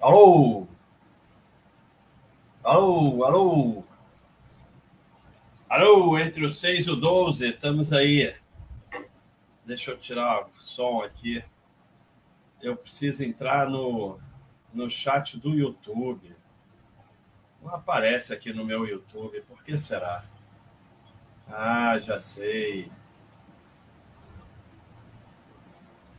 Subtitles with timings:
[0.00, 0.66] Alô?
[2.64, 3.84] Alô, alô?
[5.68, 8.34] Alô, entre o 6 e o 12, estamos aí.
[9.62, 11.44] Deixa eu tirar o som aqui.
[12.62, 14.18] Eu preciso entrar no,
[14.72, 16.34] no chat do YouTube.
[17.62, 20.24] Não aparece aqui no meu YouTube, por que será?
[21.46, 22.90] Ah, já sei.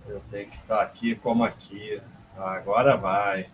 [0.05, 1.99] Eu tenho que estar aqui como aqui.
[2.37, 3.49] Agora vai.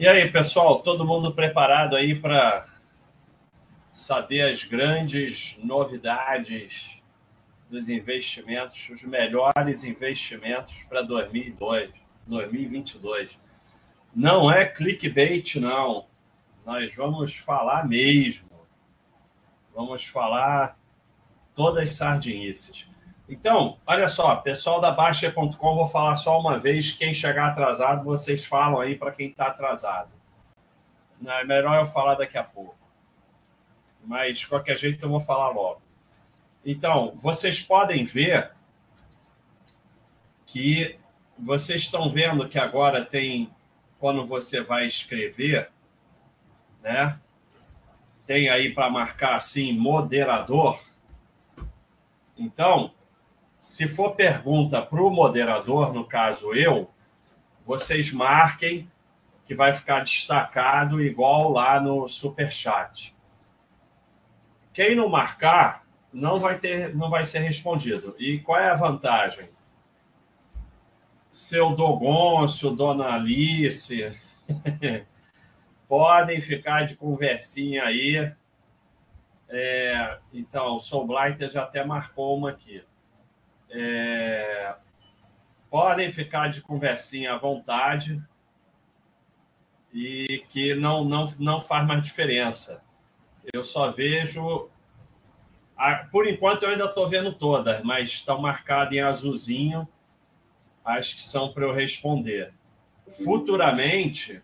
[0.00, 2.66] E aí, pessoal, todo mundo preparado aí para
[3.92, 6.96] saber as grandes novidades
[7.68, 13.38] dos investimentos, os melhores investimentos para 2022.
[14.16, 16.06] Não é clickbait, não.
[16.64, 18.48] Nós vamos falar mesmo.
[19.74, 20.78] Vamos falar
[21.54, 22.88] todas as sardinices.
[23.30, 26.90] Então, olha só, pessoal da Baixa.com, vou falar só uma vez.
[26.90, 30.10] Quem chegar atrasado, vocês falam aí para quem está atrasado.
[31.24, 32.76] É melhor eu falar daqui a pouco.
[34.04, 35.80] Mas, de qualquer jeito, eu vou falar logo.
[36.66, 38.50] Então, vocês podem ver
[40.44, 40.98] que
[41.38, 43.48] vocês estão vendo que agora tem,
[44.00, 45.70] quando você vai escrever,
[46.82, 47.16] né?
[48.26, 50.82] Tem aí para marcar assim, moderador.
[52.36, 52.92] Então,
[53.60, 56.90] se for pergunta para o moderador, no caso eu,
[57.64, 58.90] vocês marquem
[59.44, 63.14] que vai ficar destacado igual lá no super chat.
[64.72, 68.16] Quem não marcar não vai ter, não vai ser respondido.
[68.18, 69.48] E qual é a vantagem?
[71.30, 74.18] Seu Dogoncio, Dona Alice,
[75.86, 78.32] podem ficar de conversinha aí.
[79.48, 82.82] É, então, o Soul Blighter já até marcou uma aqui.
[83.70, 84.74] É...
[85.70, 88.20] Podem ficar de conversinha à vontade
[89.92, 92.82] e que não, não, não faz mais diferença.
[93.52, 94.68] Eu só vejo.
[96.10, 99.88] Por enquanto, eu ainda estou vendo todas, mas estão marcadas em azulzinho
[100.84, 102.52] as que são para eu responder.
[103.24, 104.42] Futuramente,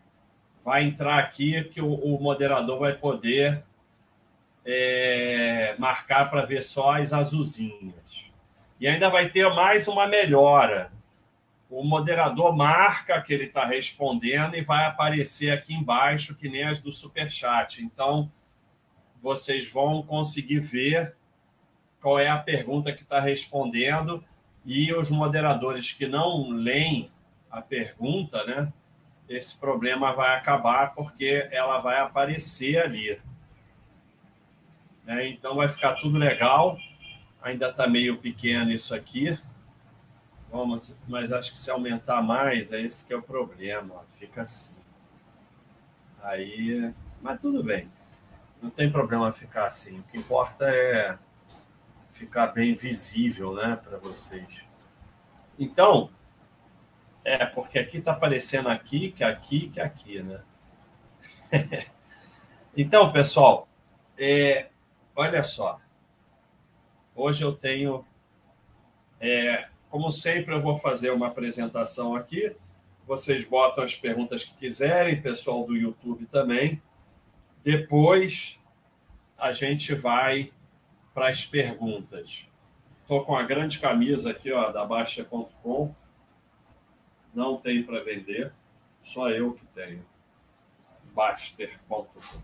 [0.65, 3.65] vai entrar aqui que o, o moderador vai poder
[4.65, 7.95] é, marcar para ver só as azulzinhas.
[8.79, 10.93] E ainda vai ter mais uma melhora.
[11.69, 16.81] O moderador marca que ele está respondendo e vai aparecer aqui embaixo, que nem as
[16.81, 17.83] do Superchat.
[17.83, 18.31] Então,
[19.23, 21.17] vocês vão conseguir ver
[22.01, 24.23] qual é a pergunta que está respondendo.
[24.65, 27.11] E os moderadores que não leem
[27.51, 28.73] a pergunta, né?
[29.29, 33.19] Esse problema vai acabar porque ela vai aparecer ali.
[35.05, 35.29] Né?
[35.29, 36.79] Então vai ficar tudo legal.
[37.43, 39.39] Ainda está meio pequeno isso aqui.
[40.51, 44.05] Vamos, mas acho que se aumentar mais, é esse que é o problema.
[44.19, 44.75] Fica assim.
[46.23, 47.91] Aí, mas tudo bem.
[48.61, 50.01] Não tem problema ficar assim.
[50.01, 51.19] O que importa é
[52.11, 54.65] ficar bem visível, né, para vocês.
[55.59, 56.11] Então,
[57.25, 60.41] é porque aqui está aparecendo aqui, que aqui, que aqui, né?
[62.77, 63.69] então, pessoal,
[64.19, 64.69] é,
[65.15, 65.81] olha só.
[67.19, 68.05] Hoje eu tenho,
[69.19, 72.55] é, como sempre, eu vou fazer uma apresentação aqui.
[73.07, 76.83] Vocês botam as perguntas que quiserem, pessoal do YouTube também.
[77.65, 78.61] Depois
[79.39, 80.53] a gente vai
[81.15, 82.47] para as perguntas.
[83.01, 85.95] Estou com a grande camisa aqui ó, da Baixa.com.
[87.35, 88.53] Não tem para vender,
[89.03, 90.05] só eu que tenho.
[91.15, 92.43] Baster.com.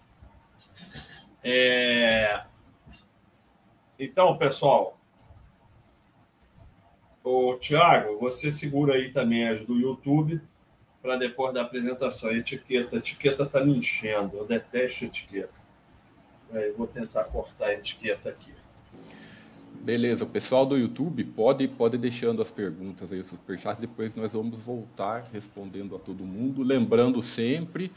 [1.45, 2.43] É,
[3.99, 4.99] então, pessoal,
[7.25, 10.41] o Tiago, você segura aí também as do YouTube
[11.01, 12.31] para depois da apresentação.
[12.31, 14.37] A etiqueta, etiqueta está me enchendo.
[14.37, 15.63] Eu detesto etiqueta.
[16.77, 18.53] Vou tentar cortar a etiqueta aqui.
[19.75, 24.33] Beleza, o pessoal do YouTube pode, pode deixando as perguntas aí, os superchats, depois nós
[24.33, 26.63] vamos voltar respondendo a todo mundo.
[26.63, 27.91] Lembrando sempre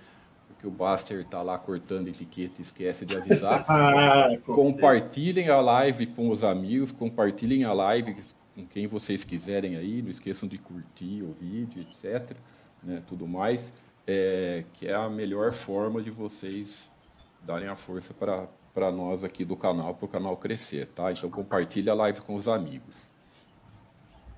[0.66, 3.64] que o Baster está lá cortando etiqueta e esquece de avisar.
[3.68, 8.18] ah, compartilhem a live com os amigos, compartilhem a live
[8.56, 12.36] com quem vocês quiserem aí, não esqueçam de curtir o vídeo, etc.
[12.82, 13.74] Né, tudo mais,
[14.08, 16.92] é, que é a melhor forma de vocês
[17.44, 21.12] darem a força para nós aqui do canal, para o canal crescer, tá?
[21.12, 22.96] Então compartilhe a live com os amigos.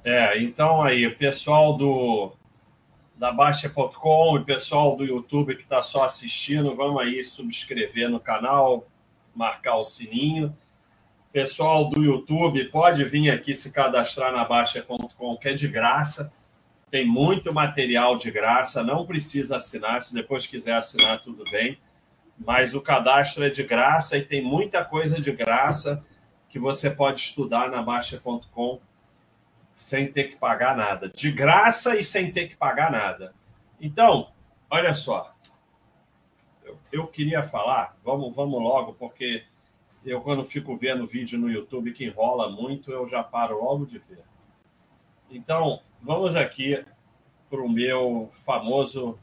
[0.04, 2.34] É, então aí, o pessoal do
[3.18, 8.88] da Baixa.com e pessoal do YouTube que está só assistindo, vamos aí subscrever no canal,
[9.36, 10.56] marcar o sininho.
[11.34, 16.32] Pessoal do YouTube, pode vir aqui se cadastrar na Baixa.com, que é de graça.
[16.92, 20.02] Tem muito material de graça, não precisa assinar.
[20.04, 21.78] Se depois quiser assinar, tudo bem.
[22.38, 26.06] Mas o cadastro é de graça e tem muita coisa de graça
[26.48, 28.80] que você pode estudar na Baixa.com
[29.78, 31.08] sem ter que pagar nada.
[31.08, 33.36] De graça e sem ter que pagar nada.
[33.80, 34.32] Então,
[34.72, 35.36] olha só.
[36.66, 39.46] Eu, eu queria falar, vamos, vamos logo, porque
[40.04, 44.00] eu, quando fico vendo vídeo no YouTube que enrola muito, eu já paro logo de
[44.00, 44.24] ver.
[45.30, 46.84] Então, vamos aqui
[47.48, 49.20] para o meu famoso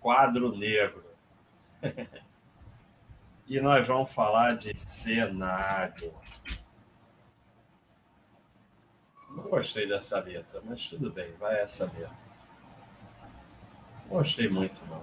[0.00, 1.04] quadro negro.
[3.46, 6.14] e nós vamos falar de cenário.
[9.34, 12.16] Não gostei dessa letra, mas tudo bem, vai essa mesmo.
[14.06, 15.02] Não gostei muito, não.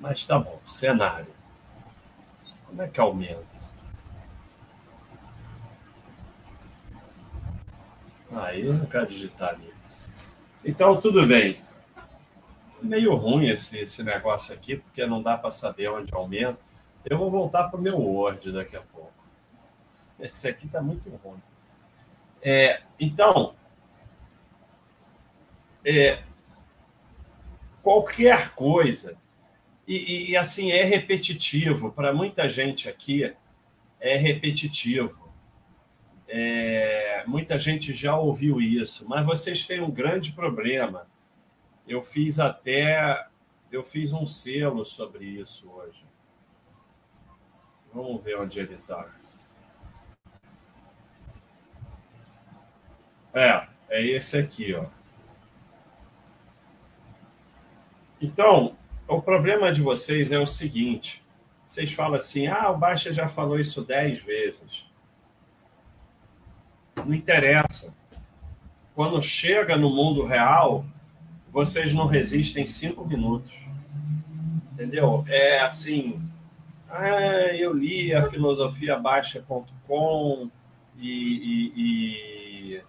[0.00, 1.32] Mas tá bom, cenário.
[2.66, 3.64] Como é que aumenta?
[8.32, 9.72] Aí eu não quero digitar ali.
[10.64, 11.62] Então, tudo bem.
[12.82, 16.58] Meio ruim esse, esse negócio aqui, porque não dá para saber onde aumenta.
[17.04, 19.12] Eu vou voltar para o meu Word daqui a pouco.
[20.18, 21.40] Esse aqui está muito ruim.
[22.44, 23.56] É, então,
[25.84, 26.22] é,
[27.82, 29.16] qualquer coisa,
[29.88, 33.34] e, e assim, é repetitivo, para muita gente aqui,
[33.98, 35.24] é repetitivo
[36.36, 41.06] é, muita gente já ouviu isso, mas vocês têm um grande problema.
[41.86, 43.28] Eu fiz até
[43.70, 46.04] eu fiz um selo sobre isso hoje.
[47.92, 49.04] Vamos ver onde ele está.
[53.34, 54.86] É, é esse aqui, ó.
[58.20, 58.76] Então,
[59.06, 61.22] o problema de vocês é o seguinte:
[61.66, 64.86] vocês falam assim, ah, o Baixa já falou isso dez vezes.
[66.96, 67.94] Não interessa.
[68.94, 70.86] Quando chega no mundo real,
[71.50, 73.66] vocês não resistem cinco minutos.
[74.72, 75.24] Entendeu?
[75.28, 76.22] É assim.
[76.88, 80.48] Ah, eu li a filosofia baixa.com
[80.96, 82.82] e, e, e,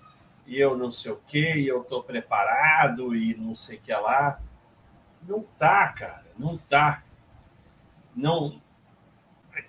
[0.46, 3.94] e, eu não sei o que, e eu estou preparado e não sei o que
[3.94, 4.42] lá.
[5.28, 7.04] Não tá, cara, não tá.
[8.16, 8.62] Não.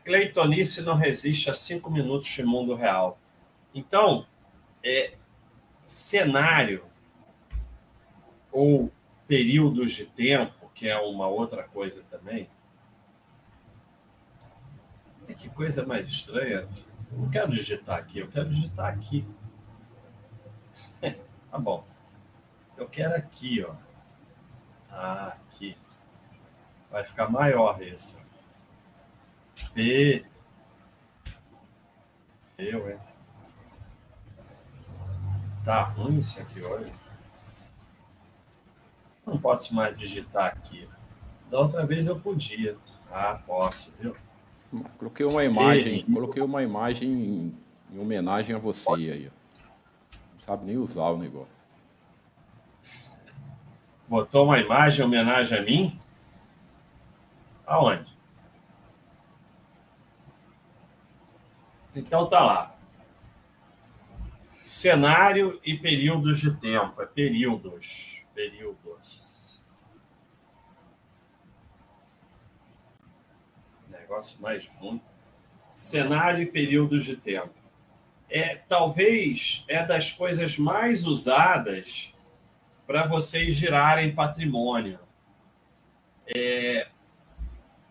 [0.04, 3.18] Cleitonice não resiste a cinco minutos de mundo real.
[3.74, 4.26] Então,
[4.82, 5.14] é,
[5.84, 6.84] cenário
[8.50, 8.90] ou
[9.26, 12.48] períodos de tempo, que é uma outra coisa também.
[15.38, 16.68] Que coisa mais estranha.
[17.10, 19.26] Eu não quero digitar aqui, eu quero digitar aqui.
[21.50, 21.84] tá bom.
[22.76, 23.74] Eu quero aqui, ó.
[24.90, 25.74] Ah, aqui.
[26.90, 28.16] Vai ficar maior esse.
[29.74, 30.24] P.
[32.58, 32.98] Eu, hein?
[35.64, 36.92] Tá ruim isso aqui hoje.
[39.26, 40.88] Não posso mais digitar aqui.
[41.50, 42.76] Da outra vez eu podia.
[43.10, 44.16] Ah, posso, viu?
[44.98, 46.12] Coloquei uma imagem, e...
[46.12, 47.58] coloquei uma imagem em,
[47.92, 49.30] em, homenagem a você aí.
[50.46, 51.56] Sabe nem usar o negócio.
[54.06, 56.00] Botou uma imagem em homenagem a mim?
[57.66, 58.16] Aonde?
[61.96, 62.76] Então tá lá.
[64.62, 67.02] Cenário e períodos de tempo.
[67.02, 68.22] É períodos.
[68.32, 69.60] Períodos.
[73.88, 75.00] Negócio mais ruim.
[75.74, 77.65] Cenário e períodos de tempo.
[78.28, 82.14] É, talvez é das coisas mais usadas
[82.86, 84.98] para vocês girarem patrimônio.
[86.34, 86.88] É,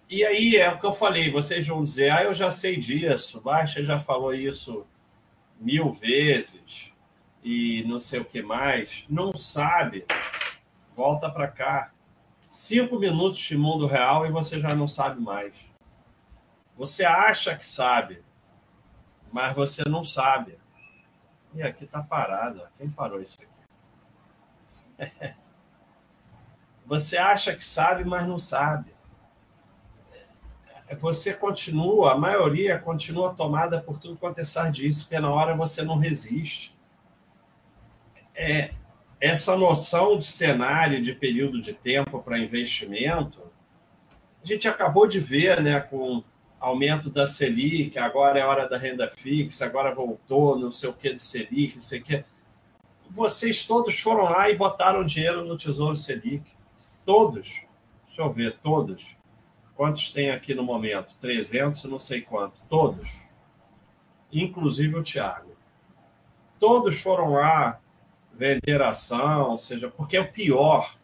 [0.10, 3.42] e aí é o que eu falei, vocês vão dizer, ah, eu já sei disso,
[3.42, 4.86] Baixa já falou isso
[5.60, 6.94] mil vezes
[7.44, 10.06] e não sei o que mais, não sabe,
[10.96, 11.92] volta para cá.
[12.40, 15.54] Cinco minutos de mundo real e você já não sabe mais.
[16.78, 18.24] Você acha que sabe,
[19.36, 20.58] mas você não sabe.
[21.54, 22.62] E aqui está parado.
[22.78, 23.38] Quem parou isso
[24.98, 25.06] aqui?
[26.86, 28.96] Você acha que sabe, mas não sabe
[31.00, 35.82] você continua, a maioria continua tomada por tudo quanto é sardice, porque na hora você
[35.82, 36.78] não resiste.
[38.36, 38.72] É,
[39.20, 43.42] essa noção de cenário, de período de tempo para investimento,
[44.44, 46.24] a gente acabou de ver né, com
[46.66, 51.14] aumento da Selic, agora é hora da renda fixa, agora voltou, não sei o que
[51.14, 52.26] de Selic, não sei o que.
[53.08, 56.44] Vocês todos foram lá e botaram dinheiro no Tesouro Selic.
[57.06, 57.68] Todos.
[58.08, 59.16] Deixa eu ver, todos.
[59.76, 61.14] Quantos tem aqui no momento?
[61.22, 62.60] 300, não sei quanto.
[62.68, 63.22] Todos.
[64.34, 65.56] Inclusive o Tiago.
[66.60, 67.80] Todos foram lá,
[68.34, 70.96] vender ação, ou seja, porque é o pior.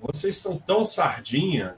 [0.00, 1.76] Vocês são tão sardinha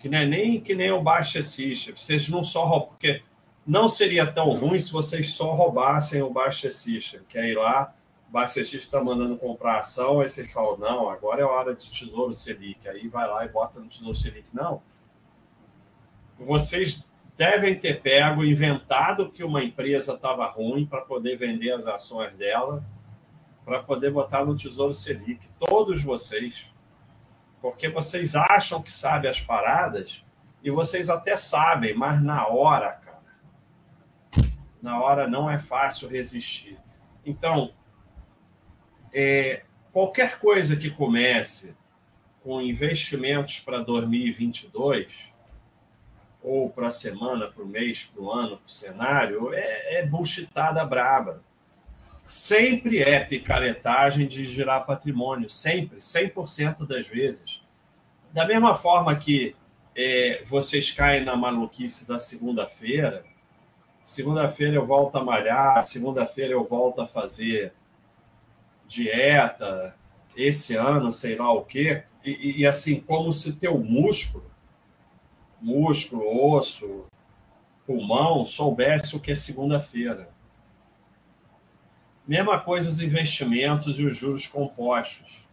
[0.00, 1.94] que não é nem que nem o Baixa System.
[1.94, 3.22] Vocês não só roubam, porque
[3.66, 7.94] não seria tão ruim se vocês só roubassem o Baixa System, que aí lá
[8.28, 11.88] o Baixa System está mandando comprar ação, aí vocês falam, não, agora é hora de
[11.90, 12.88] Tesouro Selic.
[12.88, 14.46] Aí vai lá e bota no Tesouro Selic.
[14.52, 14.82] Não.
[16.38, 17.04] Vocês
[17.36, 22.82] devem ter pego, inventado que uma empresa estava ruim para poder vender as ações dela,
[23.64, 25.46] para poder botar no Tesouro Selic.
[25.58, 26.64] Todos vocês.
[27.60, 30.24] Porque vocês acham que sabem as paradas
[30.62, 33.20] e vocês até sabem, mas na hora, cara,
[34.82, 36.78] na hora não é fácil resistir.
[37.24, 37.74] Então,
[39.12, 39.62] é,
[39.92, 41.74] qualquer coisa que comece
[42.42, 45.30] com investimentos para 2022
[46.42, 50.06] ou para a semana, para o mês, para o ano, para o cenário, é, é
[50.06, 51.42] bullshitada braba.
[52.30, 57.60] Sempre é picaretagem de girar patrimônio, sempre, 100% das vezes.
[58.32, 59.56] Da mesma forma que
[59.96, 63.24] é, vocês caem na maluquice da segunda-feira,
[64.04, 67.72] segunda-feira eu volto a malhar, segunda-feira eu volto a fazer
[68.86, 69.96] dieta,
[70.36, 74.48] esse ano, sei lá o quê, e, e assim, como se teu músculo
[75.60, 77.04] músculo, osso,
[77.86, 80.30] pulmão, soubesse o que é segunda-feira.
[82.30, 85.48] Mesma coisa os investimentos e os juros compostos.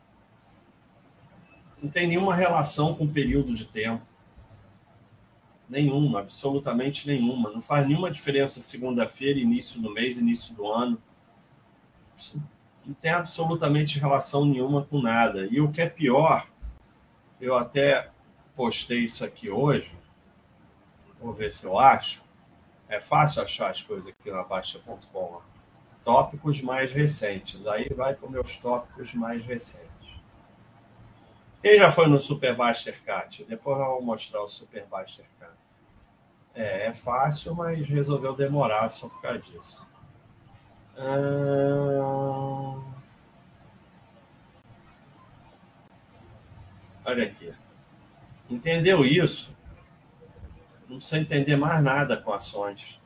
[1.82, 4.06] Não tem nenhuma relação com o período de tempo.
[5.68, 7.50] Nenhuma, absolutamente nenhuma.
[7.50, 11.02] Não faz nenhuma diferença segunda-feira, início do mês, início do ano.
[12.86, 15.48] Não tem absolutamente relação nenhuma com nada.
[15.48, 16.48] E o que é pior,
[17.42, 18.12] eu até
[18.56, 19.92] postei isso aqui hoje,
[21.20, 22.24] Vou ver se eu acho.
[22.88, 25.57] É fácil achar as coisas aqui na Baixa.com.
[26.08, 27.68] Tópicos mais recentes.
[27.68, 30.22] Aí vai para os meus tópicos mais recentes.
[31.62, 32.56] Quem já foi no Super
[33.04, 33.44] Cat?
[33.44, 35.22] Depois eu vou mostrar o Super Cat.
[36.56, 39.86] É, é fácil, mas resolveu demorar só por causa disso.
[40.98, 42.82] Hum...
[47.04, 47.54] Olha aqui.
[48.50, 49.54] Entendeu isso?
[50.88, 52.98] não precisa entender mais nada com ações.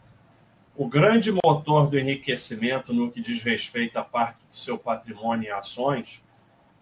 [0.76, 5.52] O grande motor do enriquecimento no que diz respeito à parte do seu patrimônio em
[5.52, 6.24] ações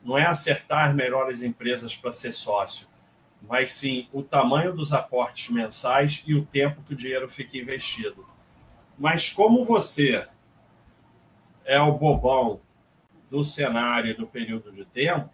[0.04, 2.88] não é acertar melhores empresas para ser sócio,
[3.42, 8.26] mas sim o tamanho dos aportes mensais e o tempo que o dinheiro fica investido.
[8.98, 10.28] Mas como você
[11.66, 12.62] é o bobão
[13.30, 15.32] do cenário e do período de tempo,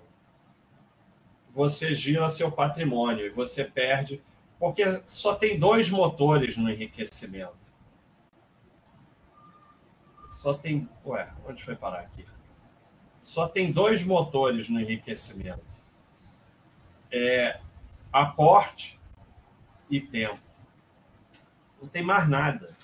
[1.54, 4.22] você gira seu patrimônio e você perde
[4.58, 7.64] porque só tem dois motores no enriquecimento.
[10.46, 10.88] Só tem.
[11.04, 12.24] Ué, onde foi parar aqui?
[13.20, 15.66] Só tem dois motores no enriquecimento:
[17.12, 17.60] é
[18.14, 19.00] aporte
[19.90, 20.40] e tempo.
[21.82, 22.78] Não tem mais nada.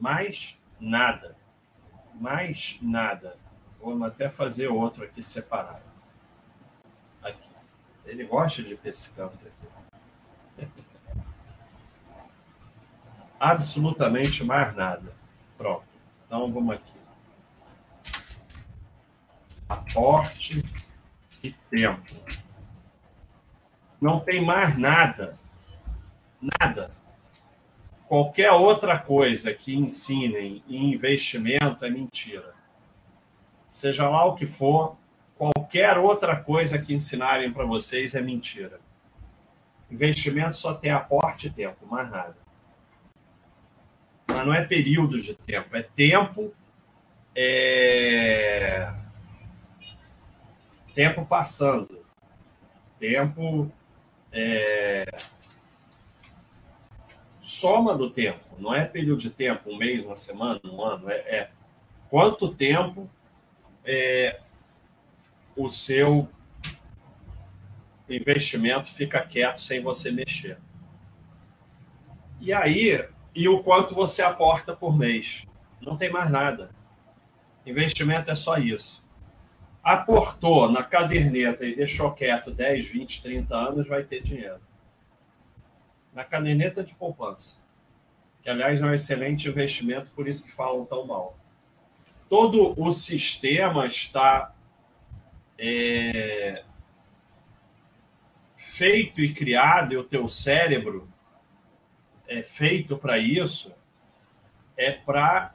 [0.00, 1.36] Mais nada.
[2.16, 3.38] Mais nada.
[3.80, 5.88] Vamos até fazer outro aqui separado.
[7.22, 7.50] Aqui.
[8.04, 10.68] Ele gosta de pescando aqui.
[13.38, 15.14] absolutamente mais nada.
[15.56, 15.89] Pronto.
[16.30, 16.92] Então vamos aqui.
[19.68, 20.64] Aporte
[21.42, 22.14] e tempo.
[24.00, 25.34] Não tem mais nada.
[26.40, 26.92] Nada.
[28.06, 32.54] Qualquer outra coisa que ensinem em investimento é mentira.
[33.68, 34.96] Seja lá o que for,
[35.36, 38.78] qualquer outra coisa que ensinarem para vocês é mentira.
[39.90, 42.49] Investimento só tem aporte e tempo, mais nada
[44.40, 46.54] mas não é períodos de tempo, é tempo.
[47.34, 48.92] É...
[50.94, 52.04] Tempo passando.
[52.98, 53.70] Tempo.
[54.32, 55.04] É...
[57.42, 61.16] Soma do tempo, não é período de tempo, um mês, uma semana, um ano, é,
[61.16, 61.50] é
[62.08, 63.10] quanto tempo
[63.84, 64.40] é,
[65.56, 66.28] o seu
[68.08, 70.58] investimento fica quieto sem você mexer.
[72.40, 75.46] E aí, e o quanto você aporta por mês.
[75.80, 76.70] Não tem mais nada.
[77.64, 79.02] Investimento é só isso.
[79.82, 84.60] Aportou na caderneta e deixou quieto 10, 20, 30 anos, vai ter dinheiro.
[86.12, 87.58] Na caderneta de poupança.
[88.42, 91.38] Que, aliás, é um excelente investimento, por isso que falam tão mal.
[92.28, 94.54] Todo o sistema está
[95.58, 96.64] é,
[98.56, 101.08] feito e criado, e o teu cérebro
[102.30, 103.74] é feito para isso
[104.76, 105.52] é para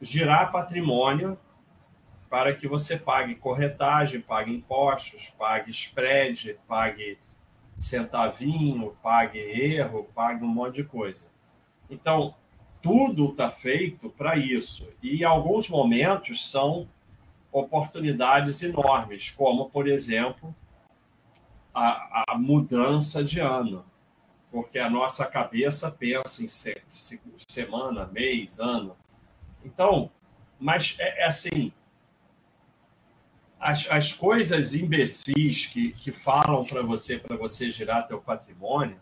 [0.00, 1.36] girar patrimônio
[2.30, 7.18] para que você pague corretagem, pague impostos, pague spread, pague
[7.76, 11.26] centavinho, pague erro, pague um monte de coisa.
[11.90, 12.34] Então,
[12.80, 14.88] tudo está feito para isso.
[15.02, 16.88] E alguns momentos são
[17.50, 20.54] oportunidades enormes, como, por exemplo,
[21.74, 23.84] a, a mudança de ano.
[24.52, 28.96] Porque a nossa cabeça pensa em se, se, semana, mês, ano.
[29.64, 30.12] Então,
[30.60, 31.72] mas é, é assim,
[33.58, 39.00] as, as coisas imbecis que, que falam para você, para você girar teu patrimônio,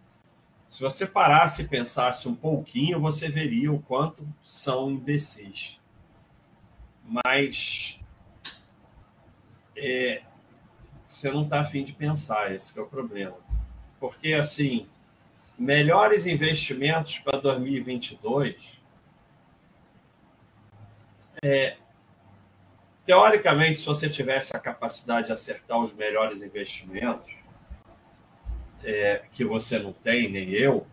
[0.69, 5.81] se você parasse e pensasse um pouquinho, você veria o quanto são imbecis.
[7.05, 7.99] Mas
[9.77, 10.23] é,
[11.05, 13.37] você não está afim de pensar, esse é o problema.
[13.99, 14.89] Porque, assim,
[15.61, 18.57] melhores investimentos para 2022
[21.43, 21.77] é,
[23.05, 27.31] teoricamente, se você tivesse a capacidade de acertar os melhores investimentos,
[28.83, 30.87] é, que você não tem, nem eu,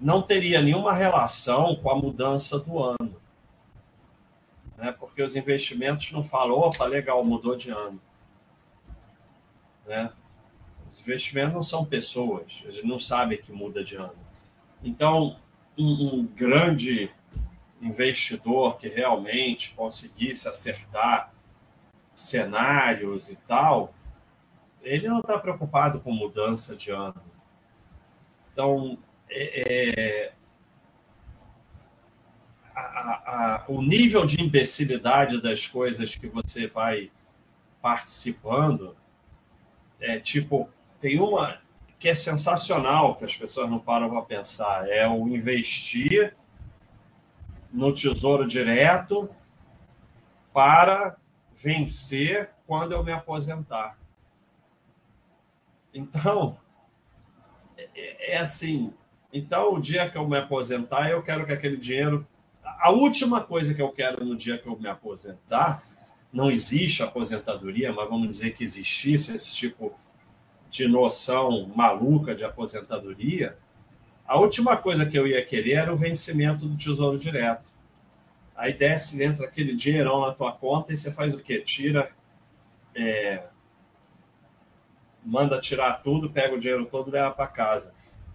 [0.00, 3.20] não teria nenhuma relação com a mudança do ano.
[4.76, 4.92] Né?
[4.92, 8.00] Porque os investimentos não falam, opa, legal, mudou de ano.
[9.84, 10.12] Né?
[10.94, 14.14] Os investimentos não são pessoas, eles não sabem que muda de ano.
[14.82, 15.36] Então,
[15.76, 17.10] um, um grande
[17.82, 21.34] investidor que realmente conseguisse acertar
[22.14, 23.92] cenários e tal,
[24.82, 27.20] ele não está preocupado com mudança de ano.
[28.52, 28.96] Então,
[29.28, 30.32] é, é
[32.72, 37.10] a, a, o nível de imbecilidade das coisas que você vai
[37.82, 38.96] participando
[40.00, 40.68] é tipo,
[41.04, 41.60] tem uma
[41.98, 46.34] que é sensacional, que as pessoas não param para pensar, é o investir
[47.70, 49.28] no Tesouro Direto
[50.50, 51.14] para
[51.54, 53.98] vencer quando eu me aposentar.
[55.92, 56.56] Então,
[57.76, 58.90] é, é, assim.
[59.30, 62.26] Então, o dia que eu me aposentar, eu quero que aquele dinheiro.
[62.62, 65.82] A última coisa que eu quero no dia que eu me aposentar,
[66.32, 69.94] não existe aposentadoria, mas vamos dizer que existisse esse tipo
[70.88, 73.56] noção maluca de aposentadoria,
[74.26, 77.70] a última coisa que eu ia querer era o vencimento do Tesouro Direto.
[78.56, 81.60] Aí desce, entra aquele dinheirão na tua conta e você faz o quê?
[81.60, 82.10] Tira,
[82.94, 83.44] é,
[85.24, 87.92] manda tirar tudo, pega o dinheiro todo e leva para casa.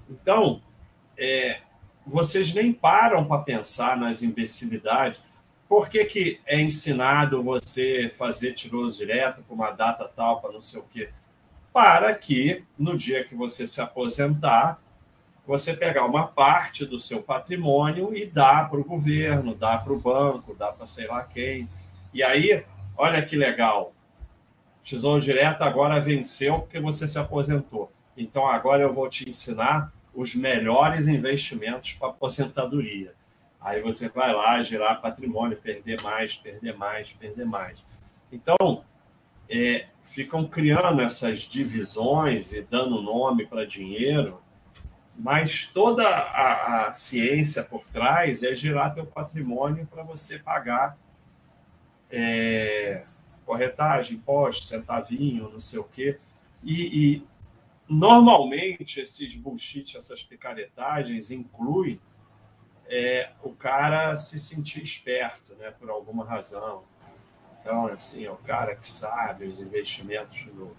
[0.09, 0.61] Então,
[1.17, 1.61] é,
[2.05, 5.21] vocês nem param para pensar nas imbecilidades.
[5.67, 10.61] Por que, que é ensinado você fazer tiroso direto com uma data tal para não
[10.61, 11.09] sei o quê?
[11.71, 14.81] Para que no dia que você se aposentar,
[15.45, 19.99] você pegar uma parte do seu patrimônio e dar para o governo, dar para o
[19.99, 21.67] banco, dar para sei lá quem.
[22.13, 22.63] E aí,
[22.97, 23.93] olha que legal.
[24.83, 27.91] Tesouro Direto agora venceu porque você se aposentou.
[28.17, 33.13] Então agora eu vou te ensinar os melhores investimentos para aposentadoria.
[33.61, 37.83] Aí você vai lá girar patrimônio, perder mais, perder mais, perder mais.
[38.31, 38.83] Então,
[39.49, 44.41] é, ficam criando essas divisões e dando nome para dinheiro
[45.19, 50.97] mas toda a, a, ciência por trás é girar teu patrimônio para você pagar
[52.09, 53.03] é,
[53.45, 56.17] corretagem, imposto, centavinho, não sei o quê.
[56.63, 57.27] E, e,
[57.87, 61.99] normalmente esses bullshit, essas picaretagens incluem
[62.87, 66.85] é, o cara se sentir esperto, né, por alguma razão.
[67.61, 70.75] Então, assim, é o cara que sabe os investimentos do,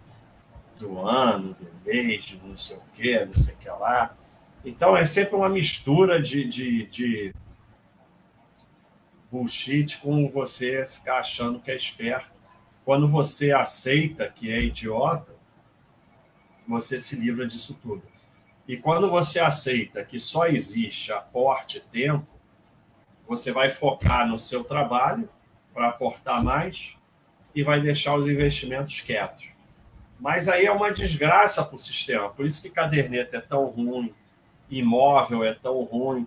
[0.79, 4.17] do ano, do mês, não sei o quê, não sei o que lá.
[4.65, 7.35] Então é sempre uma mistura de, de, de
[9.31, 12.33] bullshit com você ficar achando que é esperto.
[12.85, 15.35] Quando você aceita que é idiota,
[16.67, 18.03] você se livra disso tudo.
[18.67, 22.27] E quando você aceita que só existe aporte e tempo,
[23.27, 25.29] você vai focar no seu trabalho
[25.73, 26.97] para aportar mais
[27.55, 29.49] e vai deixar os investimentos quietos.
[30.19, 32.29] Mas aí é uma desgraça para o sistema.
[32.29, 34.15] Por isso que caderneta é tão ruim,
[34.69, 36.27] imóvel é tão ruim,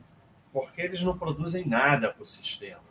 [0.51, 2.81] porque eles não produzem nada para o sistema.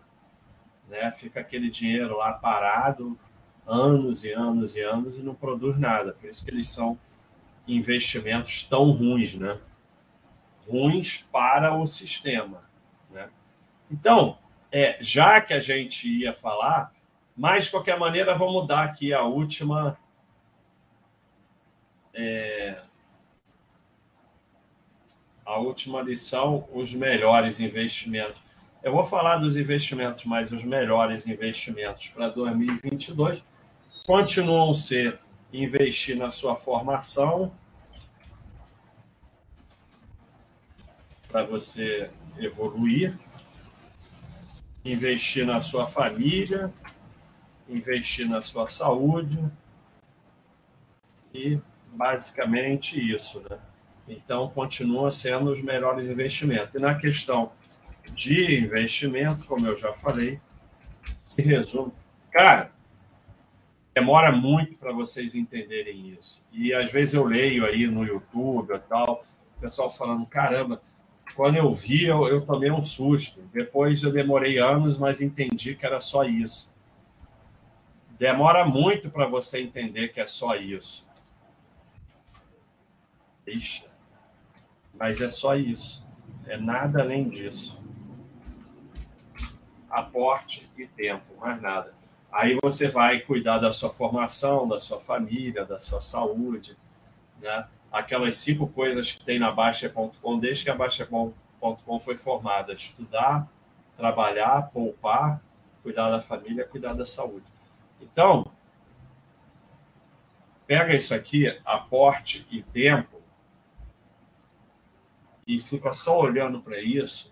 [0.89, 1.11] Né?
[1.13, 3.19] Fica aquele dinheiro lá parado
[3.67, 6.13] anos e anos e anos e não produz nada.
[6.13, 6.99] Por isso que eles são
[7.67, 9.59] investimentos tão ruins, né?
[10.69, 12.63] Ruins para o sistema.
[13.11, 13.29] Né?
[13.91, 14.39] Então,
[14.73, 16.93] é, já que a gente ia falar,
[17.37, 19.99] mas de qualquer maneira, vamos dar aqui a última.
[22.15, 22.81] É,
[25.45, 28.41] a última lição, os melhores investimentos.
[28.83, 33.43] Eu vou falar dos investimentos, mas os melhores investimentos para 2022
[34.07, 35.19] continuam ser
[35.53, 37.53] investir na sua formação,
[41.29, 43.19] para você evoluir,
[44.85, 46.73] investir na sua família,
[47.69, 49.39] investir na sua saúde
[51.33, 51.59] e
[51.93, 53.59] basicamente isso, né?
[54.09, 56.75] Então continua sendo os melhores investimentos.
[56.75, 57.53] E na questão
[58.13, 60.41] de investimento, como eu já falei,
[61.25, 61.93] se resume.
[62.31, 62.73] Cara,
[63.95, 66.43] demora muito para vocês entenderem isso.
[66.53, 69.25] E às vezes eu leio aí no YouTube e tal,
[69.57, 70.83] o pessoal falando, caramba,
[71.35, 73.43] quando eu vi, eu, eu tomei um susto.
[73.53, 76.71] Depois eu demorei anos, mas entendi que era só isso.
[78.19, 81.07] Demora muito para você entender que é só isso.
[83.47, 83.85] Ixi,
[84.95, 86.07] mas é só isso.
[86.47, 87.81] É nada além disso.
[89.91, 91.95] Aporte e tempo, mais nada.
[92.31, 96.77] Aí você vai cuidar da sua formação, da sua família, da sua saúde,
[97.41, 97.67] né?
[97.93, 103.47] Aquelas cinco coisas que tem na Baixa.com desde que a Baixa.com foi formada: estudar,
[103.97, 105.43] trabalhar, poupar,
[105.83, 107.47] cuidar da família, cuidar da saúde.
[108.01, 108.51] Então,
[110.67, 113.21] pega isso aqui, aporte e tempo,
[115.47, 117.31] e fica só olhando para isso.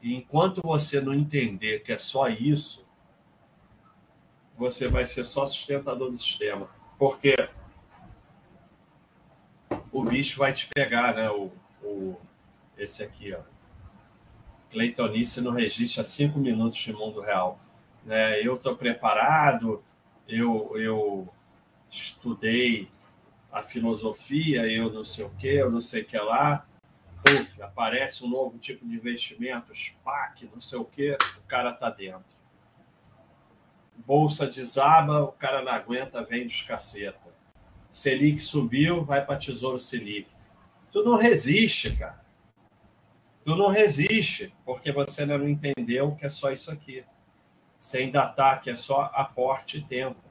[0.00, 2.84] E enquanto você não entender que é só isso,
[4.56, 6.68] você vai ser só sustentador do sistema.
[6.98, 7.34] Porque
[9.92, 11.30] o bicho vai te pegar, né?
[11.30, 11.52] O,
[11.82, 12.16] o,
[12.78, 13.40] esse aqui, ó.
[14.70, 17.60] Cleitonice no registro a cinco minutos de mundo real.
[18.04, 18.40] Né?
[18.44, 19.82] Eu estou preparado,
[20.26, 21.24] eu, eu
[21.90, 22.88] estudei
[23.52, 26.66] a filosofia, eu não sei o que, eu não sei o que lá.
[27.28, 31.90] Uf, aparece um novo tipo de investimento, SPAC, não sei o que, o cara está
[31.90, 32.24] dentro.
[33.94, 37.31] Bolsa desaba, o cara não aguenta, vende os caceta.
[37.92, 40.26] Selic subiu, vai para Tesouro Selic.
[40.90, 42.24] Tu não resiste, cara.
[43.44, 47.04] Tu não resiste, porque você ainda não entendeu que é só isso aqui.
[47.78, 50.22] Você ainda está, que é só aporte e tempo.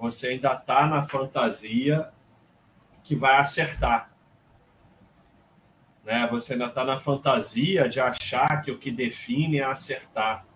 [0.00, 2.10] Você ainda está na fantasia
[3.02, 4.10] que vai acertar.
[6.04, 6.26] Né?
[6.30, 10.46] Você ainda está na fantasia de achar que o que define é acertar.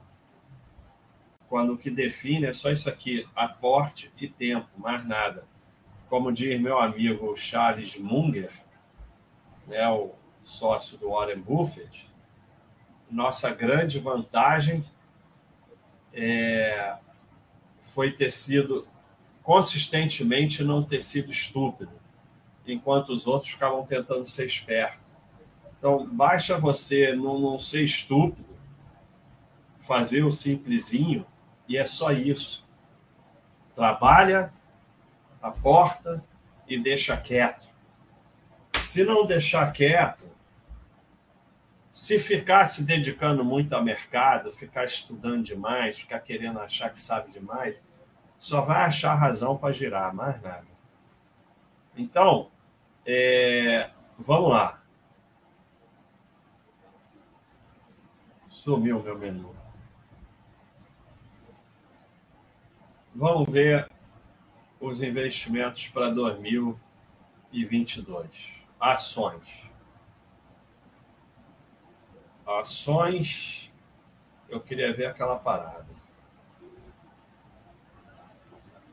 [1.48, 5.51] Quando o que define é só isso aqui, aporte e tempo, mais nada
[6.12, 8.52] como diz meu amigo Charles Munger,
[9.66, 10.10] né, o
[10.44, 12.06] sócio do Warren Buffett,
[13.10, 14.84] nossa grande vantagem
[16.12, 16.98] é,
[17.80, 18.86] foi ter sido
[19.42, 21.98] consistentemente não ter sido estúpido,
[22.66, 25.16] enquanto os outros ficavam tentando ser esperto.
[25.78, 28.54] Então, basta você não, não ser estúpido,
[29.80, 31.24] fazer o simplesinho,
[31.66, 32.62] e é só isso.
[33.74, 34.52] Trabalha,
[35.42, 36.24] a porta
[36.68, 37.68] e deixa quieto.
[38.80, 40.30] Se não deixar quieto,
[41.90, 47.32] se ficar se dedicando muito ao mercado, ficar estudando demais, ficar querendo achar que sabe
[47.32, 47.76] demais,
[48.38, 50.66] só vai achar razão para girar, mais nada.
[51.94, 52.50] Então,
[53.04, 54.82] é, vamos lá.
[58.48, 59.54] Sumiu meu menu.
[63.14, 63.91] Vamos ver
[64.82, 68.28] os investimentos para 2022.
[68.80, 69.62] Ações.
[72.44, 73.72] Ações.
[74.48, 75.86] Eu queria ver aquela parada.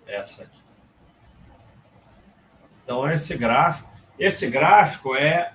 [0.06, 0.60] Essa aqui.
[2.84, 5.54] Então, esse gráfico, esse gráfico é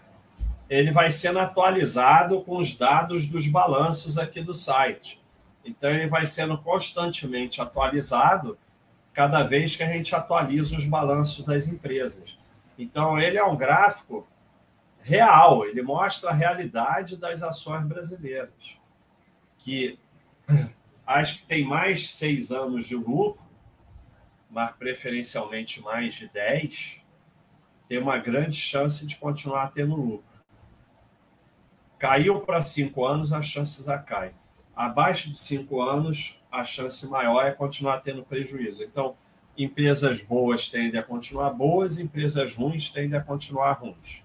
[0.69, 5.23] ele vai sendo atualizado com os dados dos balanços aqui do site.
[5.65, 8.59] Então, ele vai sendo constantemente atualizado
[9.15, 12.37] cada vez que a gente atualiza os balanços das empresas.
[12.77, 14.27] Então, ele é um gráfico
[15.01, 18.79] real, ele mostra a realidade das ações brasileiras,
[19.59, 19.99] que
[21.07, 23.43] acho que tem mais seis anos de lucro,
[24.51, 27.01] mas preferencialmente mais de dez,
[27.89, 30.25] tem uma grande chance de continuar tendo lucro.
[31.99, 34.35] Caiu para cinco anos, as chances a caem.
[34.75, 38.85] Abaixo de cinco anos, a chance maior é continuar tendo prejuízo.
[38.85, 39.17] Então,
[39.59, 44.25] empresas boas tendem a continuar boas, empresas ruins tendem a continuar ruins.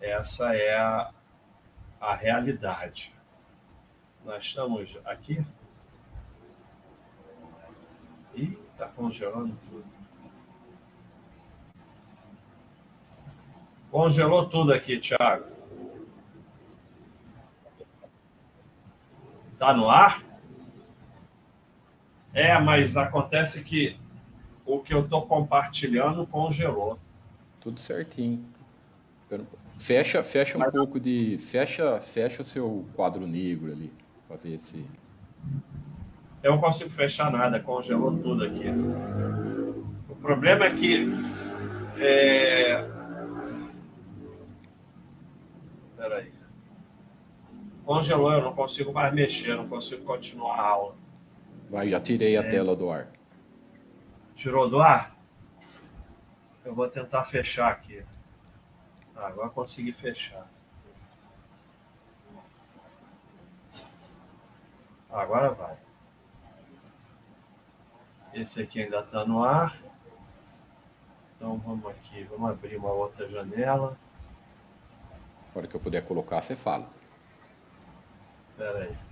[0.00, 1.10] Essa é a,
[1.98, 3.14] a realidade.
[4.24, 5.44] Nós estamos aqui.
[8.34, 9.84] E está congelando tudo.
[13.90, 15.46] Congelou tudo aqui, Thiago.
[19.58, 20.29] Tá no ar?
[22.32, 23.96] É, mas acontece que
[24.64, 26.98] o que eu estou compartilhando congelou.
[27.60, 28.44] Tudo certinho.
[29.78, 30.70] Fecha, fecha um mas...
[30.70, 31.38] pouco de.
[31.38, 33.92] Fecha, fecha o seu quadro negro ali,
[34.28, 34.84] para ver se.
[36.42, 38.66] Eu não consigo fechar nada, congelou tudo aqui.
[40.08, 41.08] O problema é que.
[41.96, 42.86] É...
[45.96, 46.32] Peraí.
[47.84, 50.99] Congelou, eu não consigo mais mexer, não consigo continuar a aula.
[51.70, 52.50] Vai, já tirei a é...
[52.50, 53.08] tela do ar.
[54.34, 55.16] Tirou do ar?
[56.64, 58.04] Eu vou tentar fechar aqui.
[59.14, 60.50] Ah, agora consegui fechar.
[65.08, 65.76] Agora vai.
[68.34, 69.80] Esse aqui ainda está no ar.
[71.36, 73.96] Então vamos aqui, vamos abrir uma outra janela.
[75.54, 76.88] Na hora que eu puder colocar, você fala.
[78.50, 79.09] Espera aí.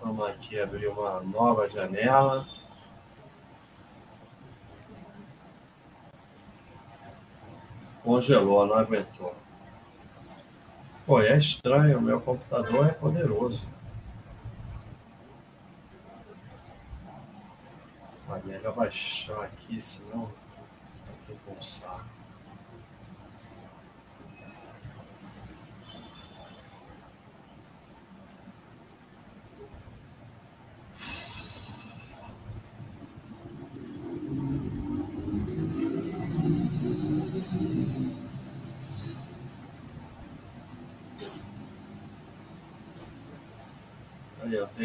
[0.00, 2.44] Vamos aqui abrir uma nova janela.
[8.02, 9.34] Congelou, não aguentou.
[11.04, 13.66] Pô, é estranho, o meu computador é poderoso.
[18.26, 22.00] Vai melhor baixar aqui, senão vai pulsar.
[22.00, 22.15] Aí eu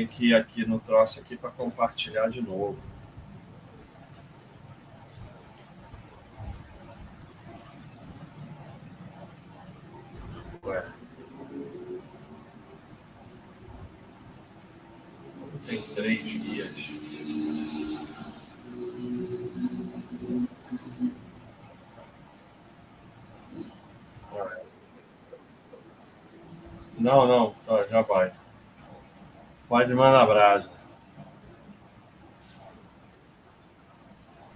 [0.01, 2.77] tenho que ir aqui no troço aqui para compartilhar de novo.
[26.97, 27.60] Não, não, tá, já vai.
[29.91, 30.71] Pode mandar brasa.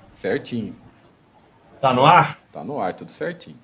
[0.09, 0.73] Certinho.
[1.81, 2.39] Tá no ar?
[2.53, 3.59] Tá no ar, tudo certinho.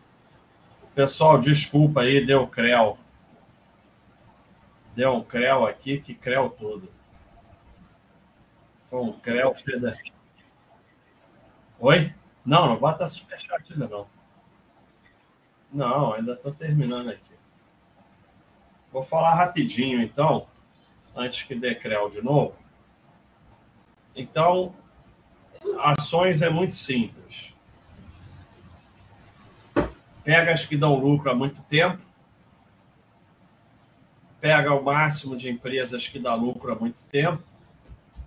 [0.94, 2.98] Pessoal, desculpa aí, deu creu.
[4.94, 6.92] Deu um creu aqui, que creu todo.
[8.90, 9.98] Foi um creu federal.
[11.80, 12.14] Oi?
[12.46, 14.08] Não, não bota superchat ainda não.
[15.72, 17.34] Não, ainda estou terminando aqui.
[18.92, 20.50] Vou falar rapidinho, então,
[21.16, 22.56] antes que dê de novo.
[24.16, 24.74] Então,
[25.80, 27.54] ações é muito simples.
[30.24, 32.02] Pega as que dão lucro há muito tempo,
[34.40, 37.44] pega o máximo de empresas que dão lucro há muito tempo,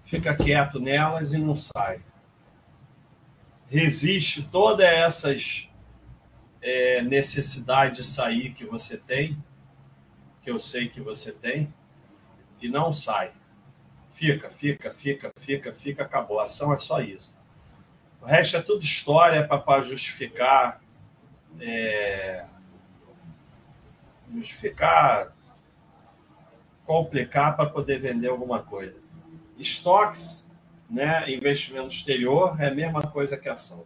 [0.05, 2.03] fica quieto nelas e não sai.
[3.68, 5.68] Resiste todas essas
[6.61, 9.37] é, necessidades de sair que você tem
[10.44, 11.73] que eu sei que você tem,
[12.64, 13.31] e não sai.
[14.11, 16.40] Fica, fica, fica, fica, fica, acabou.
[16.40, 17.38] A ação é só isso.
[18.22, 20.81] O resto é tudo história para justificar.
[21.61, 22.46] É,
[24.33, 25.37] justificar,
[26.87, 28.96] complicar para poder vender alguma coisa.
[29.59, 30.50] Estoques,
[30.88, 33.85] né, investimento exterior, é a mesma coisa que ação.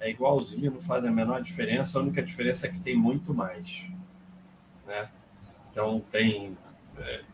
[0.00, 1.98] É igualzinho, não faz a menor diferença.
[1.98, 3.86] A única diferença é que tem muito mais.
[4.86, 5.08] Né?
[5.70, 6.56] Então, tem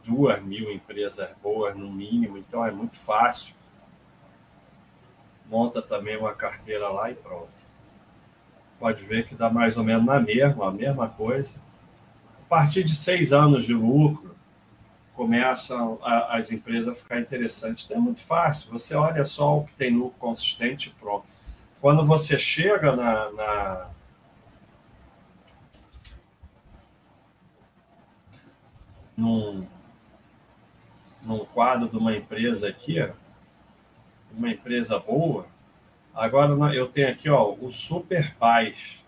[0.05, 3.55] duas mil empresas boas no mínimo, então é muito fácil.
[5.47, 7.57] Monta também uma carteira lá e pronto.
[8.79, 11.55] Pode ver que dá mais ou menos na mesma, a mesma coisa.
[12.45, 14.35] A partir de seis anos de lucro,
[15.15, 17.85] começam a, as empresas a ficar interessantes.
[17.85, 18.71] Então é muito fácil.
[18.71, 21.27] Você olha só o que tem lucro consistente e pronto.
[21.81, 23.91] Quando você chega na, na
[29.21, 29.67] num,
[31.23, 32.97] num quadro de uma empresa aqui,
[34.33, 35.47] uma empresa boa.
[36.15, 39.05] Agora eu tenho aqui ó, o Super Paz.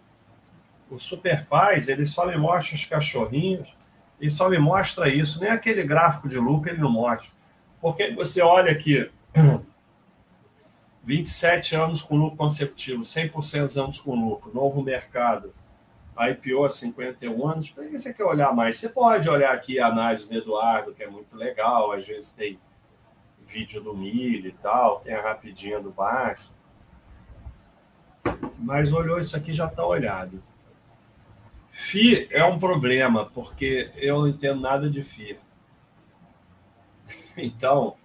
[0.91, 3.69] O Super Paz, ele só me mostra os cachorrinhos
[4.21, 5.41] e só me mostra isso.
[5.41, 7.31] Nem aquele gráfico de lucro ele não mostra.
[7.81, 9.11] Porque você olha aqui,
[11.03, 15.53] 27 anos com lucro consecutivo, 100% dos anos com lucro, novo mercado,
[16.17, 18.77] a IPO há 51 anos, para que você quer olhar mais?
[18.77, 22.59] Você pode olhar aqui a análise do Eduardo, que é muito legal, às vezes tem
[23.45, 26.53] vídeo do milho e tal, tem a rapidinha do baixo.
[28.59, 30.43] Mas olhou isso aqui já está olhado.
[31.71, 35.39] FI é um problema, porque eu não entendo nada de FI.
[37.35, 37.97] Então,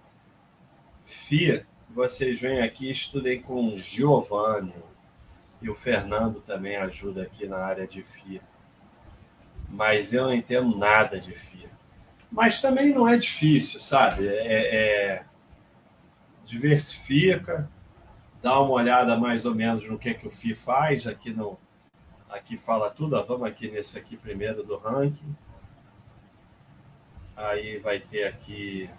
[1.04, 4.72] FI, vocês vêm aqui, estudei com o Giovanni,
[5.60, 8.40] e o Fernando também ajuda aqui na área de FI.
[9.68, 11.68] Mas eu não entendo nada de FI.
[12.30, 14.26] Mas também não é difícil, sabe?
[14.26, 15.24] É, é...
[16.44, 17.70] Diversifica,
[18.42, 21.06] dá uma olhada mais ou menos no que, que o FI faz.
[21.06, 21.58] Aqui, no...
[22.30, 23.22] aqui fala tudo.
[23.26, 25.36] Vamos aqui nesse aqui primeiro do ranking.
[27.36, 28.90] Aí vai ter aqui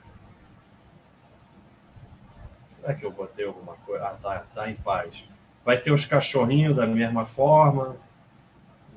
[2.79, 4.05] Será que eu botei alguma coisa?
[4.05, 5.25] Ah, tá, tá em paz.
[5.69, 7.95] Vai ter os cachorrinhos da mesma forma.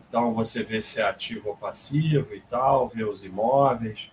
[0.09, 4.11] Então você vê se é ativo ou passivo e tal, vê os imóveis.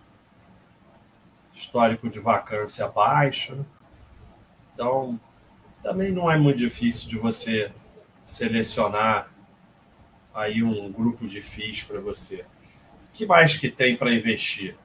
[1.53, 3.65] Histórico de vacância baixo.
[4.73, 5.17] Então,
[5.81, 7.71] também não é muito difícil de você
[8.25, 9.31] selecionar
[10.33, 12.41] aí um grupo de FIIs para você.
[12.41, 14.75] O que mais que tem para investir?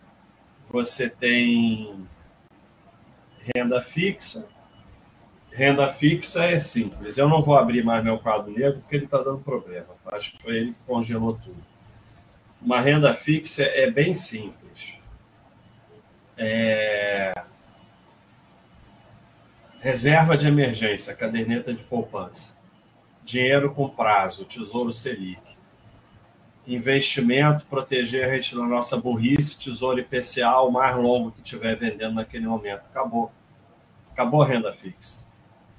[0.70, 2.06] Você tem
[3.52, 4.46] renda fixa,
[5.54, 7.16] Renda fixa é simples.
[7.16, 9.86] Eu não vou abrir mais meu quadro negro porque ele está dando problema.
[10.06, 11.64] Acho que foi ele que congelou tudo.
[12.60, 14.98] Uma renda fixa é bem simples.
[16.36, 17.32] É...
[19.78, 22.56] Reserva de emergência, caderneta de poupança.
[23.22, 25.40] Dinheiro com prazo, tesouro Selic.
[26.66, 32.16] Investimento, proteger a gente da nossa burrice, tesouro IPCA, o mais longo que estiver vendendo
[32.16, 32.82] naquele momento.
[32.90, 33.30] Acabou.
[34.10, 35.22] Acabou a renda fixa.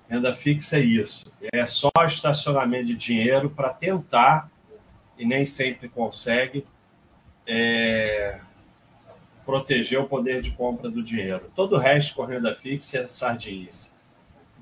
[0.09, 1.25] Renda fixa é isso.
[1.51, 4.49] É só estacionamento de dinheiro para tentar,
[5.17, 6.65] e nem sempre consegue,
[7.47, 8.39] é,
[9.45, 11.51] proteger o poder de compra do dinheiro.
[11.55, 13.93] Todo o resto com renda fixa é sardinice.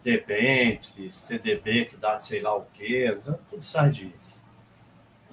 [0.03, 3.17] Debente, CDB, que dá sei lá o quê,
[3.49, 4.41] tudo sardinice.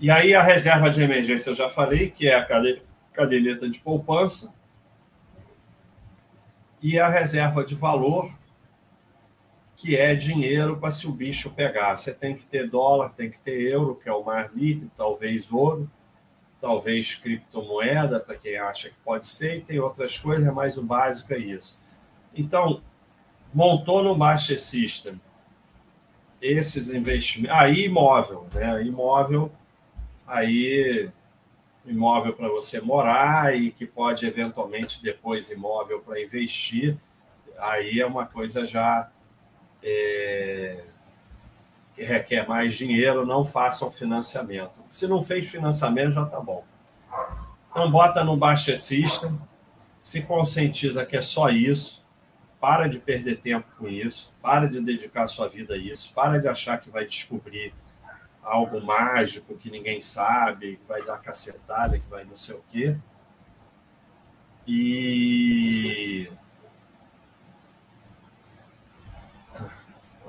[0.01, 2.44] E aí a reserva de emergência eu já falei, que é a
[3.12, 4.55] caderneta de poupança.
[6.83, 8.31] E a reserva de valor,
[9.81, 11.97] que é dinheiro para se o bicho pegar.
[11.97, 15.51] Você tem que ter dólar, tem que ter euro, que é o mais líquido, talvez
[15.51, 15.90] ouro,
[16.61, 21.33] talvez criptomoeda, para quem acha que pode ser, e tem outras coisas, mas o básico
[21.33, 21.79] é isso.
[22.35, 22.83] Então,
[23.55, 25.19] montou no Baixa System
[26.43, 27.57] esses investimentos.
[27.57, 28.83] Aí, imóvel, né?
[28.85, 29.51] Imóvel,
[30.27, 31.11] aí
[31.87, 36.99] imóvel para você morar e que pode eventualmente depois imóvel para investir.
[37.59, 39.11] Aí é uma coisa já
[39.83, 40.85] é,
[41.95, 44.73] que requer mais dinheiro, não façam financiamento.
[44.90, 46.64] Se não fez financiamento, já está bom.
[47.71, 49.38] Então, bota no Baixa System,
[50.01, 52.05] se conscientiza que é só isso,
[52.61, 56.49] para de perder tempo com isso, para de dedicar sua vida a isso, para de
[56.49, 57.73] achar que vai descobrir
[58.43, 62.97] algo mágico que ninguém sabe, que vai dar cacetada, que vai não sei o quê.
[64.66, 66.31] E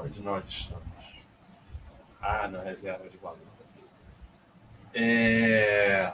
[0.04, 0.84] Onde nós estamos?
[2.20, 3.38] Ah, na reserva de valor.
[4.94, 6.12] É...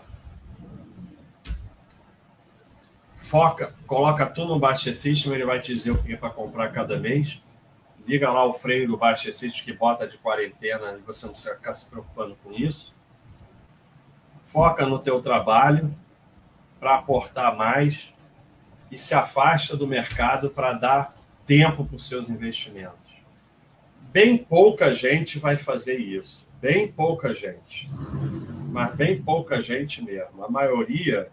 [3.13, 6.71] Foca, coloca tudo no Baixa System, ele vai te dizer o que é para comprar
[6.71, 7.41] cada mês.
[8.05, 11.55] Liga lá o freio do Baixa System que bota de quarentena e você não precisa
[11.55, 12.93] ficar se preocupando com isso.
[14.43, 15.93] Foca no teu trabalho
[16.79, 18.13] para aportar mais
[18.91, 23.06] e se afasta do mercado para dar tempo para os seus investimentos
[24.11, 26.47] bem pouca gente vai fazer isso.
[26.59, 27.89] Bem pouca gente.
[28.71, 30.43] Mas bem pouca gente mesmo.
[30.43, 31.31] A maioria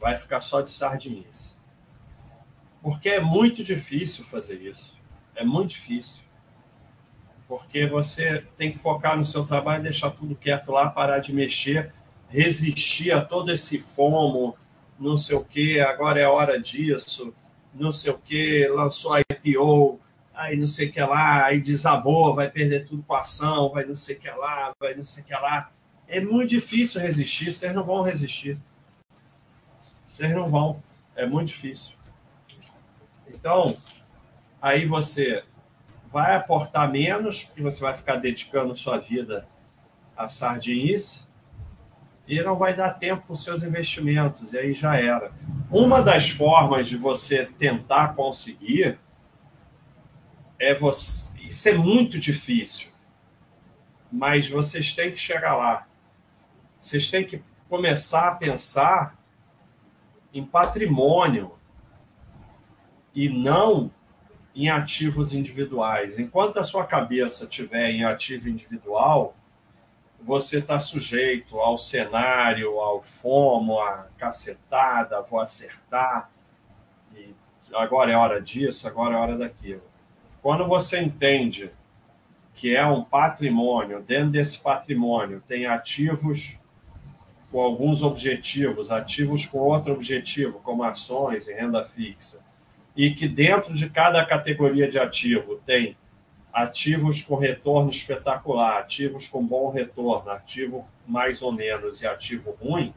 [0.00, 1.56] vai ficar só de sardinice.
[2.82, 4.96] Porque é muito difícil fazer isso.
[5.34, 6.22] É muito difícil.
[7.48, 11.92] Porque você tem que focar no seu trabalho, deixar tudo quieto lá, parar de mexer,
[12.28, 14.56] resistir a todo esse fomo,
[14.98, 17.34] não sei o que, agora é hora disso,
[17.72, 20.00] não sei o que, lançou a IPO,
[20.34, 23.84] aí não sei o que lá, aí desabou, vai perder tudo com a ação, vai
[23.84, 25.70] não sei o que lá, vai não sei o que lá.
[26.08, 28.58] É muito difícil resistir, vocês não vão resistir.
[30.06, 30.82] Vocês não vão,
[31.16, 31.96] é muito difícil.
[33.28, 33.76] Então,
[34.60, 35.44] aí você
[36.12, 39.48] vai aportar menos, porque você vai ficar dedicando sua vida
[40.16, 41.26] a sardinice,
[42.26, 45.32] e não vai dar tempo para os seus investimentos, e aí já era.
[45.70, 48.98] Uma das formas de você tentar conseguir
[50.64, 52.88] é você, isso é muito difícil,
[54.10, 55.86] mas vocês têm que chegar lá.
[56.80, 59.18] Vocês têm que começar a pensar
[60.32, 61.52] em patrimônio
[63.14, 63.90] e não
[64.54, 66.18] em ativos individuais.
[66.18, 69.36] Enquanto a sua cabeça estiver em ativo individual,
[70.20, 76.30] você está sujeito ao cenário, ao fomo, à cacetada, vou acertar,
[77.14, 77.34] e
[77.74, 79.93] agora é hora disso, agora é hora daquilo.
[80.44, 81.70] Quando você entende
[82.54, 86.58] que é um patrimônio, dentro desse patrimônio tem ativos
[87.50, 92.44] com alguns objetivos, ativos com outro objetivo, como ações e renda fixa,
[92.94, 95.96] e que dentro de cada categoria de ativo tem
[96.52, 102.92] ativos com retorno espetacular, ativos com bom retorno, ativo mais ou menos e ativo ruim,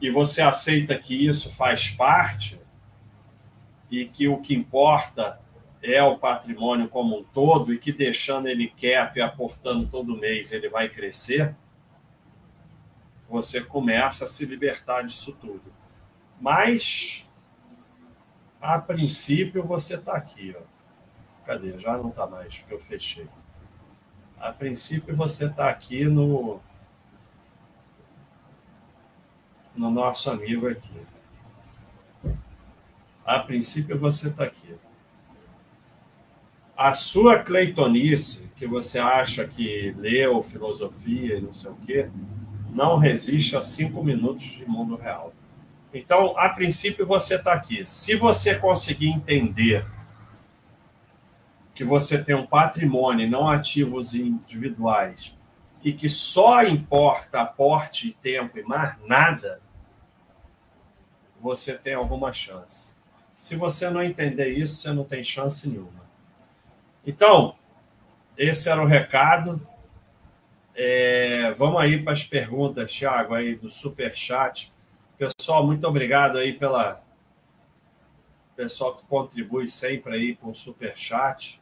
[0.00, 2.58] e você aceita que isso faz parte
[3.90, 5.43] e que o que importa
[5.84, 10.50] é o patrimônio como um todo e que deixando ele quieto e aportando todo mês
[10.50, 11.54] ele vai crescer,
[13.28, 15.72] você começa a se libertar disso tudo.
[16.40, 17.28] Mas,
[18.60, 20.56] a princípio, você está aqui.
[20.58, 20.62] Ó.
[21.44, 21.78] Cadê?
[21.78, 23.28] Já não está mais, porque eu fechei.
[24.38, 26.60] A princípio, você está aqui no,
[29.76, 31.06] no nosso amigo aqui.
[33.24, 34.78] A princípio, você está aqui
[36.76, 42.10] a sua cleitonice, que você acha que leu filosofia e não sei o quê,
[42.70, 45.32] não resiste a cinco minutos de mundo real.
[45.92, 47.84] Então, a princípio, você está aqui.
[47.86, 49.86] Se você conseguir entender
[51.72, 55.36] que você tem um patrimônio, não ativos individuais,
[55.82, 59.60] e que só importa aporte tempo e mais nada,
[61.40, 62.94] você tem alguma chance.
[63.34, 66.03] Se você não entender isso, você não tem chance nenhuma.
[67.06, 67.56] Então,
[68.36, 69.66] esse era o recado.
[70.74, 74.72] É, vamos aí para as perguntas, Thiago, aí do Super Chat.
[75.16, 77.02] Pessoal, muito obrigado aí pela
[78.56, 81.60] pessoal que contribui sempre aí com o Super Chat.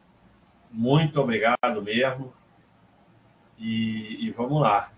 [0.71, 2.33] Muito obrigado mesmo.
[3.57, 4.91] E, e vamos lá.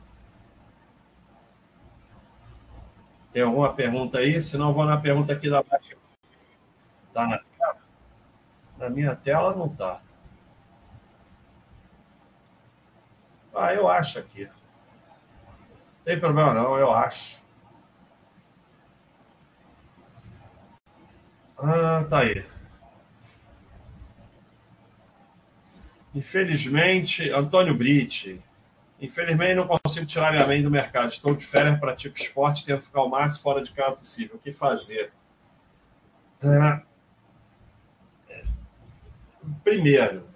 [3.33, 4.41] Tem alguma pergunta aí?
[4.41, 5.97] Se não, vou na pergunta aqui da baixa.
[7.13, 7.77] Tá na tela?
[8.77, 10.01] Na minha tela não tá.
[13.55, 14.47] Ah, eu acho aqui.
[16.03, 17.41] Tem problema não, eu acho.
[21.57, 22.45] Ah, tá aí.
[26.13, 28.41] Infelizmente, Antônio Britti.
[29.01, 31.09] Infelizmente, não consigo tirar minha mente do mercado.
[31.09, 34.35] Estou de férias, tipo esporte, tento ficar o máximo fora de casa possível.
[34.35, 35.11] O que fazer?
[36.41, 36.81] Ah,
[39.63, 40.27] primeiro,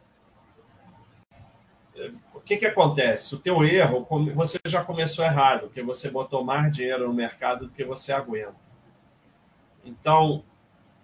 [2.49, 3.35] que, que acontece?
[3.35, 7.71] O teu erro, você já começou errado, porque você botou mais dinheiro no mercado do
[7.71, 8.55] que você aguenta.
[9.85, 10.43] Então,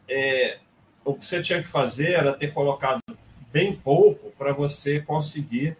[0.10, 0.58] é,
[1.04, 3.00] o que você tinha que fazer era ter colocado
[3.52, 5.78] bem pouco para você conseguir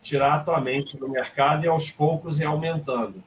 [0.00, 3.22] tirar a tua mente do mercado e aos poucos ir aumentando.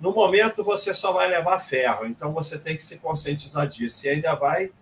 [0.00, 4.10] No momento, você só vai levar ferro, então você tem que se conscientizar disso e
[4.10, 4.72] ainda vai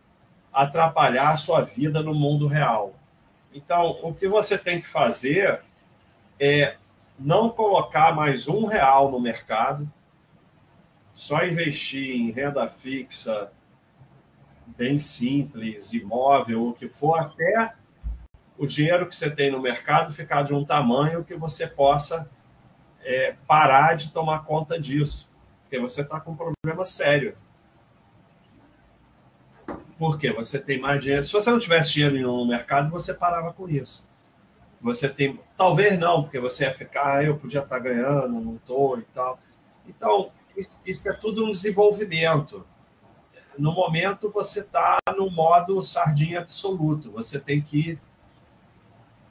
[0.51, 2.95] atrapalhar a sua vida no mundo real.
[3.53, 5.61] Então, o que você tem que fazer
[6.41, 6.79] é
[7.19, 9.91] não colocar mais um real no mercado,
[11.13, 13.53] só investir em renda fixa,
[14.67, 17.75] bem simples, imóvel, o que for, até
[18.57, 22.31] o dinheiro que você tem no mercado ficar de um tamanho que você possa
[23.03, 25.31] é, parar de tomar conta disso,
[25.63, 27.37] porque você está com um problema sério.
[29.99, 30.33] Por quê?
[30.33, 31.25] Você tem mais dinheiro.
[31.25, 34.09] Se você não tivesse dinheiro no mercado, você parava com isso.
[34.81, 35.39] Você tem.
[35.57, 39.39] Talvez não, porque você ia ficar, ah, eu podia estar ganhando, não estou e tal.
[39.87, 40.31] Então,
[40.87, 42.67] isso é tudo um desenvolvimento.
[43.59, 47.11] No momento, você está no modo sardinha absoluto.
[47.13, 47.99] Você tem que.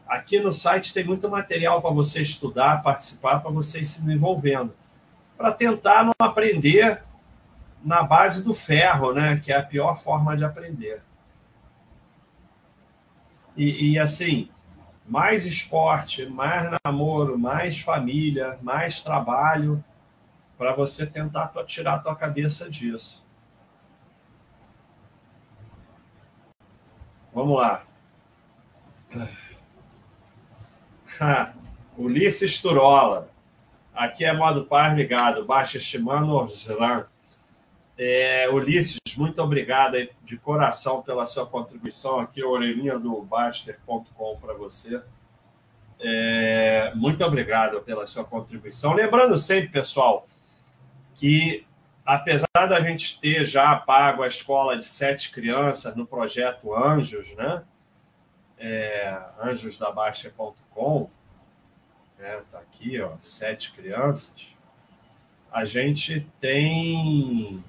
[0.07, 4.73] Aqui no site tem muito material para você estudar, participar, para você ir se desenvolvendo.
[5.37, 7.03] Para tentar não aprender
[7.83, 9.39] na base do ferro, né?
[9.39, 11.01] que é a pior forma de aprender.
[13.55, 14.49] E, e assim,
[15.09, 19.83] mais esporte, mais namoro, mais família, mais trabalho,
[20.55, 23.25] para você tentar tirar a tua cabeça disso.
[27.33, 27.83] Vamos lá.
[31.97, 33.31] Ulisses Turola.
[33.93, 35.45] Aqui é modo par ligado.
[35.45, 37.07] Baixa estimando Orzlan.
[38.01, 45.03] É, Ulisses, muito obrigado de coração pela sua contribuição aqui, orelhinha do Baster.com para você.
[45.99, 48.93] É, muito obrigado pela sua contribuição.
[48.93, 50.25] Lembrando sempre, pessoal,
[51.15, 51.67] que
[52.05, 57.65] apesar da gente ter já pago a escola de sete crianças no projeto Anjos, né?
[58.57, 61.09] É, anjosdabaixa.com,
[62.17, 62.41] né?
[62.49, 64.55] Tá aqui, ó, sete crianças.
[65.51, 67.61] A gente tem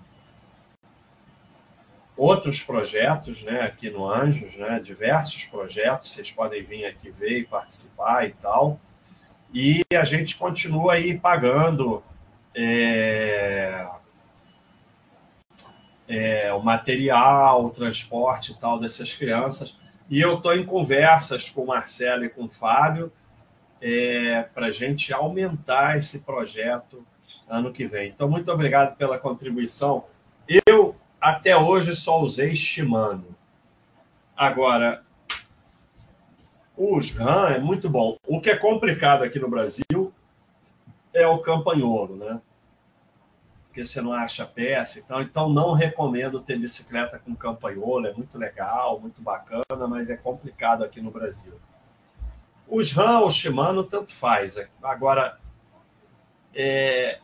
[2.21, 7.45] outros projetos, né, aqui no Anjos, né, diversos projetos, vocês podem vir aqui ver e
[7.47, 8.79] participar e tal.
[9.55, 12.03] E a gente continua aí pagando
[12.55, 13.89] é,
[16.07, 19.75] é, o material, o transporte e tal dessas crianças.
[20.11, 23.11] E eu estou em conversas com o Marcelo e com o Fábio
[23.81, 27.03] é, para a gente aumentar esse projeto
[27.49, 28.11] ano que vem.
[28.11, 30.05] Então, muito obrigado pela contribuição.
[30.67, 33.37] Eu até hoje só usei Shimano.
[34.37, 35.05] Agora,
[36.77, 38.17] os RAM é muito bom.
[38.27, 40.13] O que é complicado aqui no Brasil
[41.13, 42.41] é o campanholo, né?
[43.67, 45.21] Porque você não acha peça e tal.
[45.21, 48.07] Então, não recomendo ter bicicleta com campanholo.
[48.07, 51.53] É muito legal, muito bacana, mas é complicado aqui no Brasil.
[52.67, 54.57] Os RAM, o Shimano, tanto faz.
[54.83, 55.39] Agora,
[56.55, 57.21] é,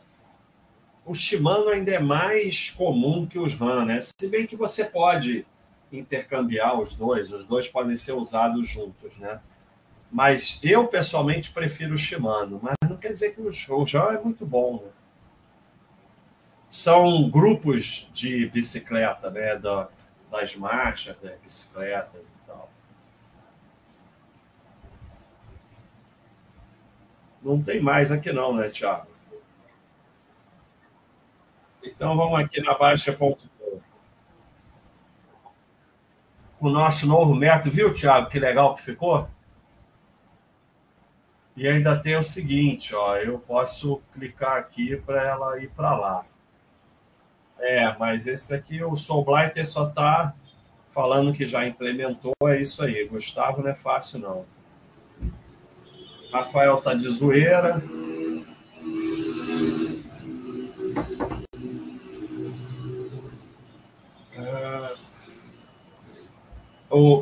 [1.07, 4.01] o Shimano ainda é mais comum que os RAM, né?
[4.01, 5.47] Se bem que você pode
[5.89, 9.39] intercambiar os dois, os dois podem ser usados juntos, né?
[10.11, 14.45] Mas eu pessoalmente prefiro o Shimano, mas não quer dizer que o, o é muito
[14.45, 14.91] bom, né?
[16.67, 19.55] São grupos de bicicleta, né?
[19.55, 19.87] Da,
[20.29, 22.69] das marchas das bicicletas e tal.
[27.41, 29.06] Não tem mais aqui não, né, Thiago?
[31.95, 33.37] Então vamos aqui na Baixa.com.
[36.59, 38.29] Com o nosso novo método, viu, Thiago?
[38.29, 39.29] Que legal que ficou?
[41.55, 46.25] E ainda tem o seguinte, ó, eu posso clicar aqui para ela ir para lá.
[47.59, 50.33] É, mas esse aqui, o Soul Blighter só está
[50.89, 53.07] falando que já implementou, é isso aí.
[53.07, 54.45] Gustavo não é fácil, não.
[56.31, 57.81] Rafael tá de zoeira.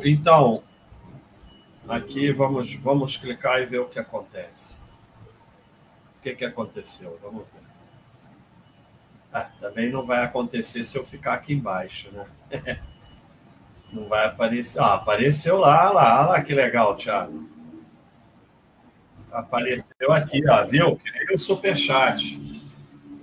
[0.04, 0.62] Então,
[1.88, 4.74] aqui vamos, vamos clicar e ver o que acontece.
[6.18, 7.18] O que, que aconteceu?
[7.22, 7.66] Vamos ver.
[9.32, 12.26] Ah, também não vai acontecer se eu ficar aqui embaixo, né?
[13.92, 14.80] Não vai aparecer.
[14.80, 17.48] Ah, apareceu lá, lá, lá, que legal, Thiago.
[19.30, 20.96] Apareceu aqui, ó, viu?
[20.96, 22.36] Criei o superchat.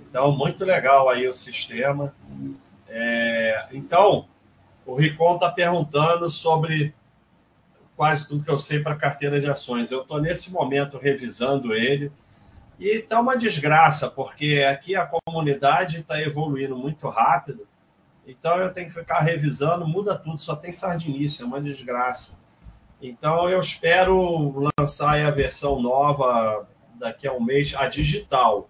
[0.08, 2.14] Então, muito legal aí o sistema.
[2.88, 4.26] É, então,
[4.86, 6.94] o Ricon está perguntando sobre
[7.96, 9.90] quase tudo que eu sei para carteira de ações.
[9.90, 12.10] Eu estou nesse momento revisando ele
[12.78, 17.66] e está uma desgraça, porque aqui a comunidade está evoluindo muito rápido,
[18.26, 22.38] então eu tenho que ficar revisando, muda tudo, só tem sardinice, é uma desgraça.
[23.00, 28.68] Então eu espero lançar a versão nova daqui a um mês, a digital.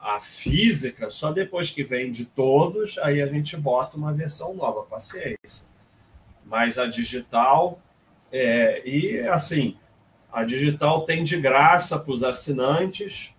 [0.00, 4.82] A física, só depois que vem de todos, aí a gente bota uma versão nova,
[4.82, 5.68] paciência.
[6.44, 7.78] Mas a digital,
[8.32, 9.76] é, e assim,
[10.32, 13.34] a digital tem de graça para os assinantes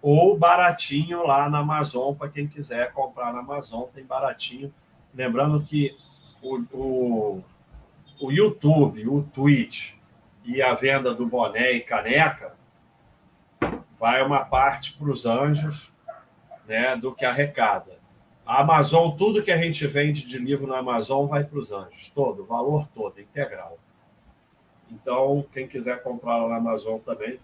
[0.00, 4.72] ou baratinho lá na Amazon, para quem quiser comprar na Amazon, tem baratinho.
[5.14, 5.96] Lembrando que
[6.40, 7.44] o, o,
[8.20, 9.94] o YouTube, o Twitch
[10.44, 12.54] e a venda do boné e caneca
[13.98, 15.92] vai uma parte para os anjos
[16.68, 17.98] né, do que arrecada.
[18.46, 22.10] A Amazon, tudo que a gente vende de livro na Amazon vai para os anjos,
[22.10, 23.78] todo, o valor todo, integral.
[24.90, 27.40] Então, quem quiser comprar lá na Amazon também,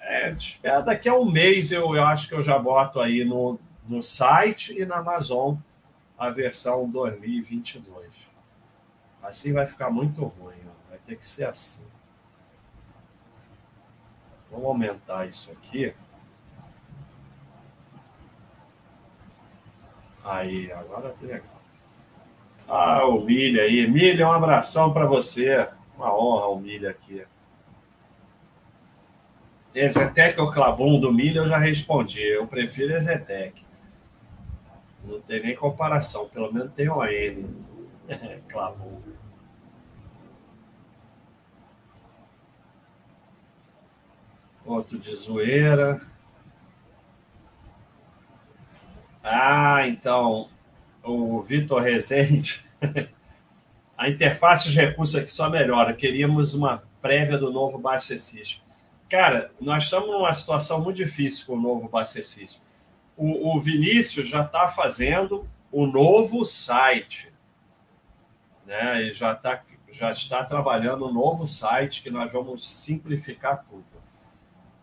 [0.00, 3.58] é, espera daqui a um mês eu, eu acho que eu já boto aí no,
[3.86, 5.56] no site e na Amazon
[6.16, 8.08] a versão 2022.
[9.22, 10.90] Assim vai ficar muito ruim, ó.
[10.90, 11.82] vai ter que ser assim.
[14.50, 15.94] Vamos aumentar isso aqui.
[20.28, 21.62] Aí, agora que legal.
[22.68, 23.88] Ah, o Milha aí.
[23.88, 25.66] Milha, um abração para você.
[25.96, 27.24] Uma honra o Milha aqui.
[29.74, 32.22] Ezetec ou Clabum do Milha eu já respondi.
[32.22, 33.64] Eu prefiro Ezetec.
[35.02, 36.28] Não tem nem comparação.
[36.28, 37.48] Pelo menos tem o N.
[38.48, 39.00] Clabum.
[44.66, 46.02] Outro de zoeira.
[49.30, 50.48] Ah, então,
[51.04, 52.64] o Vitor Rezende.
[53.96, 55.92] a interface de recursos aqui só melhora.
[55.92, 58.62] Queríamos uma prévia do novo Bacessismo.
[59.08, 62.60] Cara, nós estamos numa situação muito difícil com o novo Bacessismo.
[63.16, 67.30] O, o Vinícius já está fazendo o novo site.
[68.64, 69.12] Né?
[69.12, 69.62] Já, tá,
[69.92, 73.84] já está trabalhando um novo site que nós vamos simplificar tudo.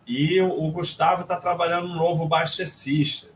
[0.06, 3.35] E o, Gustavo está trabalhando no novo System.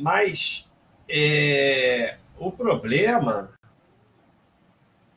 [0.00, 0.70] Mas
[1.08, 3.50] é, o problema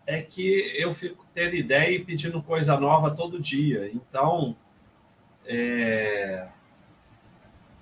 [0.06, 3.90] é que eu fico tendo ideia e pedindo coisa nova todo dia.
[3.94, 4.56] Então,
[5.46, 6.48] é,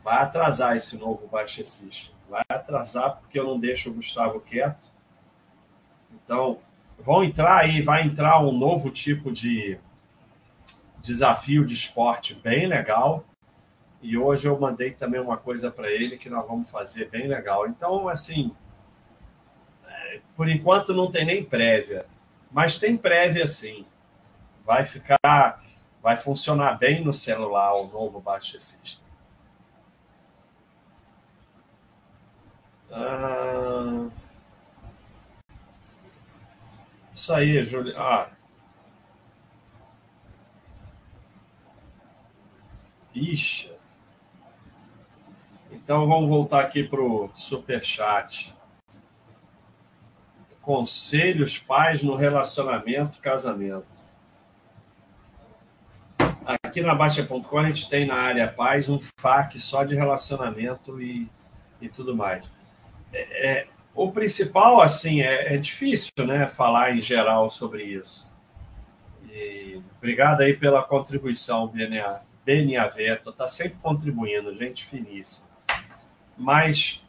[0.03, 2.11] vai atrasar esse novo Baixa System.
[2.29, 4.85] Vai atrasar porque eu não deixo o Gustavo quieto.
[6.13, 6.59] Então,
[6.99, 9.79] vão entrar aí, vai entrar um novo tipo de
[11.01, 13.25] desafio de esporte bem legal.
[14.01, 17.67] E hoje eu mandei também uma coisa para ele que nós vamos fazer bem legal.
[17.67, 18.51] Então, assim,
[19.87, 22.05] é, por enquanto não tem nem prévia,
[22.51, 23.85] mas tem prévia sim.
[24.65, 25.63] Vai ficar,
[26.01, 29.03] vai funcionar bem no celular o novo Baixa System.
[32.91, 34.09] Ah,
[37.13, 37.97] isso aí, Júlio.
[37.97, 38.29] Ah,
[43.15, 43.69] Ixi.
[45.83, 48.53] Então vamos voltar aqui para o superchat.
[50.61, 53.87] Conselhos pais no relacionamento casamento.
[56.63, 61.27] Aqui na Baixa.com a gente tem na área pais um FAQ só de relacionamento e,
[61.81, 62.49] e tudo mais.
[63.11, 68.31] É, é, o principal, assim, é, é difícil né, falar em geral sobre isso.
[69.31, 72.21] E, obrigado aí pela contribuição, BNA.
[72.45, 75.50] Beniaveto, está sempre contribuindo, gente finíssima.
[76.41, 77.05] Mas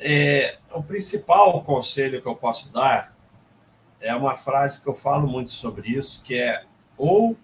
[0.00, 3.16] é, o principal conselho que eu posso dar
[4.00, 6.64] é uma frase que eu falo muito sobre isso, que é
[6.96, 7.36] ou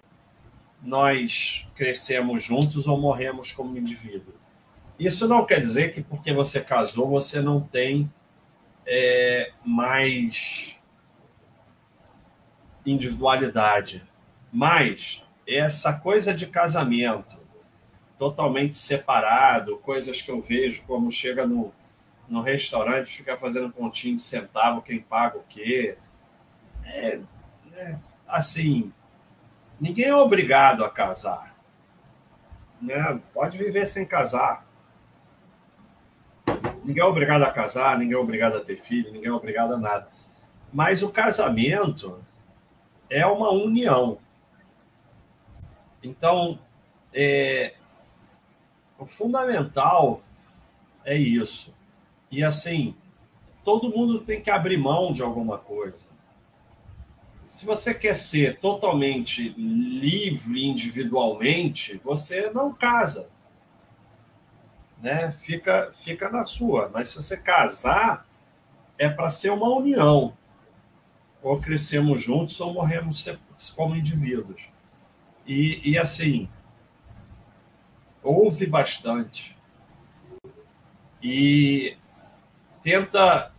[0.82, 4.34] nós crescemos juntos ou morremos como indivíduo.
[4.98, 8.12] Isso não quer dizer que porque você casou você não tem
[8.84, 10.82] é, mais
[12.84, 14.04] individualidade.
[14.52, 17.39] Mas essa coisa de casamento
[18.20, 21.72] totalmente separado, coisas que eu vejo como chega no,
[22.28, 25.96] no restaurante, fica fazendo pontinho de centavo, quem paga o quê.
[26.84, 27.18] É,
[27.72, 27.98] é,
[28.28, 28.92] assim,
[29.80, 31.56] ninguém é obrigado a casar.
[32.78, 33.18] Né?
[33.32, 34.66] Pode viver sem casar.
[36.84, 39.78] Ninguém é obrigado a casar, ninguém é obrigado a ter filho, ninguém é obrigado a
[39.78, 40.10] nada.
[40.70, 42.22] Mas o casamento
[43.08, 44.18] é uma união.
[46.02, 46.58] Então,
[47.14, 47.76] é,
[49.00, 50.22] o fundamental
[51.04, 51.74] é isso.
[52.30, 52.94] E assim,
[53.64, 56.04] todo mundo tem que abrir mão de alguma coisa.
[57.42, 63.28] Se você quer ser totalmente livre individualmente, você não casa.
[65.02, 65.32] Né?
[65.32, 66.90] Fica, fica na sua.
[66.92, 68.26] Mas se você casar,
[68.98, 70.36] é para ser uma união.
[71.42, 73.26] Ou crescemos juntos ou morremos
[73.74, 74.62] como indivíduos.
[75.46, 76.48] E, e assim,
[78.22, 79.56] ouve bastante
[81.22, 81.96] e
[82.82, 83.52] tenta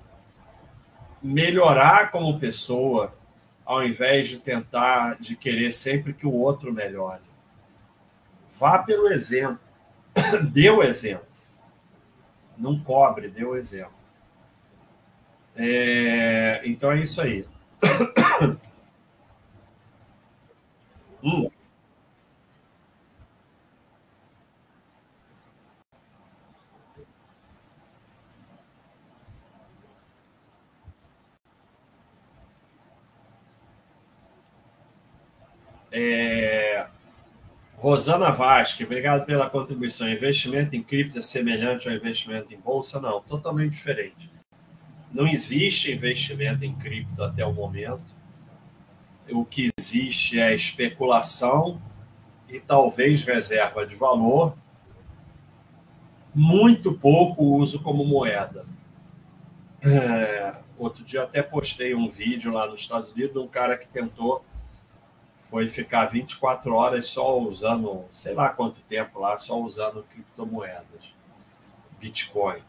[1.22, 3.16] melhorar como pessoa,
[3.64, 7.22] ao invés de tentar de querer sempre que o outro melhore.
[8.59, 9.59] Vá pelo exemplo,
[10.51, 11.28] dê o exemplo.
[12.57, 13.93] Não cobre, dê o exemplo.
[15.55, 17.45] É, então é isso aí.
[21.24, 21.49] hum.
[35.92, 36.88] É...
[37.76, 40.08] Rosana Vasque, obrigado pela contribuição.
[40.08, 43.02] Investimento em cripto é semelhante ao investimento em bolsa?
[43.02, 44.32] Não, totalmente diferente.
[45.12, 48.06] Não existe investimento em cripto até o momento.
[49.32, 51.82] O que existe é especulação
[52.48, 54.56] e talvez reserva de valor.
[56.34, 58.66] Muito pouco uso como moeda.
[59.82, 60.54] É...
[60.78, 64.46] Outro dia até postei um vídeo lá nos Estados Unidos de um cara que tentou
[65.52, 71.14] foi ficar 24 horas só usando, sei lá quanto tempo lá, só usando criptomoedas,
[71.99, 72.62] Bitcoin.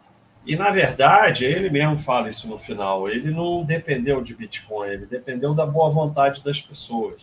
[0.45, 5.07] E, na verdade, ele mesmo fala isso no final, ele não dependeu de Bitcoin, ele
[5.07, 7.23] dependeu da boa vontade das pessoas.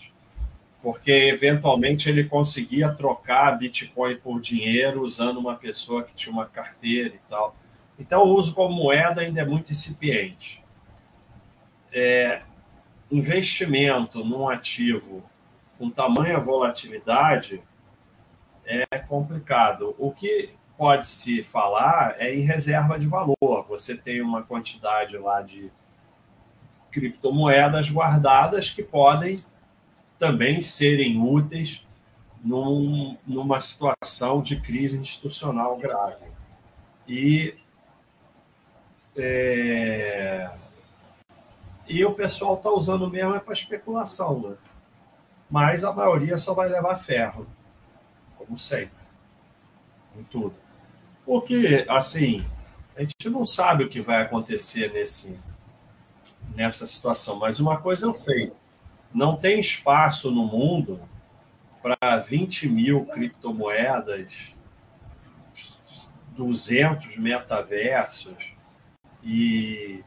[0.81, 7.15] Porque, eventualmente, ele conseguia trocar Bitcoin por dinheiro usando uma pessoa que tinha uma carteira
[7.15, 7.53] e tal.
[7.99, 10.63] Então, o uso como moeda ainda é muito incipiente.
[11.91, 12.43] É,
[13.11, 15.28] investimento num ativo
[15.79, 17.63] com tamanha volatilidade
[18.65, 19.95] é complicado.
[19.97, 23.63] O que pode se falar é em reserva de valor.
[23.69, 25.71] Você tem uma quantidade lá de
[26.91, 29.37] criptomoedas guardadas que podem
[30.19, 31.87] também serem úteis
[32.43, 36.25] num, numa situação de crise institucional grave.
[37.07, 37.55] E,
[39.17, 40.51] é,
[41.87, 44.55] e o pessoal está usando mesmo é para especulação, né?
[45.49, 47.47] Mas a maioria só vai levar ferro,
[48.37, 48.97] como sempre,
[50.15, 50.55] em tudo.
[51.25, 52.45] Porque, assim,
[52.95, 55.39] a gente não sabe o que vai acontecer nesse,
[56.55, 58.51] nessa situação, mas uma coisa eu sei:
[59.13, 60.99] não tem espaço no mundo
[61.81, 64.55] para 20 mil criptomoedas,
[66.35, 68.53] 200 metaversos
[69.23, 70.03] e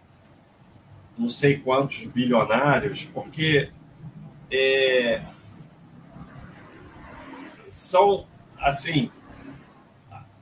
[1.17, 3.71] não sei quantos bilionários, porque
[4.51, 5.23] é,
[7.73, 8.27] são
[8.59, 9.11] assim.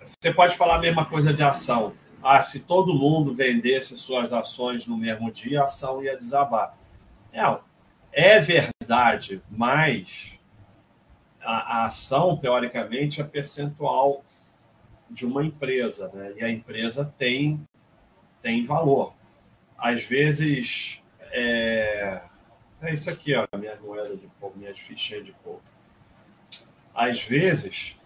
[0.03, 1.95] Você pode falar a mesma coisa de ação.
[2.23, 6.77] Ah, se todo mundo vendesse suas ações no mesmo dia, a ação ia desabar.
[7.33, 7.61] Não,
[8.13, 10.41] é verdade, mas
[11.41, 14.25] a, a ação, teoricamente, é percentual
[15.09, 16.35] de uma empresa, né?
[16.37, 17.67] E a empresa tem,
[18.43, 19.15] tem valor.
[19.79, 22.21] Às vezes, é,
[22.83, 25.70] é isso aqui, ó, minha moeda de pouco, minha fichinha de pouco.
[26.95, 27.99] Às vezes,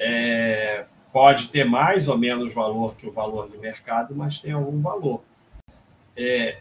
[0.00, 4.80] é, pode ter mais ou menos valor que o valor de mercado, mas tem algum
[4.80, 5.22] valor.
[6.16, 6.60] É,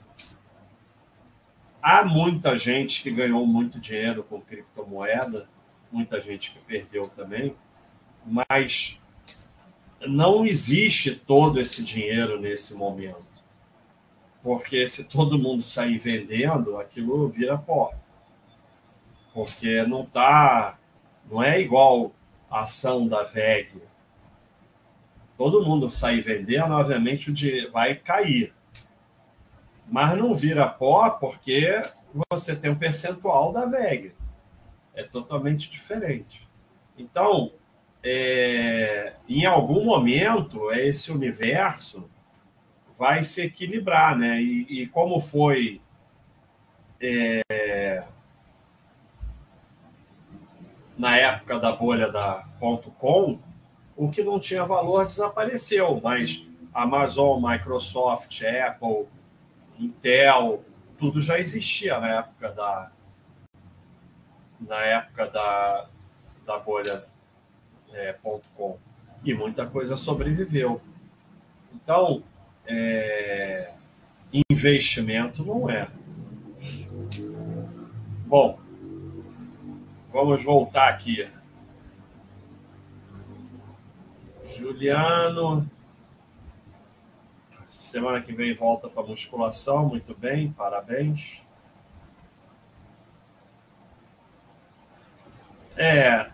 [1.81, 5.49] há muita gente que ganhou muito dinheiro com criptomoeda,
[5.91, 7.55] muita gente que perdeu também,
[8.25, 9.01] mas
[10.07, 13.31] não existe todo esse dinheiro nesse momento.
[14.41, 17.93] Porque se todo mundo sair vendendo, aquilo vira pó.
[19.33, 20.77] Porque não tá,
[21.29, 22.11] não é igual
[22.49, 23.81] a ação da VEG.
[25.37, 28.53] Todo mundo sair vendendo, obviamente o dinheiro vai cair.
[29.87, 31.81] Mas não vira pó porque
[32.29, 34.13] você tem um percentual da VEG
[34.93, 36.47] é totalmente diferente.
[36.97, 37.51] Então,
[38.03, 42.09] é, em algum momento, esse universo
[42.97, 44.41] vai se equilibrar, né?
[44.41, 45.81] E, e como foi
[47.01, 48.03] é,
[50.97, 52.45] na época da bolha da
[52.97, 53.39] .com,
[53.95, 59.07] o que não tinha valor desapareceu, mas Amazon, Microsoft, Apple,
[59.79, 60.63] Intel,
[60.97, 62.91] tudo já existia na época da,
[64.59, 65.87] na época da,
[66.45, 66.91] da bolha
[67.91, 68.15] é,
[68.55, 68.77] .com
[69.23, 70.81] e muita coisa sobreviveu.
[71.73, 72.23] Então,
[72.65, 73.71] é,
[74.49, 75.87] investimento não é.
[78.25, 78.59] Bom,
[80.13, 81.27] vamos voltar aqui.
[84.55, 85.69] Juliano.
[87.67, 91.43] Semana que vem volta para musculação, muito bem, parabéns.
[95.75, 96.29] É.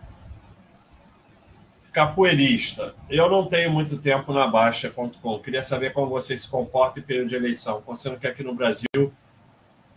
[1.92, 2.94] Capoeirista.
[3.08, 5.38] Eu não tenho muito tempo na Baixa.com.
[5.40, 9.12] Queria saber como você se comporta em período de eleição, considerando que aqui no Brasil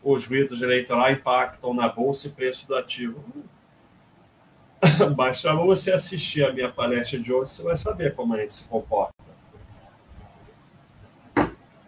[0.01, 3.23] os ruídos eleitorais impactam na bolsa e preço do ativo.
[5.15, 8.65] Basta você assistir a minha palestra de hoje, você vai saber como a gente se
[8.65, 9.13] comporta.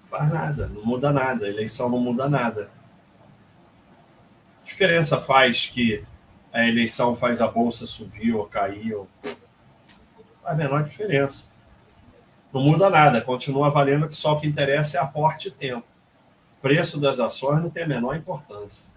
[0.10, 1.46] Faz nada, não muda nada.
[1.46, 2.70] A eleição não muda nada.
[4.64, 6.06] Diferença faz que
[6.54, 9.08] a eleição faz a bolsa subir ou cair, ou...
[10.44, 11.48] a menor diferença.
[12.54, 15.86] Não muda nada, continua valendo que só o que interessa é aporte e tempo.
[16.62, 18.90] Preço das ações não tem a menor importância.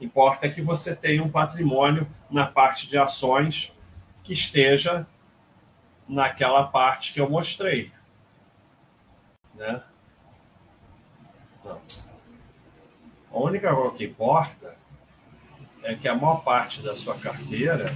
[0.00, 3.76] Importa que você tenha um patrimônio na parte de ações
[4.24, 5.06] que esteja
[6.08, 7.92] naquela parte que eu mostrei.
[9.54, 9.82] Né?
[11.64, 11.80] Não.
[13.32, 14.76] A única coisa que importa
[15.82, 17.94] é que a maior parte da sua carteira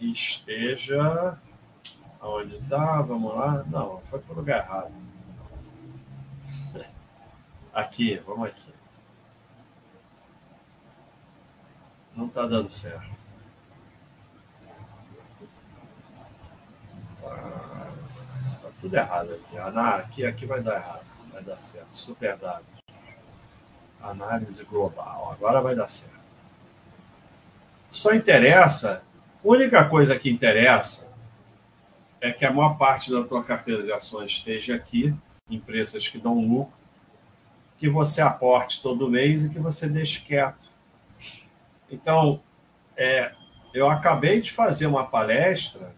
[0.00, 1.38] esteja
[2.20, 3.64] onde está, vamos lá.
[3.66, 4.92] Não, foi para o lugar errado.
[7.74, 8.72] Aqui, vamos aqui.
[12.14, 13.10] Não está dando certo.
[17.20, 17.92] Tá,
[18.62, 19.58] tá tudo errado aqui.
[19.58, 21.88] Ah, aqui, aqui vai dar errado vai dar certo.
[21.90, 22.66] Super dados.
[24.00, 25.32] Análise global.
[25.32, 26.14] Agora vai dar certo.
[27.88, 29.02] Só interessa,
[29.44, 31.12] a única coisa que interessa
[32.20, 35.14] é que a maior parte da tua carteira de ações esteja aqui,
[35.48, 36.72] empresas que dão lucro,
[37.84, 40.70] que você aporte todo mês e que você deixe quieto.
[41.90, 42.40] Então,
[42.96, 43.32] é,
[43.74, 45.94] eu acabei de fazer uma palestra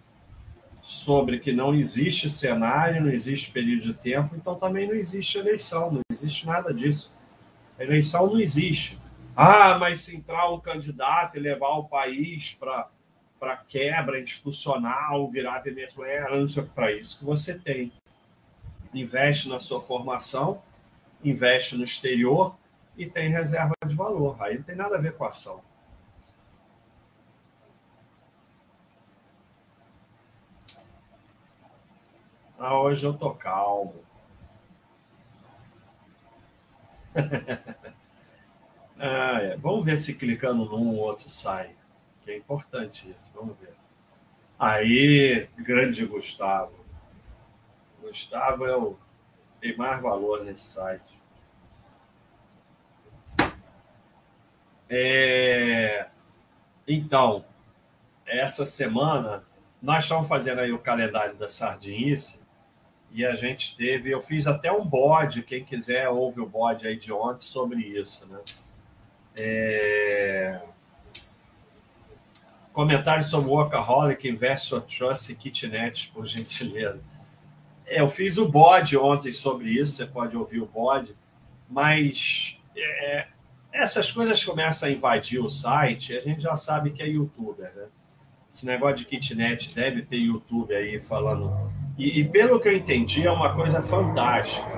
[0.83, 5.93] sobre que não existe cenário, não existe período de tempo, então também não existe eleição,
[5.93, 7.15] não existe nada disso.
[7.79, 8.99] Eleição não existe.
[9.37, 12.89] Ah, mas se entrar um candidato e levar o país para
[13.39, 17.93] para quebra institucional, virar Venezuela, para isso que você tem.
[18.95, 20.63] Investe na sua formação,
[21.29, 22.57] investe no exterior
[22.97, 24.37] e tem reserva de valor.
[24.43, 25.63] Aí não tem nada a ver com a ação.
[32.59, 33.95] Ah, hoje eu tô calmo.
[38.99, 39.57] ah, é.
[39.57, 41.77] Vamos ver se clicando num ou outro sai.
[42.23, 43.33] Que é importante isso.
[43.35, 43.75] Vamos ver.
[44.59, 46.73] Aí, grande Gustavo.
[48.01, 48.97] Gustavo é o...
[49.61, 51.16] tem mais valor nesse site.
[54.89, 56.07] É...
[56.87, 57.45] Então,
[58.27, 59.45] essa semana,
[59.83, 62.41] nós estamos fazendo aí o calendário da sardinice
[63.11, 66.97] e a gente teve, eu fiz até um bode, quem quiser ouve o bode aí
[66.97, 68.41] de ontem sobre isso, né?
[69.37, 70.61] É...
[72.73, 77.01] Comentário sobre Workaholic, Investor Trust e Kitnet, por gentileza.
[77.87, 81.17] É, eu fiz o bode ontem sobre isso, você pode ouvir o bode,
[81.71, 83.29] mas é,
[83.77, 87.87] essas coisas começam a invadir o site, a gente já sabe que é youtuber, né?
[88.53, 93.27] Esse negócio de kitnet deve ter YouTube aí falando e, e, pelo que eu entendi,
[93.27, 94.69] é uma coisa fantástica.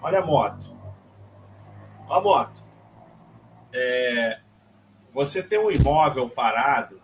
[0.00, 0.76] Olha a moto.
[2.06, 2.64] Olha a moto.
[3.72, 4.40] É,
[5.10, 7.02] você tem um imóvel parado,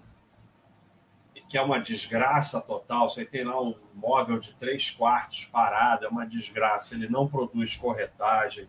[1.48, 3.10] que é uma desgraça total.
[3.10, 6.94] Você tem lá um imóvel de três quartos parado, é uma desgraça.
[6.94, 8.68] Ele não produz corretagem,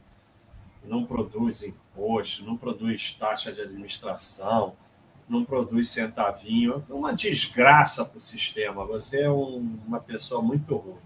[0.87, 4.75] não produz imposto, não produz taxa de administração
[5.27, 6.85] não produz centavinho.
[6.89, 8.85] É uma desgraça para o sistema.
[8.85, 10.99] Você é um, uma pessoa muito ruim.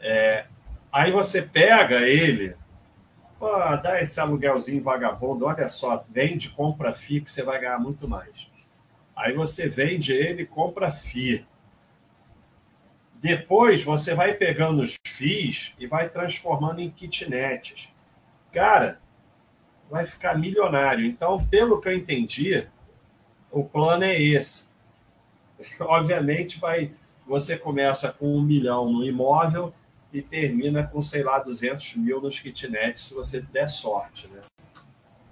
[0.00, 0.46] É,
[0.92, 2.56] aí você pega ele,
[3.38, 8.06] pô, dá esse aluguelzinho vagabundo, olha só, vende, compra FI, que você vai ganhar muito
[8.06, 8.50] mais.
[9.16, 11.46] Aí você vende ele, compra FI.
[13.14, 17.93] Depois você vai pegando os FIIs e vai transformando em kitnets.
[18.54, 19.00] Cara,
[19.90, 21.04] vai ficar milionário.
[21.04, 22.64] Então, pelo que eu entendi,
[23.50, 24.68] o plano é esse.
[25.80, 26.92] Obviamente, vai,
[27.26, 29.74] você começa com um milhão no imóvel
[30.12, 34.40] e termina com, sei lá, 200 mil nos kitnets, se você der sorte, né?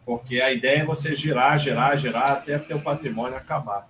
[0.05, 3.89] Porque a ideia é você girar, girar, girar até o patrimônio acabar.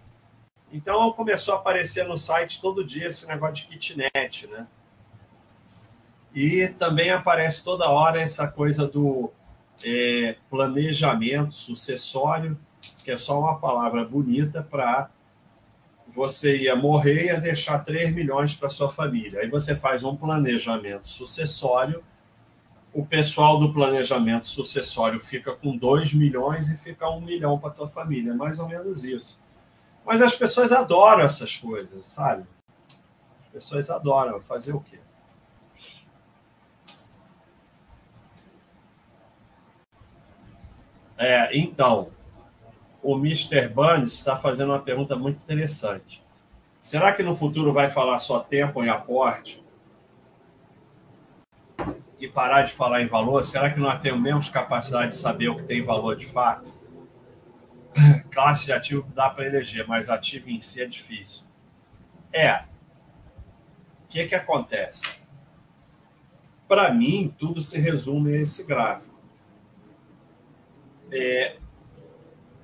[0.70, 4.66] Então começou a aparecer no site todo dia esse negócio de kitnet, né?
[6.34, 9.30] E também aparece toda hora essa coisa do
[9.84, 12.58] é, planejamento sucessório
[13.02, 15.10] que é só uma palavra bonita para
[16.08, 19.40] você ia morrer e ia deixar 3 milhões para sua família.
[19.40, 22.02] Aí você faz um planejamento sucessório,
[22.92, 27.88] o pessoal do planejamento sucessório fica com 2 milhões e fica 1 milhão para tua
[27.88, 28.32] família.
[28.32, 29.38] É mais ou menos isso.
[30.04, 32.44] Mas as pessoas adoram essas coisas, sabe?
[33.40, 34.40] As pessoas adoram.
[34.42, 34.98] Fazer o quê?
[41.22, 42.10] É, então,
[43.00, 43.68] o Mr.
[43.68, 46.20] Burns está fazendo uma pergunta muito interessante.
[46.82, 49.64] Será que no futuro vai falar só tempo em aporte?
[52.18, 53.44] E parar de falar em valor?
[53.44, 56.72] Será que nós temos menos capacidade de saber o que tem valor de fato?
[58.32, 61.44] Classe de ativo dá para eleger, mas ativo em si é difícil.
[62.32, 62.64] É.
[64.04, 65.22] O que, que acontece?
[66.66, 69.11] Para mim, tudo se resume a esse gráfico.
[71.14, 71.58] É,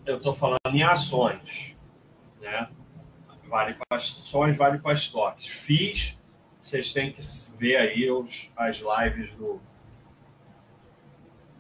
[0.07, 1.76] eu estou falando em ações,
[2.40, 2.70] né?
[3.44, 5.46] Vale para ações, vale para estoques.
[5.46, 6.18] Fiz,
[6.62, 7.20] vocês têm que
[7.59, 9.61] ver aí os, as lives do,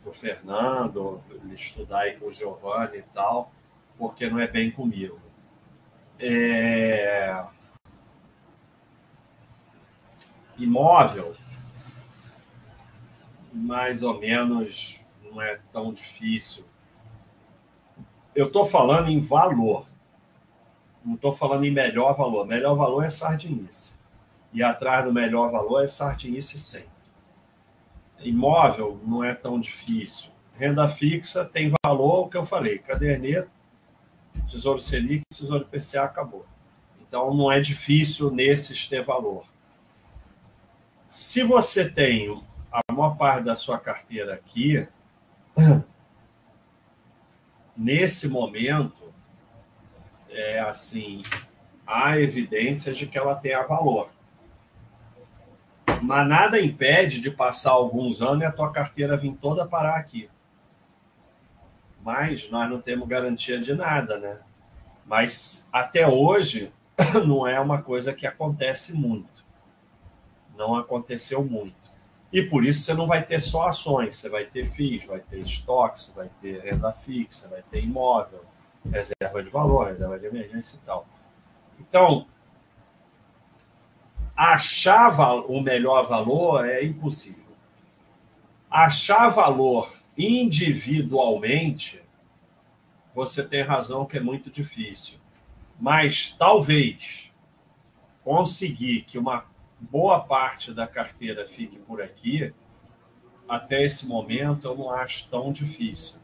[0.02, 1.22] do Fernando,
[1.52, 3.52] estudar aí com o Giovanni e tal,
[3.98, 5.20] porque não é bem comigo.
[6.18, 7.44] É...
[10.56, 11.36] Imóvel,
[13.52, 16.64] mais ou menos, não é tão difícil
[18.38, 19.84] eu estou falando em valor.
[21.04, 22.46] Não estou falando em melhor valor.
[22.46, 23.98] Melhor valor é sardinice.
[24.52, 26.88] E atrás do melhor valor é sardinice sempre.
[28.20, 30.30] Imóvel não é tão difícil.
[30.54, 32.78] Renda fixa tem valor, o que eu falei.
[32.78, 33.50] Caderneta,
[34.48, 36.46] Tesouro Selic, Tesouro PCA, acabou.
[37.00, 39.46] Então não é difícil nesses ter valor.
[41.08, 44.86] Se você tem a maior parte da sua carteira aqui,
[47.78, 49.14] nesse momento,
[50.28, 51.22] é assim,
[51.86, 54.10] há evidências de que ela tenha valor.
[56.02, 60.28] Mas nada impede de passar alguns anos e a tua carteira vir toda parar aqui.
[62.02, 64.38] mas nós não temos garantia de nada, né?
[65.04, 66.72] Mas até hoje
[67.26, 69.44] não é uma coisa que acontece muito.
[70.56, 71.77] Não aconteceu muito.
[72.32, 75.38] E por isso você não vai ter só ações, você vai ter FIIs, vai ter
[75.40, 78.44] estoques, vai ter renda fixa, vai ter imóvel,
[78.90, 81.06] reserva de valor, reserva de emergência e tal.
[81.80, 82.26] Então,
[84.36, 87.44] achar o melhor valor é impossível.
[88.70, 92.02] Achar valor individualmente,
[93.14, 95.18] você tem razão que é muito difícil.
[95.80, 97.32] Mas talvez
[98.22, 99.46] conseguir que uma
[99.80, 102.52] boa parte da carteira fique por aqui,
[103.48, 106.18] até esse momento eu não acho tão difícil.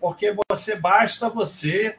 [0.00, 1.98] Porque você basta você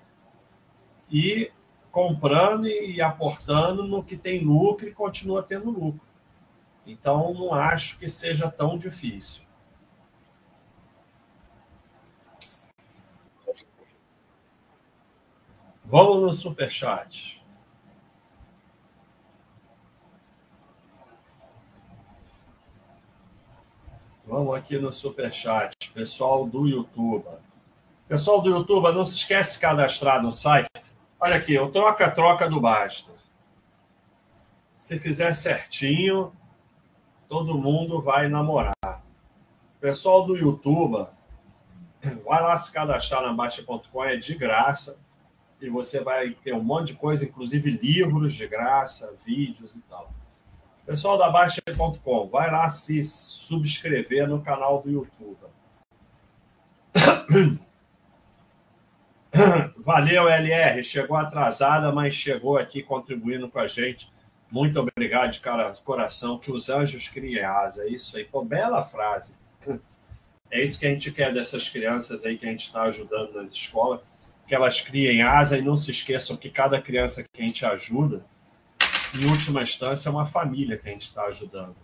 [1.10, 1.54] ir
[1.92, 6.08] comprando e aportando no que tem lucro e continua tendo lucro.
[6.86, 9.44] Então não acho que seja tão difícil.
[15.86, 17.41] Vamos no superchat.
[24.32, 25.76] Vamos aqui no superchat.
[25.94, 27.26] Pessoal do YouTube.
[28.08, 30.70] Pessoal do YouTube, não se esquece de cadastrar no site.
[31.20, 33.12] Olha aqui, o troca-troca do Basta.
[34.78, 36.32] Se fizer certinho,
[37.28, 39.04] todo mundo vai namorar.
[39.82, 41.06] Pessoal do YouTube,
[42.24, 44.98] vai lá se cadastrar na Baixa.com, é de graça
[45.60, 50.10] e você vai ter um monte de coisa, inclusive livros de graça, vídeos e tal.
[50.92, 55.38] Pessoal da Baixa.com, vai lá se subscrever no canal do YouTube.
[59.78, 60.84] Valeu, LR.
[60.84, 64.12] Chegou atrasada, mas chegou aqui contribuindo com a gente.
[64.52, 66.38] Muito obrigado de cara, coração.
[66.38, 67.88] Que os anjos criem asa.
[67.88, 68.26] Isso aí.
[68.26, 69.38] Pô, bela frase.
[70.52, 73.54] É isso que a gente quer dessas crianças aí que a gente está ajudando nas
[73.54, 74.02] escolas
[74.46, 78.26] que elas criem asa e não se esqueçam que cada criança que a gente ajuda,
[79.16, 81.76] em última instância, é uma família que a gente está ajudando.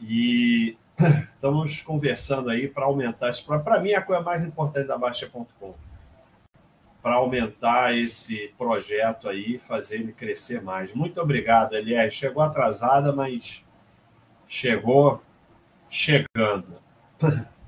[0.00, 0.76] E
[1.34, 3.46] estamos conversando aí para aumentar isso.
[3.46, 5.74] Para mim, a coisa mais importante da Baixa.com
[7.02, 10.92] para aumentar esse projeto aí, fazer ele crescer mais.
[10.92, 12.10] Muito obrigado, Elier.
[12.10, 13.64] Chegou atrasada, mas
[14.46, 15.22] chegou
[15.88, 16.76] chegando.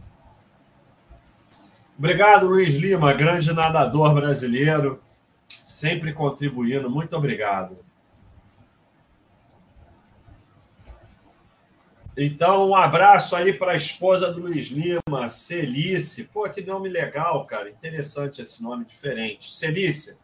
[1.99, 5.03] Obrigado, Luiz Lima, grande nadador brasileiro,
[5.47, 6.89] sempre contribuindo.
[6.89, 7.77] Muito obrigado.
[12.23, 16.25] Então, um abraço aí para a esposa do Luiz Lima, Celice.
[16.25, 17.71] Pô, que nome legal, cara.
[17.71, 19.51] Interessante esse nome diferente.
[19.51, 20.19] Celice,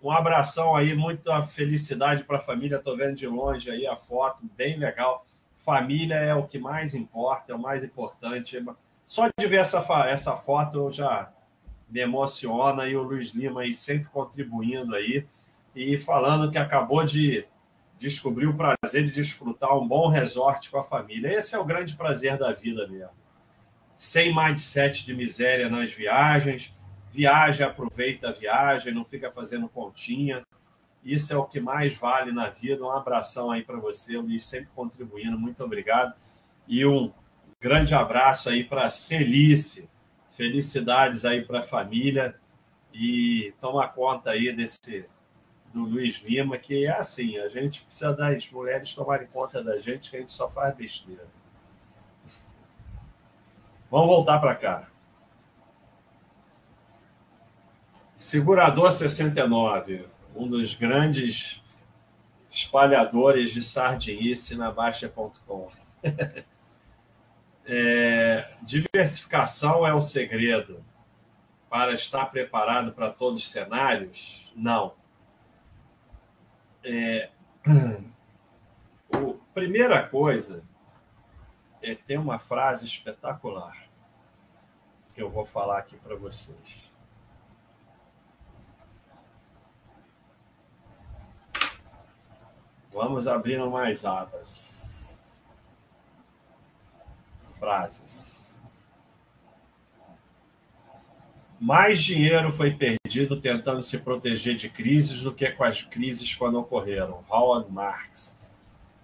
[0.00, 2.76] um abração aí, muita felicidade para a família.
[2.76, 5.26] Estou vendo de longe aí a foto, bem legal.
[5.56, 8.64] Família é o que mais importa, é o mais importante.
[9.04, 11.28] Só de ver essa, essa foto eu já
[11.90, 15.26] me emociona e o Luiz Lima aí sempre contribuindo aí
[15.74, 17.44] e falando que acabou de
[18.02, 21.32] descobrir o prazer de desfrutar um bom resort com a família.
[21.32, 23.10] Esse é o grande prazer da vida mesmo.
[23.96, 26.74] Sem mindset de miséria nas viagens,
[27.10, 30.44] viaja, aproveita a viagem, não fica fazendo continha.
[31.04, 32.84] Isso é o que mais vale na vida.
[32.84, 35.38] Um abração aí para você, Luiz, sempre contribuindo.
[35.38, 36.14] Muito obrigado.
[36.66, 37.12] E um
[37.62, 39.88] Grande abraço aí para Celice.
[40.32, 42.34] Felicidades aí para a família.
[42.92, 45.04] E toma conta aí desse
[45.72, 50.10] do Luiz Lima, que é assim, a gente precisa das mulheres tomarem conta da gente,
[50.10, 51.26] que a gente só faz besteira.
[53.90, 54.88] Vamos voltar para cá.
[58.16, 61.62] Segurador 69, um dos grandes
[62.50, 65.68] espalhadores de sardinice na Baixa.com.
[67.64, 70.84] É, diversificação é o segredo
[71.70, 74.52] para estar preparado para todos os cenários?
[74.56, 74.94] Não.
[76.84, 77.30] É,
[79.14, 80.64] o, primeira coisa
[81.82, 83.76] é ter uma frase espetacular
[85.14, 86.90] que eu vou falar aqui para vocês.
[92.90, 94.82] Vamos abrir mais abas
[97.58, 98.41] frases.
[101.62, 106.58] Mais dinheiro foi perdido tentando se proteger de crises do que com as crises quando
[106.58, 107.24] ocorreram.
[107.30, 108.36] Howard Marks.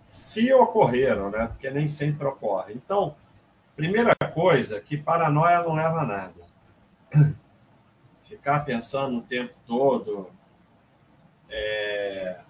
[0.08, 1.46] Se ocorreram, né?
[1.46, 2.74] Porque nem sempre ocorre.
[2.74, 3.14] Então,
[3.76, 6.34] primeira coisa, que paranoia não leva a nada.
[8.26, 10.28] Ficar pensando o tempo todo
[11.48, 12.40] é,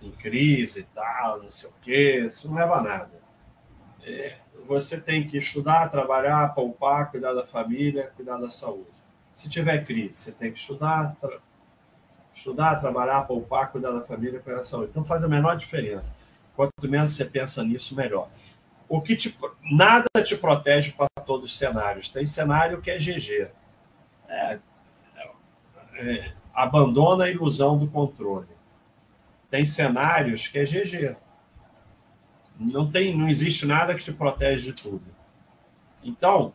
[0.00, 3.22] em crise e tal, não sei o quê, isso não leva a nada.
[4.04, 4.36] É,
[4.66, 8.90] você tem que estudar, trabalhar, poupar, cuidar da família, cuidar da saúde.
[9.34, 11.38] Se tiver crise, você tem que estudar, tra...
[12.34, 14.90] estudar, trabalhar, poupar, cuidar da família, cuidar da saúde.
[14.90, 16.14] Então faz a menor diferença.
[16.54, 18.28] Quanto menos você pensa nisso, melhor.
[18.88, 19.36] O que te...
[19.70, 22.08] nada te protege para todos os cenários.
[22.08, 23.48] Tem cenário que é GG.
[24.28, 24.58] É...
[25.94, 26.32] É...
[26.54, 28.48] abandona a ilusão do controle.
[29.50, 31.16] Tem cenários que é GG.
[32.70, 35.04] Não tem, não existe nada que te protege de tudo.
[36.04, 36.52] Então,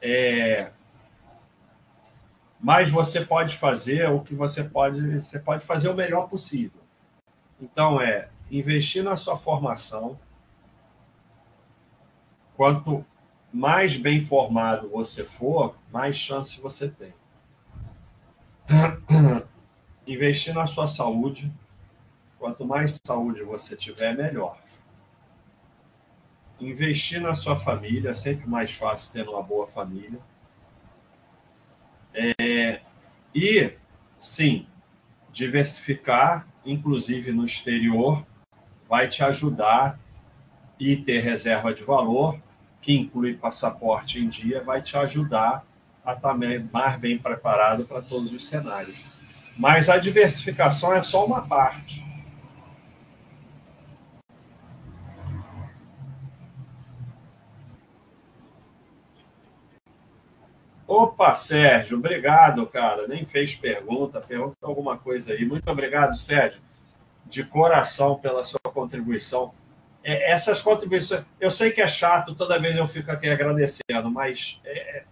[0.00, 0.72] é,
[2.62, 6.80] mas você pode fazer o que você pode, você pode fazer o melhor possível.
[7.60, 10.18] Então é investir na sua formação.
[12.56, 13.04] Quanto
[13.52, 17.12] mais bem formado você for, mais chance você tem.
[20.06, 21.52] Investir na sua saúde.
[22.38, 24.58] Quanto mais saúde você tiver, melhor.
[26.62, 30.18] Investir na sua família, é sempre mais fácil ter uma boa família
[32.14, 32.80] é,
[33.34, 33.72] e,
[34.18, 34.66] sim,
[35.32, 38.26] diversificar, inclusive no exterior,
[38.88, 39.98] vai te ajudar
[40.78, 42.38] e ter reserva de valor,
[42.80, 45.64] que inclui passaporte em dia, vai te ajudar
[46.04, 48.98] a estar mais bem preparado para todos os cenários.
[49.56, 52.04] Mas a diversificação é só uma parte.
[60.92, 63.08] Opa, Sérgio, obrigado, cara.
[63.08, 65.42] Nem fez pergunta, pergunta alguma coisa aí.
[65.42, 66.60] Muito obrigado, Sérgio,
[67.24, 69.54] de coração pela sua contribuição.
[70.04, 74.60] É, essas contribuições, eu sei que é chato, toda vez eu fico aqui agradecendo, mas
[74.66, 75.04] é, é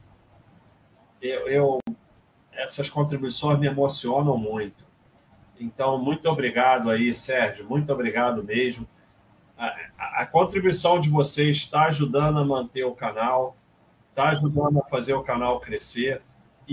[1.22, 1.78] eu, eu,
[2.52, 4.84] essas contribuições me emocionam muito.
[5.58, 8.86] Então, muito obrigado aí, Sérgio, muito obrigado mesmo.
[9.56, 13.56] A, a, a contribuição de vocês está ajudando a manter o canal
[14.20, 16.20] está ajudando a fazer o canal crescer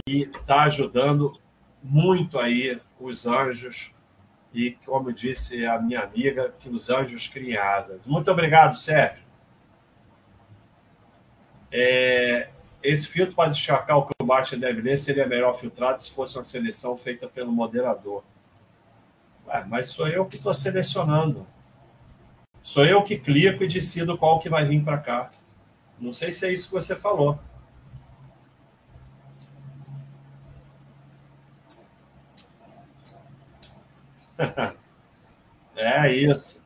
[0.05, 1.39] e está ajudando
[1.81, 3.93] muito aí os anjos
[4.53, 8.05] e, como disse a minha amiga, que os anjos criem asas.
[8.05, 9.23] Muito obrigado, Sérgio.
[11.71, 12.49] É,
[12.83, 16.37] esse filtro para destacar o que o Baixa deve ler seria melhor filtrado se fosse
[16.37, 18.23] uma seleção feita pelo moderador.
[19.47, 21.45] Ué, mas sou eu que estou selecionando.
[22.61, 25.29] Sou eu que clico e decido qual que vai vir para cá.
[25.99, 27.39] Não sei se é isso que você falou.
[35.75, 36.63] é isso.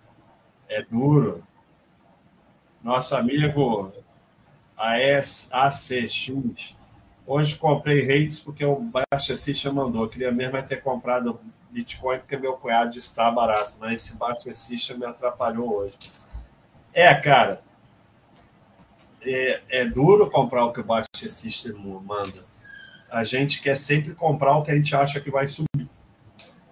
[0.67, 1.41] É duro.
[2.83, 3.93] Nosso amigo
[4.77, 6.75] ACX.
[7.25, 10.03] Hoje comprei rates porque o Baixa System mandou.
[10.03, 14.53] Eu queria mesmo é ter comprado Bitcoin porque meu cunhado está barato, mas esse Baixa
[14.53, 15.95] System me atrapalhou hoje.
[16.93, 17.70] É, cara
[19.23, 22.45] é, é duro comprar o que o Baixa System manda.
[23.09, 25.89] A gente quer sempre comprar o que a gente acha que vai subir.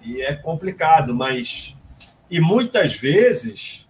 [0.02, 1.76] E é complicado, mas.
[2.30, 3.88] E muitas vezes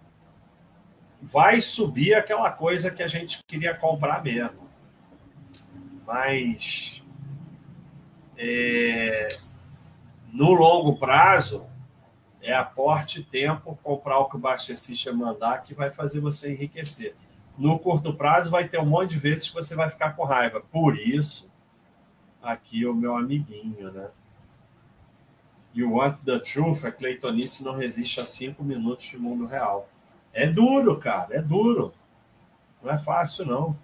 [1.21, 4.67] vai subir aquela coisa que a gente queria comprar mesmo.
[6.05, 7.05] Mas.
[8.41, 9.27] É,
[10.31, 11.67] no longo prazo,
[12.41, 17.15] é aporte tempo comprar o que o Baixa System mandar que vai fazer você enriquecer
[17.59, 20.61] no curto prazo vai ter um monte de vezes que você vai ficar com raiva.
[20.71, 21.51] Por isso,
[22.41, 24.07] aqui o meu amiguinho, né?
[25.73, 26.85] You want the truth?
[26.85, 29.89] A Cleitonice não resiste a cinco minutos de mundo real.
[30.33, 31.91] É duro, cara, é duro.
[32.81, 33.77] Não é fácil, não.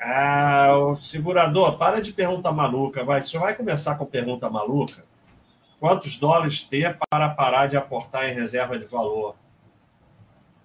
[0.00, 3.22] Ah, o segurador, para de pergunta maluca, vai.
[3.22, 5.04] Você vai começar com pergunta maluca?
[5.78, 9.36] Quantos dólares ter para parar de aportar em reserva de valor?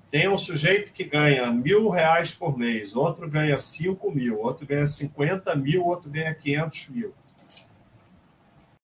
[0.09, 4.88] Tem um sujeito que ganha mil reais por mês, outro ganha cinco mil, outro ganha
[4.88, 7.13] cinquenta mil, outro ganha quinhentos mil.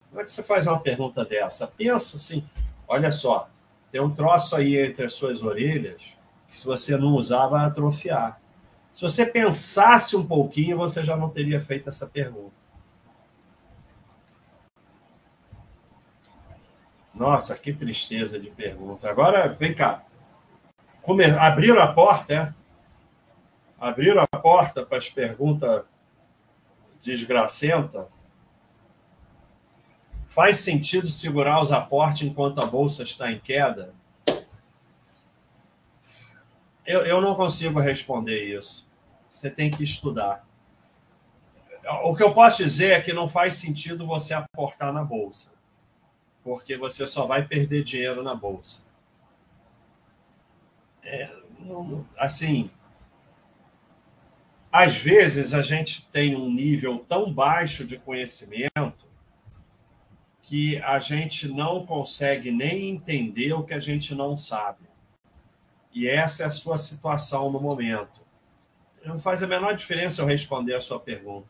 [0.09, 1.65] Como é que você faz uma pergunta dessa?
[1.65, 2.47] Pensa assim,
[2.87, 3.49] olha só,
[3.91, 6.03] tem um troço aí entre as suas orelhas
[6.47, 8.39] que se você não usar vai atrofiar.
[8.93, 12.53] Se você pensasse um pouquinho, você já não teria feito essa pergunta.
[17.15, 19.09] Nossa, que tristeza de pergunta.
[19.09, 20.03] Agora, vem cá
[21.03, 22.53] come, abriram a porta, é?
[23.79, 25.83] Abriram a porta para as perguntas
[27.01, 28.07] desgracenta.
[30.29, 33.93] Faz sentido segurar os aportes enquanto a bolsa está em queda?
[36.85, 38.87] Eu, eu não consigo responder isso.
[39.29, 40.47] Você tem que estudar.
[42.03, 45.51] O que eu posso dizer é que não faz sentido você aportar na bolsa,
[46.41, 48.92] porque você só vai perder dinheiro na bolsa
[51.05, 51.29] é,
[52.17, 52.69] assim,
[54.71, 59.05] às vezes a gente tem um nível tão baixo de conhecimento
[60.41, 64.83] que a gente não consegue nem entender o que a gente não sabe.
[65.93, 68.21] E essa é a sua situação no momento.
[69.05, 71.49] Não faz a menor diferença eu responder a sua pergunta,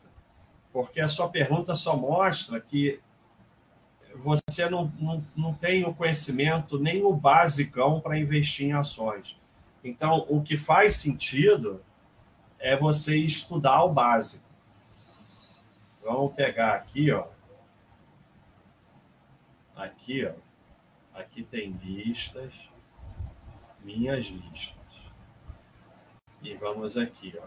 [0.72, 3.00] porque a sua pergunta só mostra que
[4.16, 9.36] você não, não, não tem o conhecimento nem o basicão para investir em ações.
[9.84, 11.84] Então, o que faz sentido
[12.58, 14.42] é você estudar o básico.
[16.02, 17.26] Vamos pegar aqui, ó.
[19.76, 20.32] Aqui, ó.
[21.12, 22.52] Aqui tem listas,
[23.80, 24.82] minhas listas.
[26.42, 27.46] E vamos aqui, ó.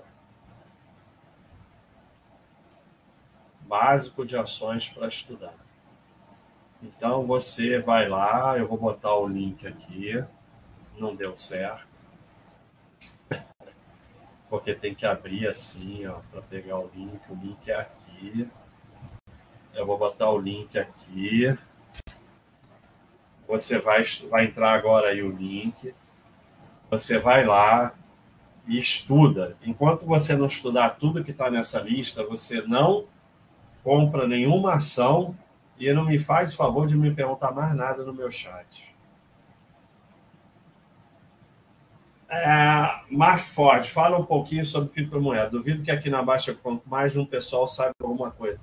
[3.61, 5.55] Básico de ações para estudar.
[6.83, 10.23] Então você vai lá, eu vou botar o link aqui.
[10.95, 11.86] Não deu certo.
[14.49, 17.19] Porque tem que abrir assim, ó, para pegar o link.
[17.29, 18.47] O link é aqui.
[19.73, 21.57] Eu vou botar o link aqui.
[23.47, 25.93] Você vai, vai entrar agora aí o link.
[26.89, 27.93] Você vai lá,
[28.67, 29.55] e estuda.
[29.65, 33.05] Enquanto você não estudar tudo que está nessa lista, você não
[33.83, 35.35] compra nenhuma ação
[35.79, 38.93] e não me faz o favor de me perguntar mais nada no meu chat.
[42.29, 45.49] É, Mark Ford, fala um pouquinho sobre criptomoeda.
[45.49, 48.59] Duvido que aqui na Baixa mais de um pessoal saiba alguma coisa.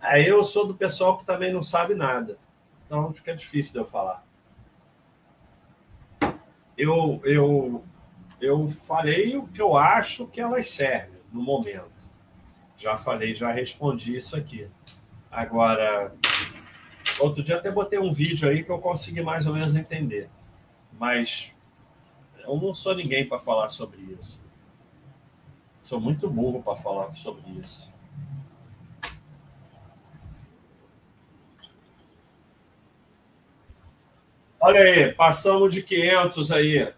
[0.00, 2.38] É, eu sou do pessoal que também não sabe nada.
[2.86, 4.24] Então fica difícil de eu falar.
[6.76, 7.84] Eu, eu
[8.42, 11.92] eu falei o que eu acho que elas servem no momento.
[12.76, 14.68] Já falei, já respondi isso aqui.
[15.30, 16.12] Agora,
[17.20, 20.28] outro dia até botei um vídeo aí que eu consegui mais ou menos entender.
[20.98, 21.54] Mas
[22.44, 24.42] eu não sou ninguém para falar sobre isso.
[25.82, 27.92] Sou muito burro para falar sobre isso.
[34.60, 36.94] Olha aí, passamos de 500 aí.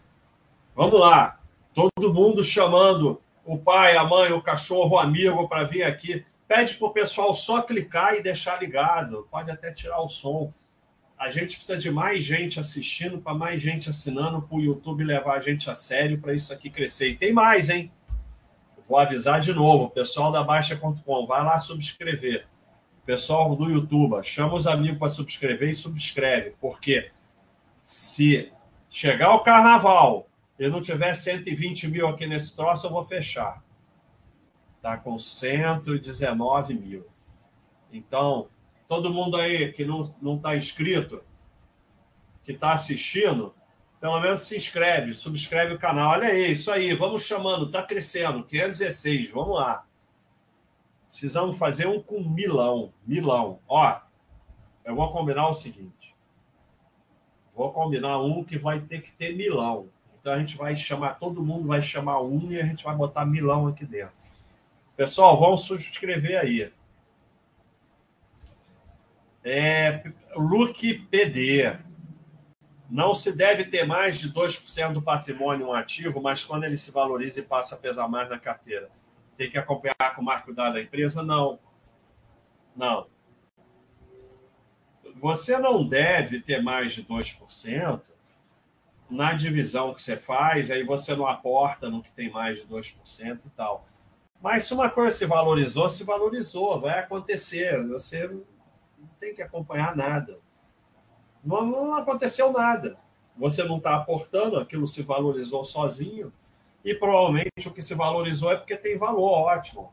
[0.76, 1.40] Vamos lá.
[1.72, 6.24] Todo mundo chamando o pai, a mãe, o cachorro, o amigo para vir aqui.
[6.46, 9.26] Pede para o pessoal só clicar e deixar ligado.
[9.30, 10.52] Pode até tirar o som.
[11.24, 15.38] A gente precisa de mais gente assistindo, para mais gente assinando, para o YouTube levar
[15.38, 17.08] a gente a sério para isso aqui crescer.
[17.08, 17.90] E tem mais, hein?
[18.86, 22.46] Vou avisar de novo, pessoal da Baixa.com, vai lá subscrever.
[23.06, 26.56] Pessoal do YouTube, chama os amigos para subscrever e subscreve.
[26.60, 27.10] Porque
[27.82, 28.52] se
[28.90, 30.28] chegar o carnaval
[30.58, 33.64] e não tiver 120 mil aqui nesse troço, eu vou fechar.
[34.76, 37.06] Está com 119 mil.
[37.90, 38.46] Então,
[38.86, 41.22] todo mundo aí que não está inscrito,
[42.42, 43.54] que está assistindo,
[44.00, 46.10] pelo menos se inscreve, subscreve o canal.
[46.10, 49.86] Olha aí, isso aí, vamos chamando, está crescendo, 516, vamos lá.
[51.10, 53.60] Precisamos fazer um com milão, milão.
[53.66, 54.00] Ó,
[54.84, 56.14] eu vou combinar o seguinte.
[57.54, 59.88] Vou combinar um que vai ter que ter milão.
[60.20, 63.24] Então a gente vai chamar, todo mundo vai chamar um e a gente vai botar
[63.24, 64.14] milão aqui dentro.
[64.96, 66.72] Pessoal, vamos subscrever aí.
[69.44, 70.02] É,
[70.34, 71.78] Look PD.
[72.90, 76.90] Não se deve ter mais de 2% do patrimônio um ativo, mas quando ele se
[76.90, 78.90] valoriza e passa a pesar mais na carteira.
[79.36, 81.22] Tem que acompanhar com o marco da empresa?
[81.22, 81.58] Não.
[82.74, 83.06] Não.
[85.16, 88.00] Você não deve ter mais de 2%,
[89.10, 93.40] na divisão que você faz, aí você não aporta no que tem mais de 2%
[93.44, 93.86] e tal.
[94.40, 97.82] Mas se uma coisa se valorizou, se valorizou, vai acontecer.
[97.88, 98.30] Você
[99.24, 100.38] tem que acompanhar nada.
[101.42, 102.98] Não, não aconteceu nada.
[103.36, 106.32] Você não está aportando, aquilo se valorizou sozinho.
[106.84, 109.92] E provavelmente o que se valorizou é porque tem valor, ótimo.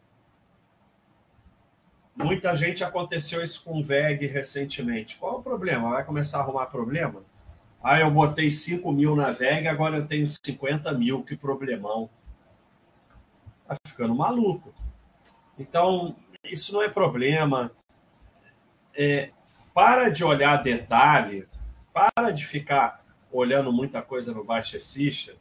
[2.13, 5.15] Muita gente aconteceu isso com o VEG recentemente.
[5.17, 5.91] Qual é o problema?
[5.91, 7.23] Vai começar a arrumar problema?
[7.81, 12.09] Ah, eu botei 5 mil na VEG, agora eu tenho 50 mil, que problemão.
[13.65, 14.73] Tá ficando maluco.
[15.57, 17.71] Então, isso não é problema.
[18.95, 19.31] É,
[19.73, 21.47] para de olhar detalhe,
[21.93, 25.33] para de ficar olhando muita coisa no baixecista,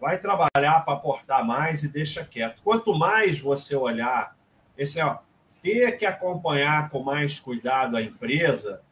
[0.00, 2.60] vai trabalhar para aportar mais e deixa quieto.
[2.62, 4.36] Quanto mais você olhar,
[4.76, 5.18] esse ó,
[5.62, 8.82] ter que acompanhar com mais cuidado a empresa,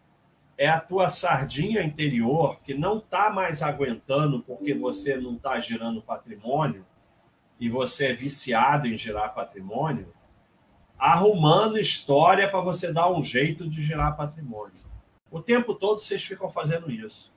[0.57, 6.03] é a tua sardinha interior que não está mais aguentando porque você não está girando
[6.03, 6.85] patrimônio
[7.59, 10.13] e você é viciado em girar patrimônio,
[11.03, 14.81] arrumando história para você dar um jeito de gerar patrimônio.
[15.33, 17.33] O tempo todo vocês ficam fazendo isso.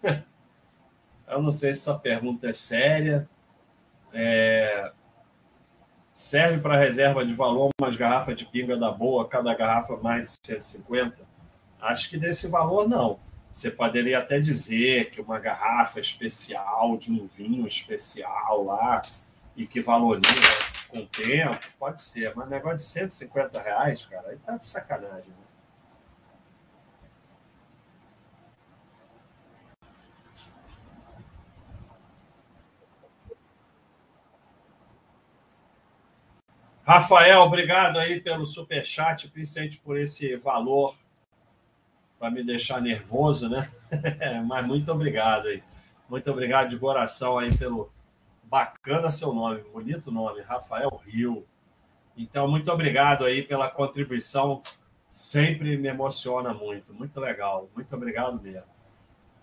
[1.26, 3.28] Eu não sei se essa pergunta é séria.
[4.12, 4.92] É...
[6.12, 10.46] Serve para reserva de valor umas garrafas de pinga da boa, cada garrafa mais de
[10.46, 11.26] 150?
[11.80, 13.18] Acho que desse valor não.
[13.54, 19.00] Você poderia até dizer que uma garrafa especial de um vinho especial lá
[19.56, 20.26] e que valoriza
[20.88, 25.28] com o tempo, pode ser, mas negócio de 150 reais, cara, aí tá de sacanagem.
[25.28, 25.34] Né?
[36.84, 41.03] Rafael, obrigado aí pelo super chat, principalmente por esse valor
[42.24, 43.70] para me deixar nervoso, né?
[44.46, 45.62] Mas muito obrigado aí.
[46.08, 47.92] Muito obrigado de coração aí pelo
[48.44, 51.46] bacana seu nome, bonito nome, Rafael Rio.
[52.16, 54.62] Então, muito obrigado aí pela contribuição.
[55.10, 56.94] Sempre me emociona muito.
[56.94, 57.68] Muito legal.
[57.74, 58.70] Muito obrigado mesmo.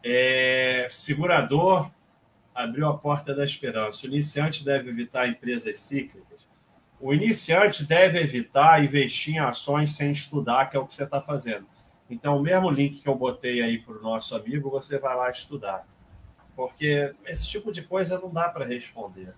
[0.03, 1.91] É, segurador
[2.55, 4.07] abriu a porta da esperança.
[4.07, 6.31] O iniciante deve evitar empresas cíclicas
[7.01, 11.19] o iniciante deve evitar investir em ações sem estudar, que é o que você está
[11.19, 11.65] fazendo.
[12.11, 15.29] Então, o mesmo link que eu botei aí para o nosso amigo, você vai lá
[15.29, 15.87] estudar.
[16.55, 19.33] Porque esse tipo de coisa não dá para responder.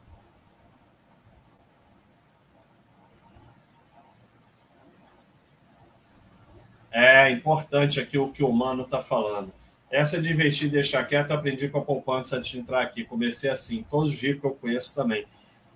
[6.91, 9.53] É importante aqui o que o Mano está falando.
[9.91, 13.03] Essa de investir e deixar quieto, eu aprendi com a poupança antes de entrar aqui.
[13.03, 15.27] Comecei assim, todos os ricos eu conheço também.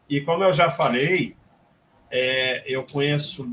[0.09, 1.35] E como eu já falei,
[2.09, 3.45] é, eu conheço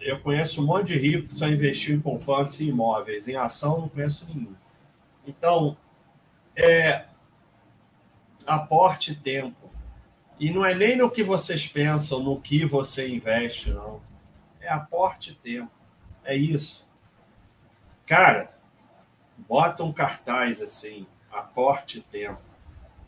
[0.00, 3.28] eu conheço um monte de ricos que só investiu em poupantes e imóveis.
[3.28, 4.54] Em ação, não conheço nenhum.
[5.26, 5.76] Então,
[6.54, 7.06] é,
[8.46, 9.70] aporte tempo.
[10.38, 14.00] E não é nem no que vocês pensam, no que você investe, não.
[14.60, 15.70] É aporte tempo.
[16.24, 16.86] É isso.
[18.06, 18.52] Cara,
[19.36, 22.40] bota um cartaz assim, aporte tempo,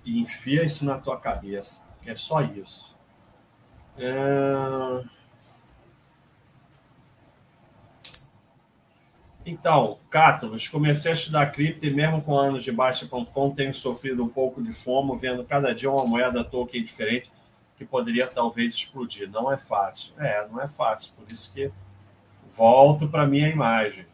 [0.05, 2.97] e enfia isso na tua cabeça, que é só isso.
[3.97, 5.05] É...
[9.51, 14.29] Então, Cátulos, comecei a estudar cripto e mesmo com anos de baixa.com tenho sofrido um
[14.29, 17.33] pouco de fomo, vendo cada dia uma moeda token diferente
[17.79, 19.31] que poderia talvez explodir.
[19.31, 20.13] Não é fácil.
[20.19, 21.15] É, não é fácil.
[21.17, 21.73] Por isso que
[22.51, 24.05] volto para minha imagem.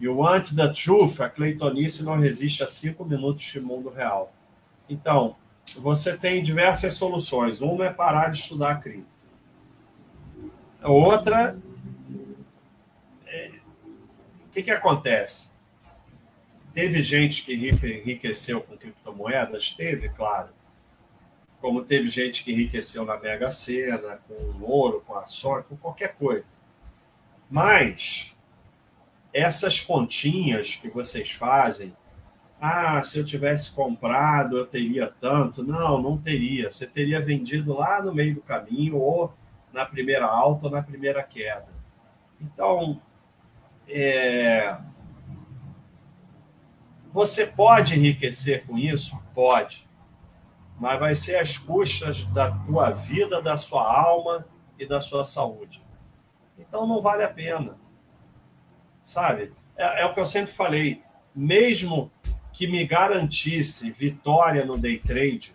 [0.00, 4.32] E o Anti the Truth, a Cleitonice não resiste a cinco minutos de mundo real.
[4.88, 5.36] Então,
[5.78, 7.60] você tem diversas soluções.
[7.60, 9.06] Uma é parar de estudar cripto.
[10.82, 11.56] Outra,
[14.56, 15.50] que, que acontece?
[16.72, 19.72] Teve gente que enriqueceu com criptomoedas?
[19.72, 20.48] Teve, claro.
[21.60, 26.46] Como teve gente que enriqueceu na Mega Sena, com ouro, com ações, com qualquer coisa.
[27.50, 28.34] Mas
[29.30, 31.94] essas continhas que vocês fazem,
[32.58, 35.62] ah, se eu tivesse comprado, eu teria tanto.
[35.62, 36.70] Não, não teria.
[36.70, 39.34] Você teria vendido lá no meio do caminho, ou
[39.70, 41.68] na primeira alta, ou na primeira queda.
[42.40, 43.00] Então,
[43.88, 44.76] é...
[47.12, 49.20] você pode enriquecer com isso?
[49.34, 49.86] Pode.
[50.78, 54.46] Mas vai ser às custas da tua vida, da sua alma
[54.78, 55.82] e da sua saúde.
[56.58, 57.78] Então, não vale a pena.
[59.04, 59.52] Sabe?
[59.76, 61.02] É, é o que eu sempre falei.
[61.34, 62.10] Mesmo
[62.52, 65.54] que me garantisse vitória no day trade,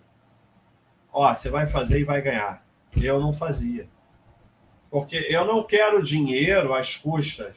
[1.11, 2.65] ó, você vai fazer e vai ganhar.
[2.95, 3.89] Eu não fazia.
[4.89, 7.55] Porque eu não quero dinheiro às custas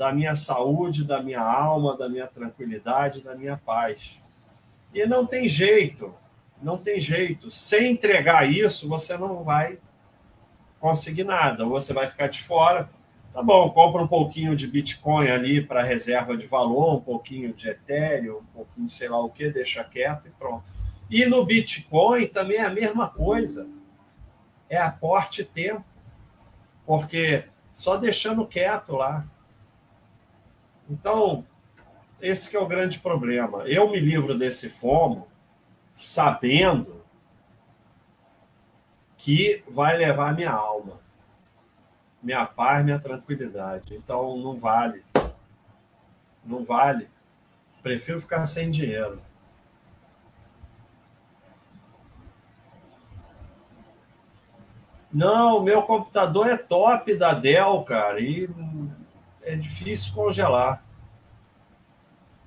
[0.00, 4.18] da minha saúde, da minha alma, da minha tranquilidade, da minha paz.
[4.94, 6.14] E não tem jeito,
[6.62, 7.50] não tem jeito.
[7.50, 9.78] Sem entregar isso, você não vai
[10.80, 11.66] conseguir nada.
[11.66, 12.88] Você vai ficar de fora
[13.30, 17.68] Tá bom, compra um pouquinho de Bitcoin ali para reserva de valor, um pouquinho de
[17.68, 20.64] Ethereum, um pouquinho sei lá o que, deixa quieto e pronto.
[21.08, 23.68] E no Bitcoin também é a mesma coisa.
[24.68, 25.84] É aporte tempo.
[26.84, 29.24] Porque só deixando quieto lá.
[30.90, 31.46] Então,
[32.20, 33.62] esse que é o grande problema.
[33.64, 35.28] Eu me livro desse fomo
[35.94, 37.00] sabendo
[39.16, 41.00] que vai levar minha alma
[42.22, 43.94] minha paz, minha tranquilidade.
[43.94, 45.04] Então não vale.
[46.44, 47.08] Não vale.
[47.82, 49.20] Prefiro ficar sem dinheiro.
[55.12, 58.48] Não, meu computador é top da Dell, cara, e
[59.42, 60.84] é difícil congelar.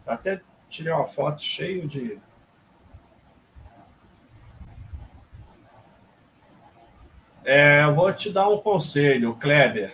[0.05, 2.19] Até tirei uma foto cheio de
[7.45, 9.93] É, eu vou te dar um conselho, Kleber.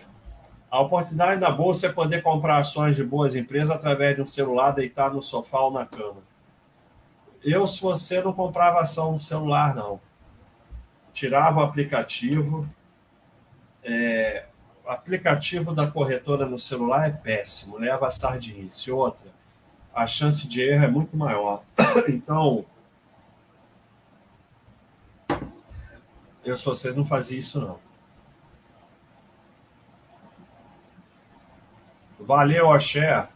[0.69, 4.71] A oportunidade da bolsa é poder comprar ações de boas empresas através de um celular,
[4.71, 6.21] deitar no sofá ou na cama.
[7.43, 9.99] Eu, se você não comprava ação no celular, não.
[11.11, 12.69] Tirava o aplicativo.
[13.83, 14.45] É,
[14.89, 18.91] aplicativo da corretora no celular é péssimo, leva a sardinice.
[18.91, 19.31] Outra,
[19.93, 21.63] a chance de erro é muito maior.
[22.09, 22.65] Então,
[26.43, 27.79] eu, se você não fazia isso, não.
[32.19, 33.27] Valeu, Axé.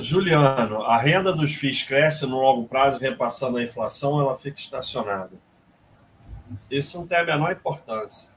[0.00, 5.32] Juliano, a renda dos FIIs cresce no longo prazo, repassando a inflação, ela fica estacionada.
[6.70, 8.30] Isso não tem a menor importância.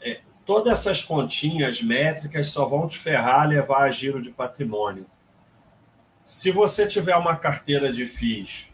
[0.00, 5.06] É, todas essas continhas métricas só vão te ferrar levar a giro de patrimônio.
[6.24, 8.72] Se você tiver uma carteira de FIIs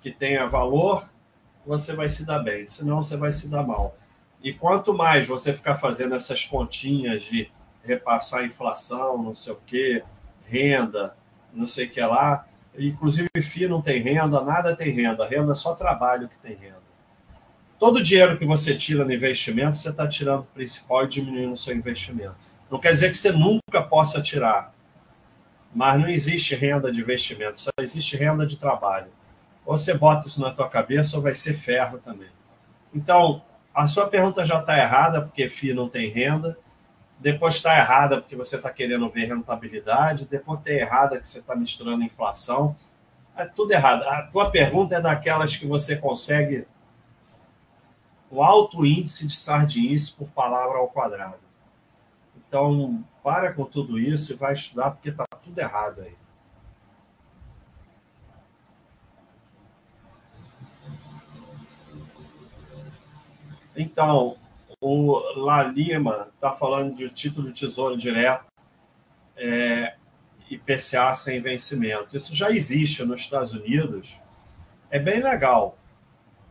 [0.00, 1.04] que tenha valor,
[1.66, 3.96] você vai se dar bem, senão você vai se dar mal.
[4.42, 7.50] E quanto mais você ficar fazendo essas continhas de
[7.84, 10.02] repassar inflação, não sei o quê,
[10.46, 11.16] renda,
[11.52, 12.46] não sei o que lá.
[12.78, 15.26] Inclusive, FII não tem renda, nada tem renda.
[15.26, 16.82] Renda é só trabalho que tem renda.
[17.78, 21.54] Todo o dinheiro que você tira no investimento, você está tirando o principal e diminuindo
[21.54, 22.36] o seu investimento.
[22.70, 24.72] Não quer dizer que você nunca possa tirar.
[25.74, 29.08] Mas não existe renda de investimento, só existe renda de trabalho.
[29.64, 32.28] Ou você bota isso na tua cabeça ou vai ser ferro também.
[32.94, 33.42] Então,
[33.74, 36.58] a sua pergunta já está errada, porque FII não tem renda
[37.22, 41.54] depois está errada porque você está querendo ver rentabilidade, depois está errada que você está
[41.54, 42.76] misturando inflação.
[43.36, 44.02] É tudo errado.
[44.02, 46.66] A tua pergunta é daquelas que você consegue
[48.28, 51.38] o alto índice de sardinice por palavra ao quadrado.
[52.36, 56.16] Então, para com tudo isso e vai estudar porque está tudo errado aí.
[63.76, 64.36] Então,
[64.82, 68.46] o La Lima está falando de título de tesouro direto
[69.36, 69.94] é,
[70.50, 72.16] IPCA sem vencimento.
[72.16, 74.20] Isso já existe nos Estados Unidos.
[74.90, 75.78] É bem legal.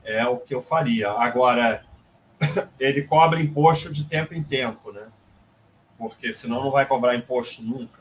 [0.01, 1.11] É o que eu faria.
[1.11, 1.85] Agora,
[2.79, 5.07] ele cobra imposto de tempo em tempo, né?
[5.97, 7.99] Porque senão não vai cobrar imposto nunca.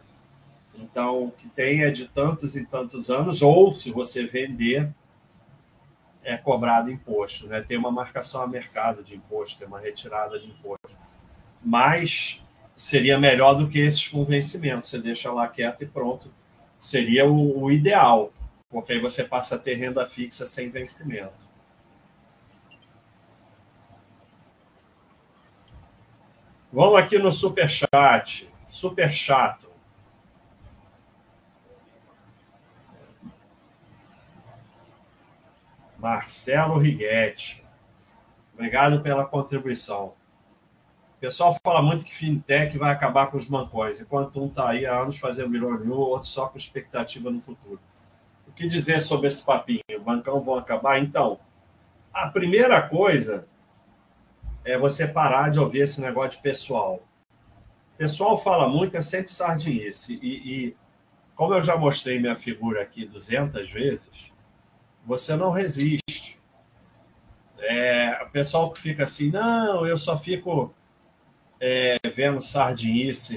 [0.76, 4.94] Então, o que tem é de tantos e tantos anos, ou se você vender,
[6.22, 7.60] é cobrado imposto, né?
[7.60, 10.90] Tem uma marcação a mercado de imposto, tem uma retirada de imposto.
[11.62, 12.42] Mas
[12.76, 14.86] seria melhor do que esses com vencimento.
[14.86, 16.32] Você deixa lá quieto e pronto.
[16.78, 18.32] Seria o, o ideal,
[18.68, 21.50] porque aí você passa a ter renda fixa sem vencimento.
[26.72, 29.69] Vamos aqui no super chat, super chato.
[36.00, 37.62] Marcelo Righetti.
[38.54, 40.14] Obrigado pela contribuição.
[41.16, 44.86] O pessoal fala muito que fintech vai acabar com os bancões, enquanto um está aí
[44.86, 47.78] há anos fazendo milhão nenhum, outro só com expectativa no futuro.
[48.48, 49.82] O que dizer sobre esse papinho?
[49.94, 50.98] O bancão vão acabar?
[50.98, 51.38] Então,
[52.12, 53.46] a primeira coisa
[54.64, 57.02] é você parar de ouvir esse negócio de pessoal.
[57.94, 60.18] O pessoal fala muito, é sempre sardinice.
[60.22, 60.76] E, e
[61.34, 64.29] como eu já mostrei minha figura aqui 200 vezes,
[65.04, 66.38] você não resiste.
[67.58, 70.74] É, o pessoal que fica assim, não, eu só fico
[71.60, 73.36] é, vendo sardinice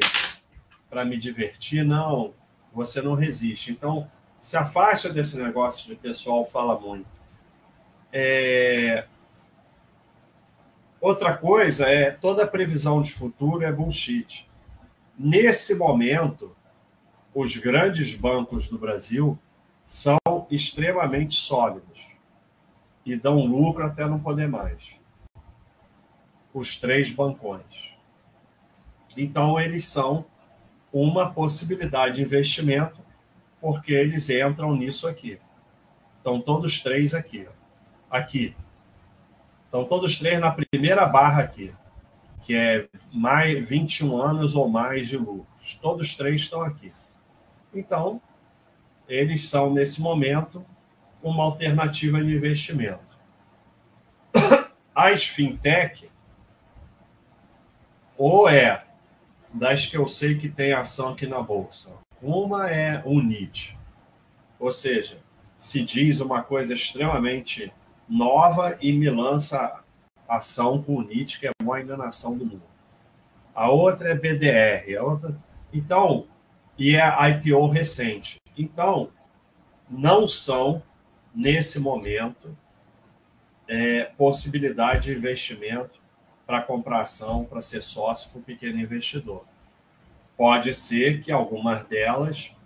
[0.89, 2.27] para me divertir, não,
[2.71, 3.71] você não resiste.
[3.71, 4.09] Então,
[4.41, 7.07] se afasta desse negócio de pessoal fala muito.
[8.11, 9.05] É...
[10.99, 14.49] Outra coisa é toda previsão de futuro é bullshit.
[15.17, 16.55] Nesse momento,
[17.33, 19.37] os grandes bancos do Brasil
[19.87, 20.17] são
[20.53, 22.17] extremamente sólidos
[23.05, 24.95] e dão lucro até não poder mais.
[26.53, 27.93] Os três bancões.
[29.17, 30.25] Então, eles são
[30.91, 33.01] uma possibilidade de investimento,
[33.59, 35.39] porque eles entram nisso aqui.
[36.17, 37.47] Estão todos três aqui.
[38.09, 38.55] Aqui.
[39.65, 41.73] Estão todos três na primeira barra aqui,
[42.41, 45.75] que é mais 21 anos ou mais de lucros.
[45.81, 46.93] Todos três estão aqui.
[47.73, 48.21] Então,
[49.07, 50.65] eles são, nesse momento,
[51.21, 53.17] uma alternativa de investimento.
[54.95, 56.09] As fintech,
[58.17, 58.83] ou é
[59.53, 63.77] das que eu sei que tem ação aqui na Bolsa, uma é o NIT,
[64.59, 65.17] ou seja,
[65.57, 67.71] se diz uma coisa extremamente
[68.07, 69.83] nova e me lança
[70.27, 72.63] ação com o NIT, que é a maior enganação do mundo.
[73.53, 75.35] A outra é BDR, a outra...
[75.71, 76.27] Então,
[76.77, 78.37] e é IPO recente.
[78.57, 79.09] Então,
[79.89, 80.81] não são,
[81.33, 82.55] nesse momento,
[83.67, 86.01] é, possibilidade de investimento
[86.45, 89.45] para comprar ação, para ser sócio para o pequeno investidor.
[90.35, 92.57] Pode ser que algumas delas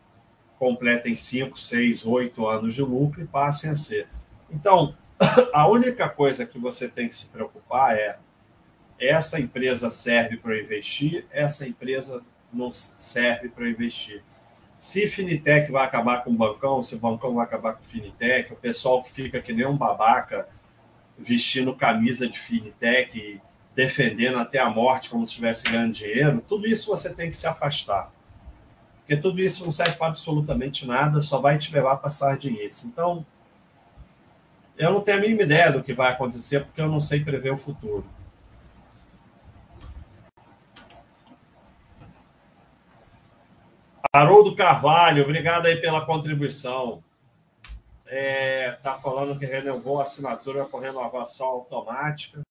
[0.57, 4.07] completem 5, 6, 8 anos de lucro e passem a ser.
[4.49, 4.95] Então,
[5.53, 8.17] a única coisa que você tem que se preocupar é
[8.99, 14.23] essa empresa serve para investir, essa empresa não serve para investir.
[14.87, 18.53] Se Finitech vai acabar com o bancão, se o bancão vai acabar com o Finitech,
[18.53, 20.47] o pessoal que fica que nem um babaca
[21.19, 23.41] vestindo camisa de Finitech e
[23.75, 27.45] defendendo até a morte como se estivesse ganhando dinheiro, tudo isso você tem que se
[27.45, 28.09] afastar.
[28.99, 32.87] Porque tudo isso não serve para absolutamente nada, só vai te levar a sardinice.
[32.87, 33.25] Então,
[34.77, 37.51] eu não tenho a mínima ideia do que vai acontecer, porque eu não sei prever
[37.51, 38.05] o futuro.
[44.17, 47.03] Haroldo Carvalho, obrigado aí pela contribuição.
[48.07, 52.41] É, tá falando que renovou a assinatura com renovação automática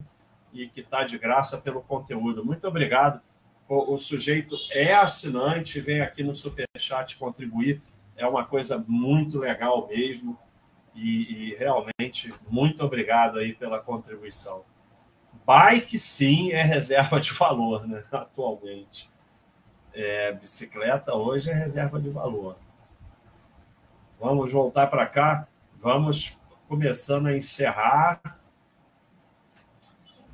[0.53, 2.45] e que está de graça pelo conteúdo.
[2.45, 3.21] Muito obrigado.
[3.69, 7.83] O, o, sujeito é assinante, vem aqui no Superchat contribuir.
[8.17, 10.39] É uma coisa muito legal mesmo.
[10.95, 14.63] E, e realmente, muito obrigado aí pela contribuição.
[15.45, 18.05] Bike, sim, é reserva de valor, né?
[18.13, 19.11] Atualmente.
[19.99, 22.59] É, bicicleta hoje é reserva de valor.
[24.21, 25.49] Vamos voltar para cá.
[25.81, 28.21] Vamos começando a encerrar.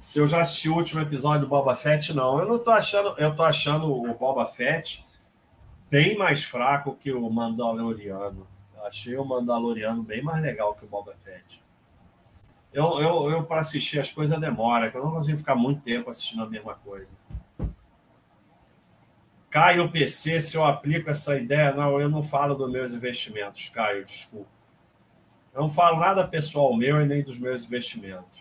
[0.01, 2.41] Se eu já assisti o último episódio do Boba Fett, não.
[2.41, 3.15] Eu não tô achando.
[3.17, 5.07] Eu tô achando o Boba Fett
[5.89, 8.49] bem mais fraco que o Mandaloriano.
[8.75, 11.63] Eu achei o Mandaloriano bem mais legal que o Boba Fett.
[12.73, 16.11] Eu, eu, eu para assistir as coisas demora, que eu não consigo ficar muito tempo
[16.11, 17.22] assistindo a mesma coisa.
[19.53, 24.03] Caio PC, se eu aplico essa ideia, não, eu não falo dos meus investimentos, Caio,
[24.03, 24.49] desculpa.
[25.53, 28.41] Eu não falo nada pessoal meu e nem dos meus investimentos.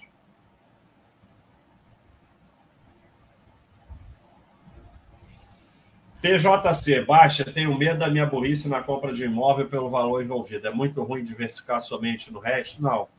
[6.22, 10.66] PJC, baixa, tenho medo da minha burrice na compra de imóvel pelo valor envolvido.
[10.66, 12.82] É muito ruim diversificar somente no resto?
[12.82, 13.10] Não.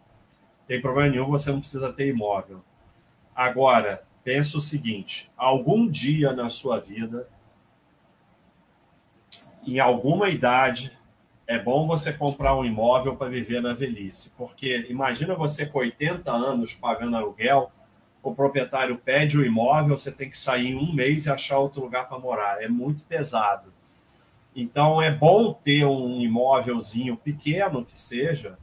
[0.67, 2.65] Tem problema nenhum, você não precisa ter imóvel.
[3.37, 7.29] Agora, pensa o seguinte: algum dia na sua vida
[9.67, 10.93] em alguma idade,
[11.47, 14.31] é bom você comprar um imóvel para viver na velhice.
[14.37, 17.71] Porque imagina você com 80 anos pagando aluguel,
[18.23, 21.83] o proprietário pede o imóvel, você tem que sair em um mês e achar outro
[21.83, 22.63] lugar para morar.
[22.63, 23.73] É muito pesado.
[24.55, 28.59] Então é bom ter um imóvelzinho pequeno que seja,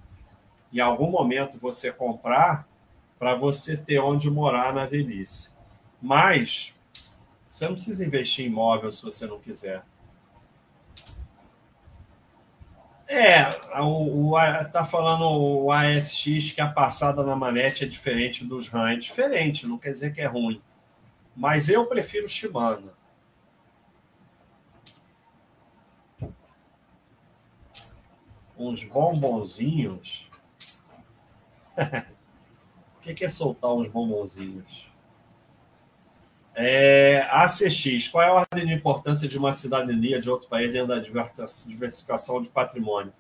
[0.71, 2.67] em algum momento você comprar
[3.17, 5.51] para você ter onde morar na velhice.
[6.01, 6.79] Mas
[7.49, 9.83] você não precisa investir em imóvel se você não quiser.
[13.11, 13.49] É,
[13.81, 18.91] o, o, tá falando o ASX que a passada na manete é diferente dos RAM.
[18.91, 20.61] É diferente, não quer dizer que é ruim.
[21.35, 22.91] Mas eu prefiro Shimano.
[28.55, 30.29] Uns bombonzinhos.
[32.97, 34.88] o que é soltar uns bombonzinhos?
[36.61, 40.89] É, ACX, qual é a ordem de importância de uma cidadania de outro país dentro
[40.89, 43.13] da diversificação de patrimônio?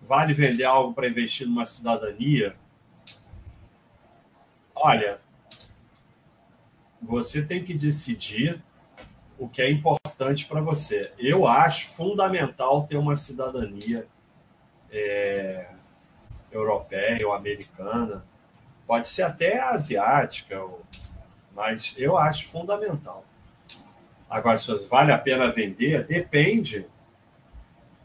[0.00, 2.56] Vale vender algo para investir numa cidadania?
[4.74, 5.20] Olha,
[7.02, 8.64] você tem que decidir
[9.38, 11.12] o que é importante para você.
[11.18, 14.06] Eu acho fundamental ter uma cidadania
[14.90, 15.68] é,
[16.50, 18.24] europeia ou americana,
[18.86, 20.82] pode ser até asiática ou
[21.54, 23.24] mas eu acho fundamental.
[24.28, 26.86] Agora, se vale a pena vender, depende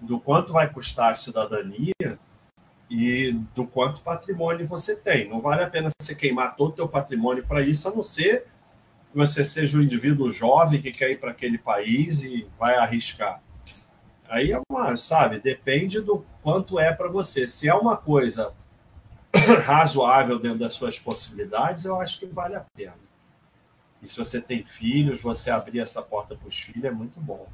[0.02, 2.20] do quanto vai custar a cidadania
[2.90, 5.30] e do quanto patrimônio você tem.
[5.30, 8.46] Não vale a pena você queimar todo o teu patrimônio para isso, a não ser
[9.12, 13.42] que você seja um indivíduo jovem que quer ir para aquele país e vai arriscar.
[14.30, 17.48] Aí é uma, sabe, depende do quanto é para você.
[17.48, 18.54] Se é uma coisa
[19.66, 23.07] razoável dentro das suas possibilidades, eu acho que vale a pena.
[24.02, 27.48] E se você tem filhos, você abrir essa porta para os filhos é muito bom.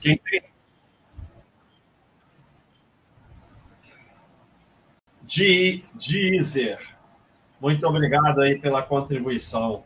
[0.00, 0.42] Quem tem.
[5.94, 6.96] Deezer.
[7.60, 9.84] Muito obrigado aí pela contribuição.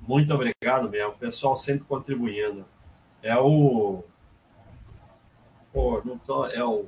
[0.00, 1.10] Muito obrigado mesmo.
[1.10, 2.64] O pessoal sempre contribuindo.
[3.22, 4.04] É o.
[5.72, 6.46] Pô, não tô...
[6.46, 6.86] É o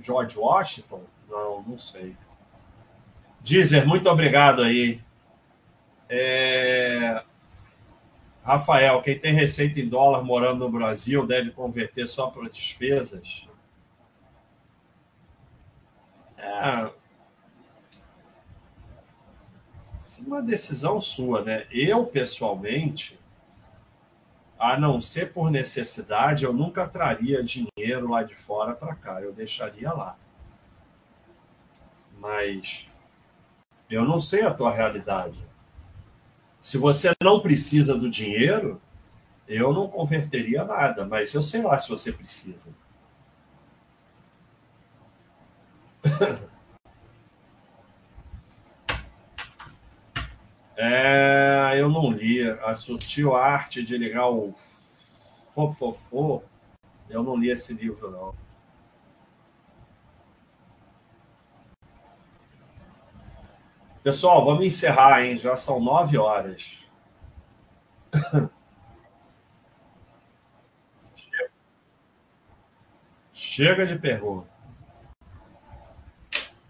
[0.00, 1.02] George Washington?
[1.28, 2.16] Não, não sei.
[3.40, 5.00] Dizer, muito obrigado aí.
[6.08, 7.22] É...
[8.42, 13.48] Rafael, quem tem receita em dólar morando no Brasil deve converter só para despesas?
[16.38, 16.90] É
[20.28, 21.66] uma decisão sua, né?
[21.70, 23.18] Eu, pessoalmente,
[24.58, 29.32] a não ser por necessidade, eu nunca traria dinheiro lá de fora para cá, eu
[29.32, 30.16] deixaria lá.
[32.18, 32.88] Mas
[33.90, 35.46] eu não sei a tua realidade.
[36.60, 38.80] Se você não precisa do dinheiro,
[39.46, 42.74] eu não converteria nada, mas eu sei lá se você precisa.
[50.80, 52.48] É, eu não li.
[52.48, 54.54] A sutil arte de ligar o
[55.50, 56.40] fofofô.
[57.10, 58.47] Eu não li esse livro, não.
[64.02, 65.36] Pessoal, vamos encerrar, hein?
[65.36, 66.78] Já são nove horas.
[73.32, 74.48] Chega de pergunta.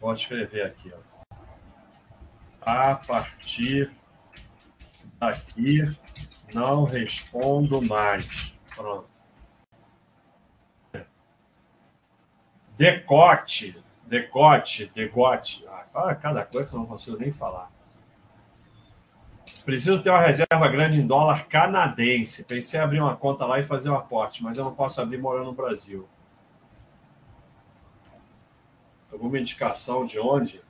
[0.01, 0.93] Vou escrever aqui.
[0.93, 0.99] Ó.
[2.63, 3.91] A partir
[5.19, 5.85] daqui,
[6.55, 8.59] não respondo mais.
[8.75, 9.09] Pronto.
[12.77, 15.65] Decote, decote, decote.
[15.69, 17.71] Ah, fala cada coisa que eu não consigo nem falar.
[19.65, 22.45] Preciso ter uma reserva grande em dólar canadense.
[22.45, 25.19] Pensei em abrir uma conta lá e fazer um aporte, mas eu não posso abrir
[25.19, 26.09] morando no Brasil.
[29.13, 30.63] Alguma indicação de onde?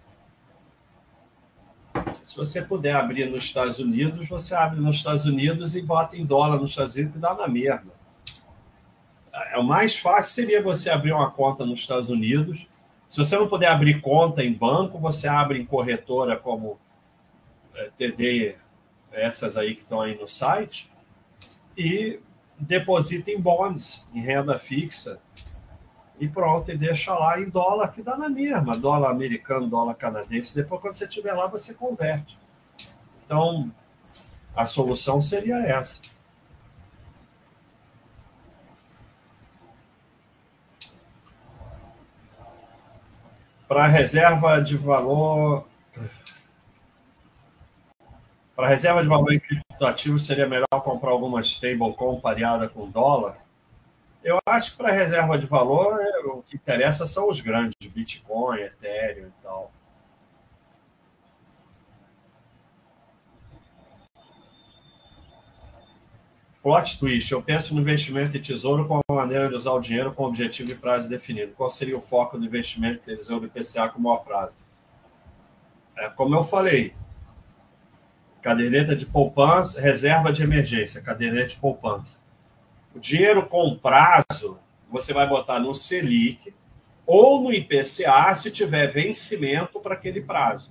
[2.24, 6.24] Se você puder abrir nos Estados Unidos, você abre nos Estados Unidos e bota em
[6.24, 7.92] dólar nos Estados Unidos e dá na mesma.
[9.32, 12.66] É, o mais fácil seria você abrir uma conta nos Estados Unidos.
[13.08, 16.78] Se você não puder abrir conta em banco, você abre em corretora como
[17.74, 18.56] é, TD,
[19.12, 20.90] essas aí que estão aí no site,
[21.76, 22.20] e
[22.58, 25.20] deposita em bonds, em renda fixa
[26.20, 30.54] e pronto, e deixa lá em dólar, que dá na mesma, dólar americano, dólar canadense.
[30.54, 32.36] Depois, quando você estiver lá, você converte.
[33.24, 33.72] Então,
[34.54, 36.17] a solução seria essa.
[43.68, 45.68] Para reserva de valor.
[48.56, 53.36] Para reserva de valor em criptoativo, seria melhor comprar alguma stablecoin pareada com dólar?
[54.24, 58.60] Eu acho que para reserva de valor, é, o que interessa são os grandes, Bitcoin,
[58.60, 59.70] Ethereum e tal.
[66.68, 67.32] Plot twist.
[67.32, 70.70] Eu penso no investimento em tesouro como uma maneira de usar o dinheiro com objetivo
[70.70, 71.54] e prazo definido.
[71.56, 74.54] Qual seria o foco do investimento em tesouro IPCA com maior prazo?
[75.96, 76.92] É, como eu falei,
[78.42, 82.20] caderneta de poupança, reserva de emergência, caderneta de poupança.
[82.94, 84.58] O dinheiro com prazo
[84.90, 86.52] você vai botar no Selic
[87.06, 90.70] ou no IPCA se tiver vencimento para aquele prazo.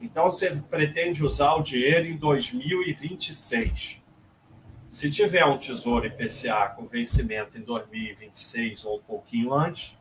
[0.00, 4.07] Então você pretende usar o dinheiro em 2026.
[4.90, 9.98] Se tiver um tesouro IPCA com vencimento em 2026 ou um pouquinho antes,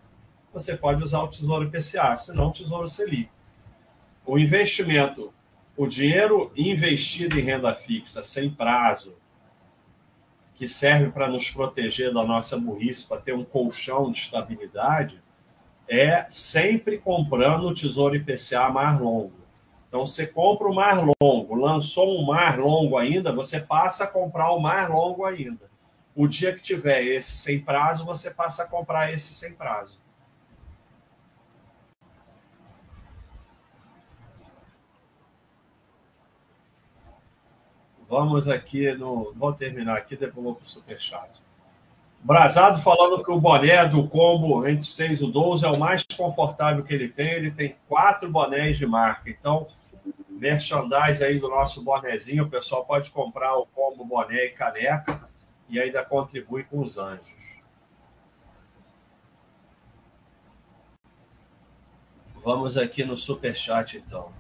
[0.54, 3.30] você pode usar o tesouro IPCA, senão o tesouro Selic.
[4.26, 5.34] O investimento,
[5.76, 9.16] o dinheiro investido em renda fixa sem prazo,
[10.56, 15.22] que serve para nos proteger da nossa burrice, para ter um colchão de estabilidade,
[15.88, 19.47] é sempre comprando o Tesouro IPCA mais longo.
[19.88, 24.52] Então, você compra o mais longo, lançou um mais longo ainda, você passa a comprar
[24.52, 25.70] o mais longo ainda.
[26.14, 29.98] O dia que tiver esse sem prazo, você passa a comprar esse sem prazo.
[38.10, 39.34] Vamos aqui no.
[39.34, 41.47] Vou terminar aqui, depois vou para o Superchat.
[42.28, 46.84] Brazado falando que o boné do combo entre 6 e 12 é o mais confortável
[46.84, 47.30] que ele tem.
[47.30, 49.30] Ele tem quatro bonés de marca.
[49.30, 49.66] Então,
[50.28, 55.26] merchandise aí do nosso bonezinho, o pessoal pode comprar o combo boné e caneca
[55.70, 57.62] e ainda contribui com os anjos.
[62.44, 64.34] Vamos aqui no Superchat, então.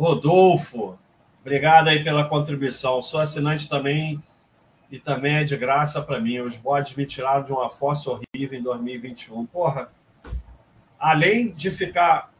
[0.00, 0.98] Rodolfo,
[1.42, 3.02] obrigado aí pela contribuição.
[3.02, 4.18] Sou assinante também
[4.90, 6.38] e também é de graça para mim.
[6.38, 9.44] Os bodes me tiraram de uma fossa horrível em 2021.
[9.44, 9.92] Porra,
[10.98, 12.32] além de ficar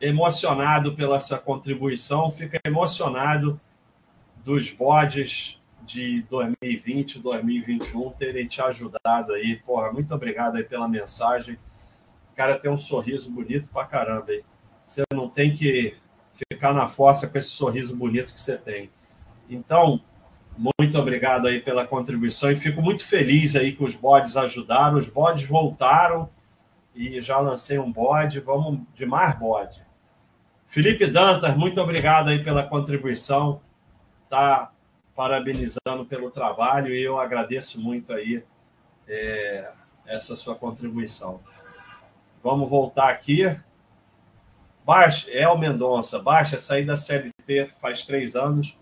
[0.00, 3.60] emocionado pela essa contribuição, fica emocionado
[4.42, 9.56] dos bodes de 2020, 2021 terem te ajudado aí.
[9.56, 11.58] Porra, muito obrigado aí pela mensagem.
[12.32, 14.42] O cara tem um sorriso bonito pra caramba aí.
[14.82, 16.00] Você não tem que
[16.34, 18.90] ficar na fossa com esse sorriso bonito que você tem.
[19.48, 20.00] Então,
[20.56, 24.98] Muito obrigado aí pela contribuição e fico muito feliz aí que os bodes ajudaram.
[24.98, 26.28] Os bodes voltaram
[26.94, 28.40] e já lancei um bode.
[28.40, 29.82] Vamos de mais bode.
[30.66, 33.60] Felipe Dantas, muito obrigado aí pela contribuição.
[34.28, 34.72] Tá
[35.16, 38.44] parabenizando pelo trabalho e eu agradeço muito aí
[39.08, 39.70] é,
[40.06, 41.40] essa sua contribuição.
[42.42, 43.44] Vamos voltar aqui.
[44.84, 48.76] Baixa, El Mendonça, baixa, saí da CLT faz três anos,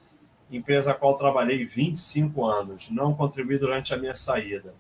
[0.51, 2.90] empresa a qual trabalhei 25 anos.
[2.90, 4.74] Não contribuí durante a minha saída.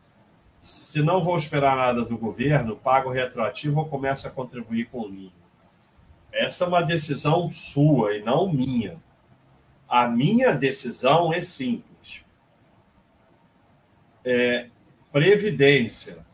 [0.60, 5.08] Se não vou esperar nada do governo, pago retroativo ou começo a contribuir com o
[5.08, 5.32] mínimo.
[6.32, 8.98] Essa é uma decisão sua e não minha.
[9.88, 12.24] A minha decisão é simples.
[14.24, 14.68] É,
[15.10, 16.24] previdência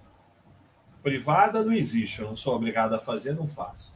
[1.02, 3.95] privada não existe, eu não sou obrigado a fazer, não faço.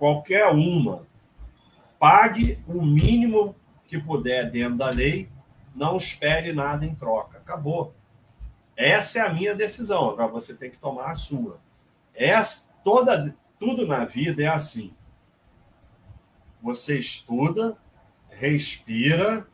[0.00, 1.06] Qualquer uma,
[1.98, 3.54] pague o mínimo
[3.86, 5.28] que puder dentro da lei,
[5.74, 7.36] não espere nada em troca.
[7.36, 7.94] Acabou.
[8.74, 10.08] Essa é a minha decisão.
[10.08, 11.60] Agora você tem que tomar a sua.
[12.14, 14.94] Essa, toda, tudo na vida é assim.
[16.62, 17.76] Você estuda,
[18.30, 19.46] respira,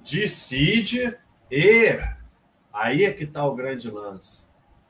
[0.00, 1.18] decide
[1.50, 1.98] e
[2.72, 4.46] aí é que está o grande lance.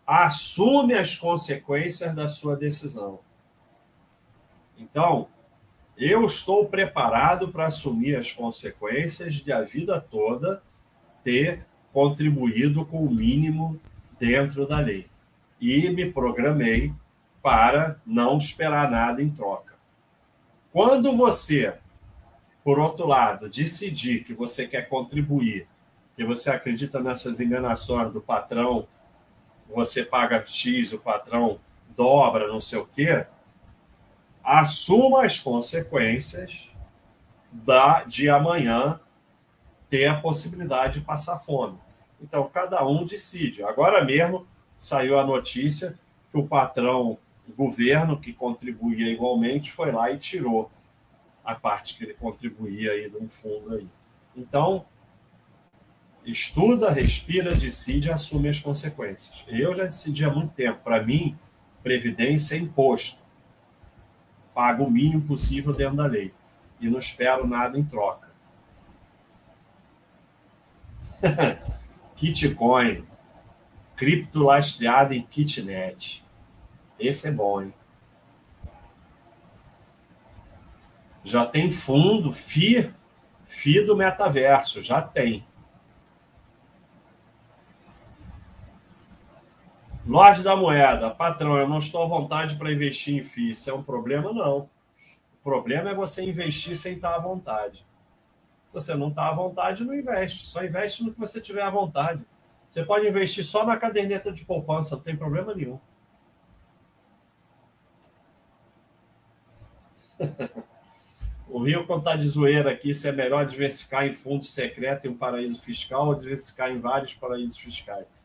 [0.06, 3.24] Assume as consequências da sua decisão.
[4.78, 5.28] Então,
[5.96, 10.62] eu estou preparado para assumir as consequências de a vida toda
[11.24, 13.80] ter contribuído com o mínimo
[14.18, 15.06] dentro da lei.
[15.60, 16.92] E me programei
[17.42, 19.74] para não esperar nada em troca.
[20.72, 21.74] Quando você,
[22.62, 25.66] por outro lado, decidir que você quer contribuir,
[26.14, 28.86] que você acredita nessas enganações do patrão,
[29.74, 31.58] você paga X, o patrão
[31.96, 33.26] dobra, não sei o quê,
[34.46, 36.70] assuma as consequências
[37.50, 39.00] da, de amanhã
[39.88, 41.78] ter a possibilidade de passar fome.
[42.20, 43.64] Então, cada um decide.
[43.64, 44.46] Agora mesmo
[44.78, 45.98] saiu a notícia
[46.30, 47.18] que o patrão
[47.48, 50.70] o governo, que contribuía igualmente, foi lá e tirou
[51.44, 53.88] a parte que ele contribuía aí de um fundo aí.
[54.36, 54.84] Então,
[56.24, 59.44] estuda, respira, decide assume as consequências.
[59.46, 60.80] Eu já decidi há muito tempo.
[60.82, 61.38] Para mim,
[61.84, 63.25] previdência é imposto.
[64.56, 66.32] Pago o mínimo possível dentro da lei.
[66.80, 68.30] E não espero nada em troca.
[72.16, 73.06] Kitcoin.
[73.94, 76.24] Cripto lastreado em kitnet.
[76.98, 77.74] Esse é bom, hein?
[81.22, 82.94] Já tem fundo, FI,
[83.46, 85.46] FI do metaverso, já tem.
[90.06, 93.50] Loja da moeda, patrão, eu não estou à vontade para investir em FI.
[93.50, 94.32] Isso é um problema?
[94.32, 94.58] Não.
[94.60, 94.70] O
[95.42, 97.84] problema é você investir sem estar à vontade.
[98.68, 100.46] Se você não está à vontade, não investe.
[100.46, 102.24] Só investe no que você tiver à vontade.
[102.68, 105.80] Você pode investir só na caderneta de poupança, não tem problema nenhum.
[111.48, 115.18] o Rio contar de zoeira aqui se é melhor diversificar em fundo secreto em um
[115.18, 118.15] paraíso fiscal ou diversificar em vários paraísos fiscais.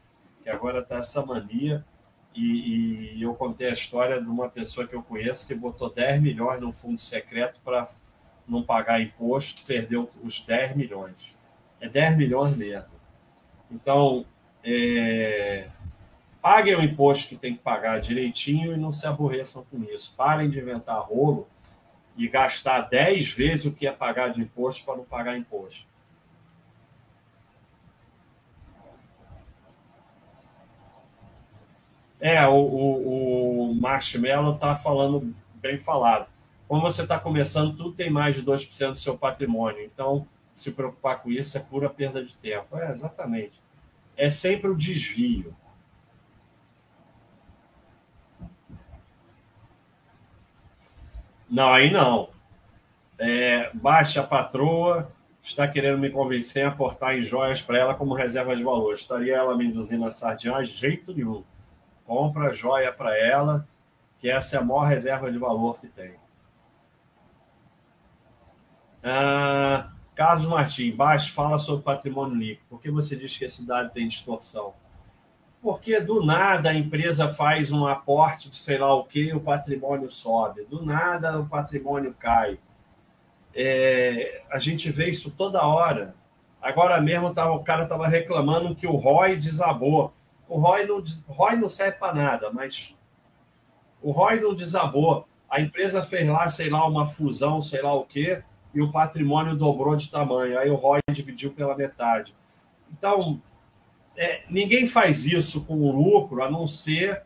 [0.44, 1.86] Que agora está essa mania.
[2.34, 6.22] E, e, eu contei a história de uma pessoa que eu conheço que botou 10
[6.22, 7.90] milhões num fundo secreto para
[8.48, 11.38] não pagar imposto, perdeu os 10 milhões.
[11.80, 12.90] É 10 milhões mesmo.
[13.70, 14.26] Então,
[14.64, 15.68] é...
[16.42, 20.14] paguem o imposto que tem que pagar direitinho e não se aborreçam com isso.
[20.16, 21.48] Parem de inventar rolo
[22.16, 25.88] e gastar 10 vezes o que é pagar de imposto para não pagar imposto.
[32.22, 36.28] É, o, o, o Marshmallow está falando bem falado.
[36.68, 39.84] Quando você está começando, tudo tem mais de 2% do seu patrimônio.
[39.84, 42.78] Então, se preocupar com isso é pura perda de tempo.
[42.78, 43.60] É, exatamente.
[44.16, 45.56] É sempre o desvio.
[51.50, 52.30] Não, aí não.
[53.18, 55.12] É, baixa a patroa
[55.44, 58.94] está querendo me convencer a aportar em joias para ela como reserva de valor.
[58.94, 60.62] Estaria ela me induzindo a sardinha?
[60.62, 61.44] De jeito nenhum.
[62.12, 63.66] Compra joia para ela,
[64.20, 66.16] que essa é a maior reserva de valor que tem.
[69.02, 72.68] Ah, Carlos Martins, baixo, fala sobre patrimônio líquido.
[72.70, 74.74] Por que você diz que a cidade tem distorção?
[75.62, 80.12] porque do nada a empresa faz um aporte de sei lá o que, o patrimônio
[80.12, 82.60] sobe, do nada o patrimônio cai.
[83.56, 86.14] É, a gente vê isso toda hora.
[86.62, 90.12] Agora mesmo tava, o cara estava reclamando que o ROI desabou.
[90.52, 92.94] O ROI não, ROI não serve para nada, mas
[94.02, 95.26] o ROI não desabou.
[95.50, 99.56] A empresa fez lá, sei lá, uma fusão, sei lá o quê, e o patrimônio
[99.56, 100.60] dobrou de tamanho.
[100.60, 102.36] Aí o ROI dividiu pela metade.
[102.92, 103.42] Então,
[104.18, 107.24] é, ninguém faz isso com o lucro, a não ser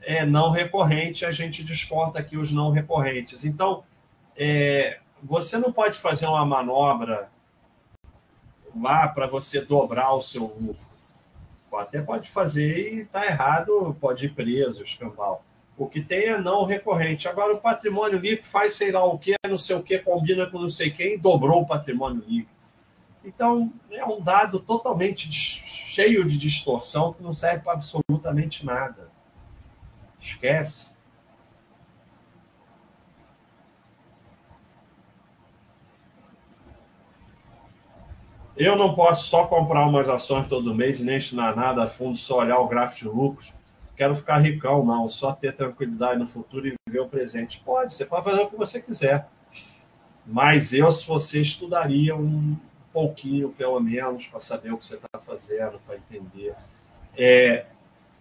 [0.00, 3.44] é, não recorrente, a gente desconta aqui os não recorrentes.
[3.44, 3.82] Então,
[4.36, 7.28] é, você não pode fazer uma manobra
[8.80, 10.83] lá para você dobrar o seu lucro.
[11.76, 15.44] Até pode fazer e está errado, pode ir preso, escambau.
[15.76, 17.28] O que tem é não recorrente.
[17.28, 20.60] Agora, o patrimônio líquido faz sei lá o que, não sei o que, combina com
[20.60, 22.54] não sei quem, dobrou o patrimônio líquido.
[23.24, 29.08] Então, é um dado totalmente cheio de distorção que não serve para absolutamente nada.
[30.20, 30.93] Esquece.
[38.56, 42.16] Eu não posso só comprar umas ações todo mês e nem ensinar nada a fundo,
[42.16, 43.52] só olhar o gráfico de lucros.
[43.96, 45.08] Quero ficar ricão, não.
[45.08, 47.60] Só ter tranquilidade no futuro e viver o presente.
[47.64, 49.26] Pode, você pode fazer o que você quiser.
[50.24, 52.56] Mas eu, se você estudaria um
[52.92, 56.54] pouquinho, pelo menos, para saber o que você está fazendo, para entender.
[57.16, 57.66] É,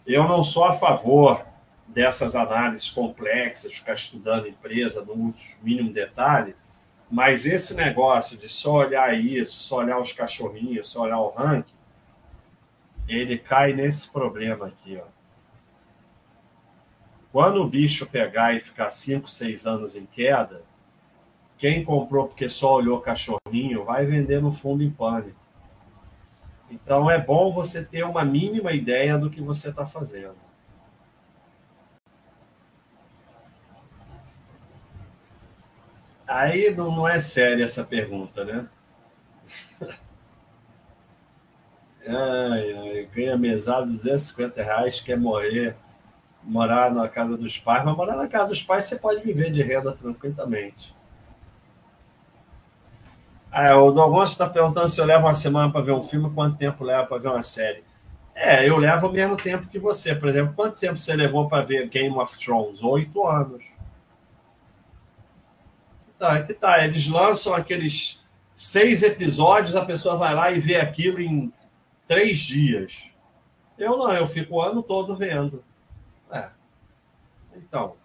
[0.05, 1.45] eu não sou a favor
[1.87, 6.55] dessas análises complexas, ficar estudando empresa no mínimo detalhe,
[7.13, 11.75] mas esse negócio de só olhar isso, só olhar os cachorrinhos, só olhar o ranking,
[13.07, 14.99] ele cai nesse problema aqui.
[14.99, 15.05] Ó.
[17.31, 20.63] Quando o bicho pegar e ficar 5, 6 anos em queda,
[21.55, 25.39] quem comprou porque só olhou cachorrinho vai vender no fundo em pânico.
[26.67, 30.42] Então é bom você ter uma mínima ideia do que você está fazendo.
[36.27, 38.67] Aí não, não é séria essa pergunta, né?
[42.07, 45.75] ai, ai, ganha mesada 250 reais, quer morrer,
[46.43, 49.61] morar na casa dos pais, mas morar na casa dos pais você pode viver de
[49.61, 50.95] renda tranquilamente.
[53.51, 56.57] Ah, o Dogonço está perguntando se eu levo uma semana para ver um filme, quanto
[56.57, 57.83] tempo leva para ver uma série.
[58.35, 60.15] É, eu levo o mesmo tempo que você.
[60.15, 62.81] Por exemplo, quanto tempo você levou para ver Game of Thrones?
[62.81, 63.63] Oito anos.
[66.23, 66.81] Tá, é que tá.
[66.85, 68.23] Eles lançam aqueles
[68.55, 71.51] seis episódios, a pessoa vai lá e vê aquilo em
[72.07, 73.09] três dias.
[73.77, 75.61] Eu não, eu fico o ano todo vendo.
[76.31, 76.47] É.
[77.57, 77.97] Então.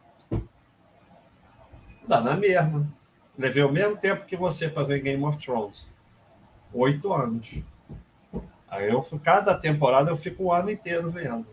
[2.08, 2.92] Dá na mesma.
[3.38, 5.88] Levei o mesmo tempo que você para ver Game of Thrones.
[6.74, 7.46] Oito anos.
[8.68, 11.46] Aí eu, cada temporada eu fico o ano inteiro vendo.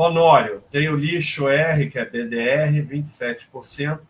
[0.00, 4.00] Honório, tem o lixo R, que é BDR, 27%.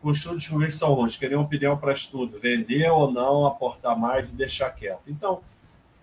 [0.00, 2.40] Com estudos de convicção ruins, queria uma opinião para estudo.
[2.40, 5.10] Vender ou não, aportar mais e deixar quieto.
[5.10, 5.42] Então,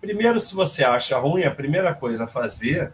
[0.00, 2.92] primeiro, se você acha ruim, a primeira coisa a fazer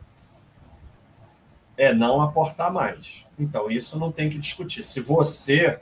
[1.77, 3.27] é não aportar mais.
[3.39, 4.83] Então, isso não tem que discutir.
[4.83, 5.79] Se você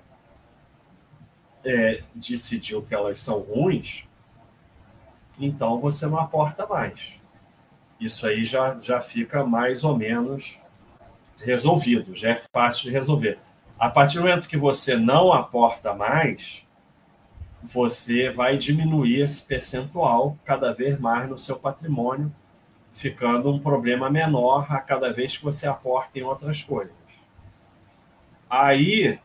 [1.64, 4.08] é, decidiu que elas são ruins,
[5.38, 7.18] então você não aporta mais
[8.00, 10.60] isso aí já, já fica mais ou menos
[11.40, 13.38] resolvido, já é fácil de resolver.
[13.78, 16.66] A partir do momento que você não aporta mais,
[17.62, 22.32] você vai diminuir esse percentual cada vez mais no seu patrimônio,
[22.92, 26.94] ficando um problema menor a cada vez que você aporta em outras coisas.
[28.50, 29.20] Aí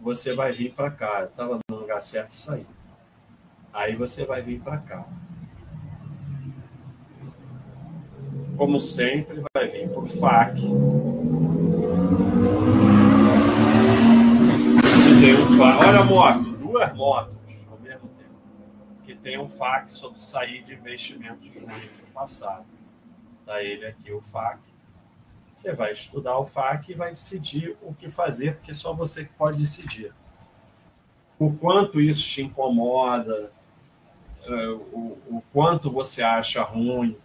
[0.00, 1.24] você vai vir para cá.
[1.24, 2.66] Estava no lugar certo isso aí.
[3.72, 5.06] Aí você vai vir para cá.
[8.56, 10.60] Como sempre, vai vir por FAQ.
[15.08, 15.86] E tem um FAQ.
[15.86, 17.36] Olha a moto, duas motos
[17.70, 18.30] ao mesmo tempo.
[19.04, 22.66] Que tem um FAQ sobre sair de investimentos no passado.
[23.40, 24.60] Está ele aqui, o FAQ.
[25.54, 29.32] Você vai estudar o FAQ e vai decidir o que fazer, porque só você que
[29.34, 30.12] pode decidir.
[31.38, 33.52] O quanto isso te incomoda,
[34.44, 37.16] eh, o quanto você acha ruim,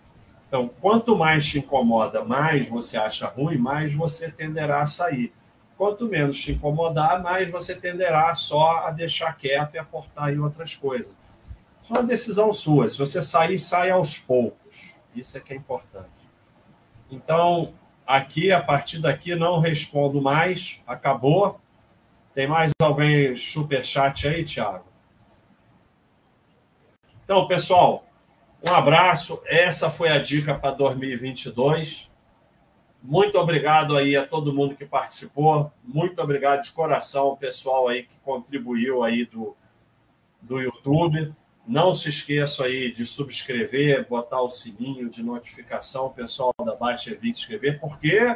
[0.48, 5.34] então, quanto mais te incomoda, mais você acha ruim, mais você tenderá a sair.
[5.78, 10.76] Quanto menos te incomodar, mais você tenderá só a deixar quieto e aportar em outras
[10.76, 11.14] coisas.
[11.84, 12.88] Isso é uma decisão sua.
[12.88, 14.96] Se você sair, sai aos poucos.
[15.14, 16.08] Isso é que é importante.
[17.12, 17.74] Então,
[18.06, 20.82] aqui, a partir daqui, não respondo mais.
[20.88, 21.60] Acabou.
[22.34, 24.86] Tem mais alguém superchat aí, Thiago?
[27.24, 28.07] Então, pessoal,
[28.70, 29.42] um abraço.
[29.46, 32.10] Essa foi a dica para 2022.
[33.02, 35.72] Muito obrigado aí a todo mundo que participou.
[35.84, 39.56] Muito obrigado de coração ao pessoal aí que contribuiu aí do,
[40.42, 41.34] do YouTube.
[41.66, 47.40] Não se esqueça aí de subscrever, botar o sininho de notificação, pessoal da Baixa Evite
[47.40, 48.36] inscrever, porque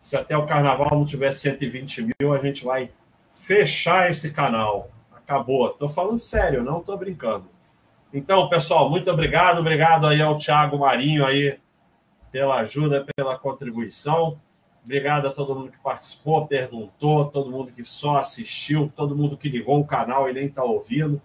[0.00, 2.90] Se até o carnaval não tiver 120 mil, a gente vai
[3.32, 4.90] fechar esse canal.
[5.10, 5.70] Acabou.
[5.70, 7.53] Estou falando sério, não estou brincando.
[8.16, 9.58] Então, pessoal, muito obrigado.
[9.58, 11.58] Obrigado aí ao Thiago Marinho aí
[12.30, 14.38] pela ajuda, pela contribuição.
[14.84, 19.48] Obrigado a todo mundo que participou, perguntou, todo mundo que só assistiu, todo mundo que
[19.48, 21.20] ligou o canal e nem está ouvindo.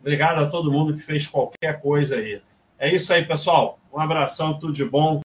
[0.00, 2.42] Obrigado a todo mundo que fez qualquer coisa aí.
[2.78, 3.78] É isso aí, pessoal.
[3.90, 5.18] Um abração, tudo de bom.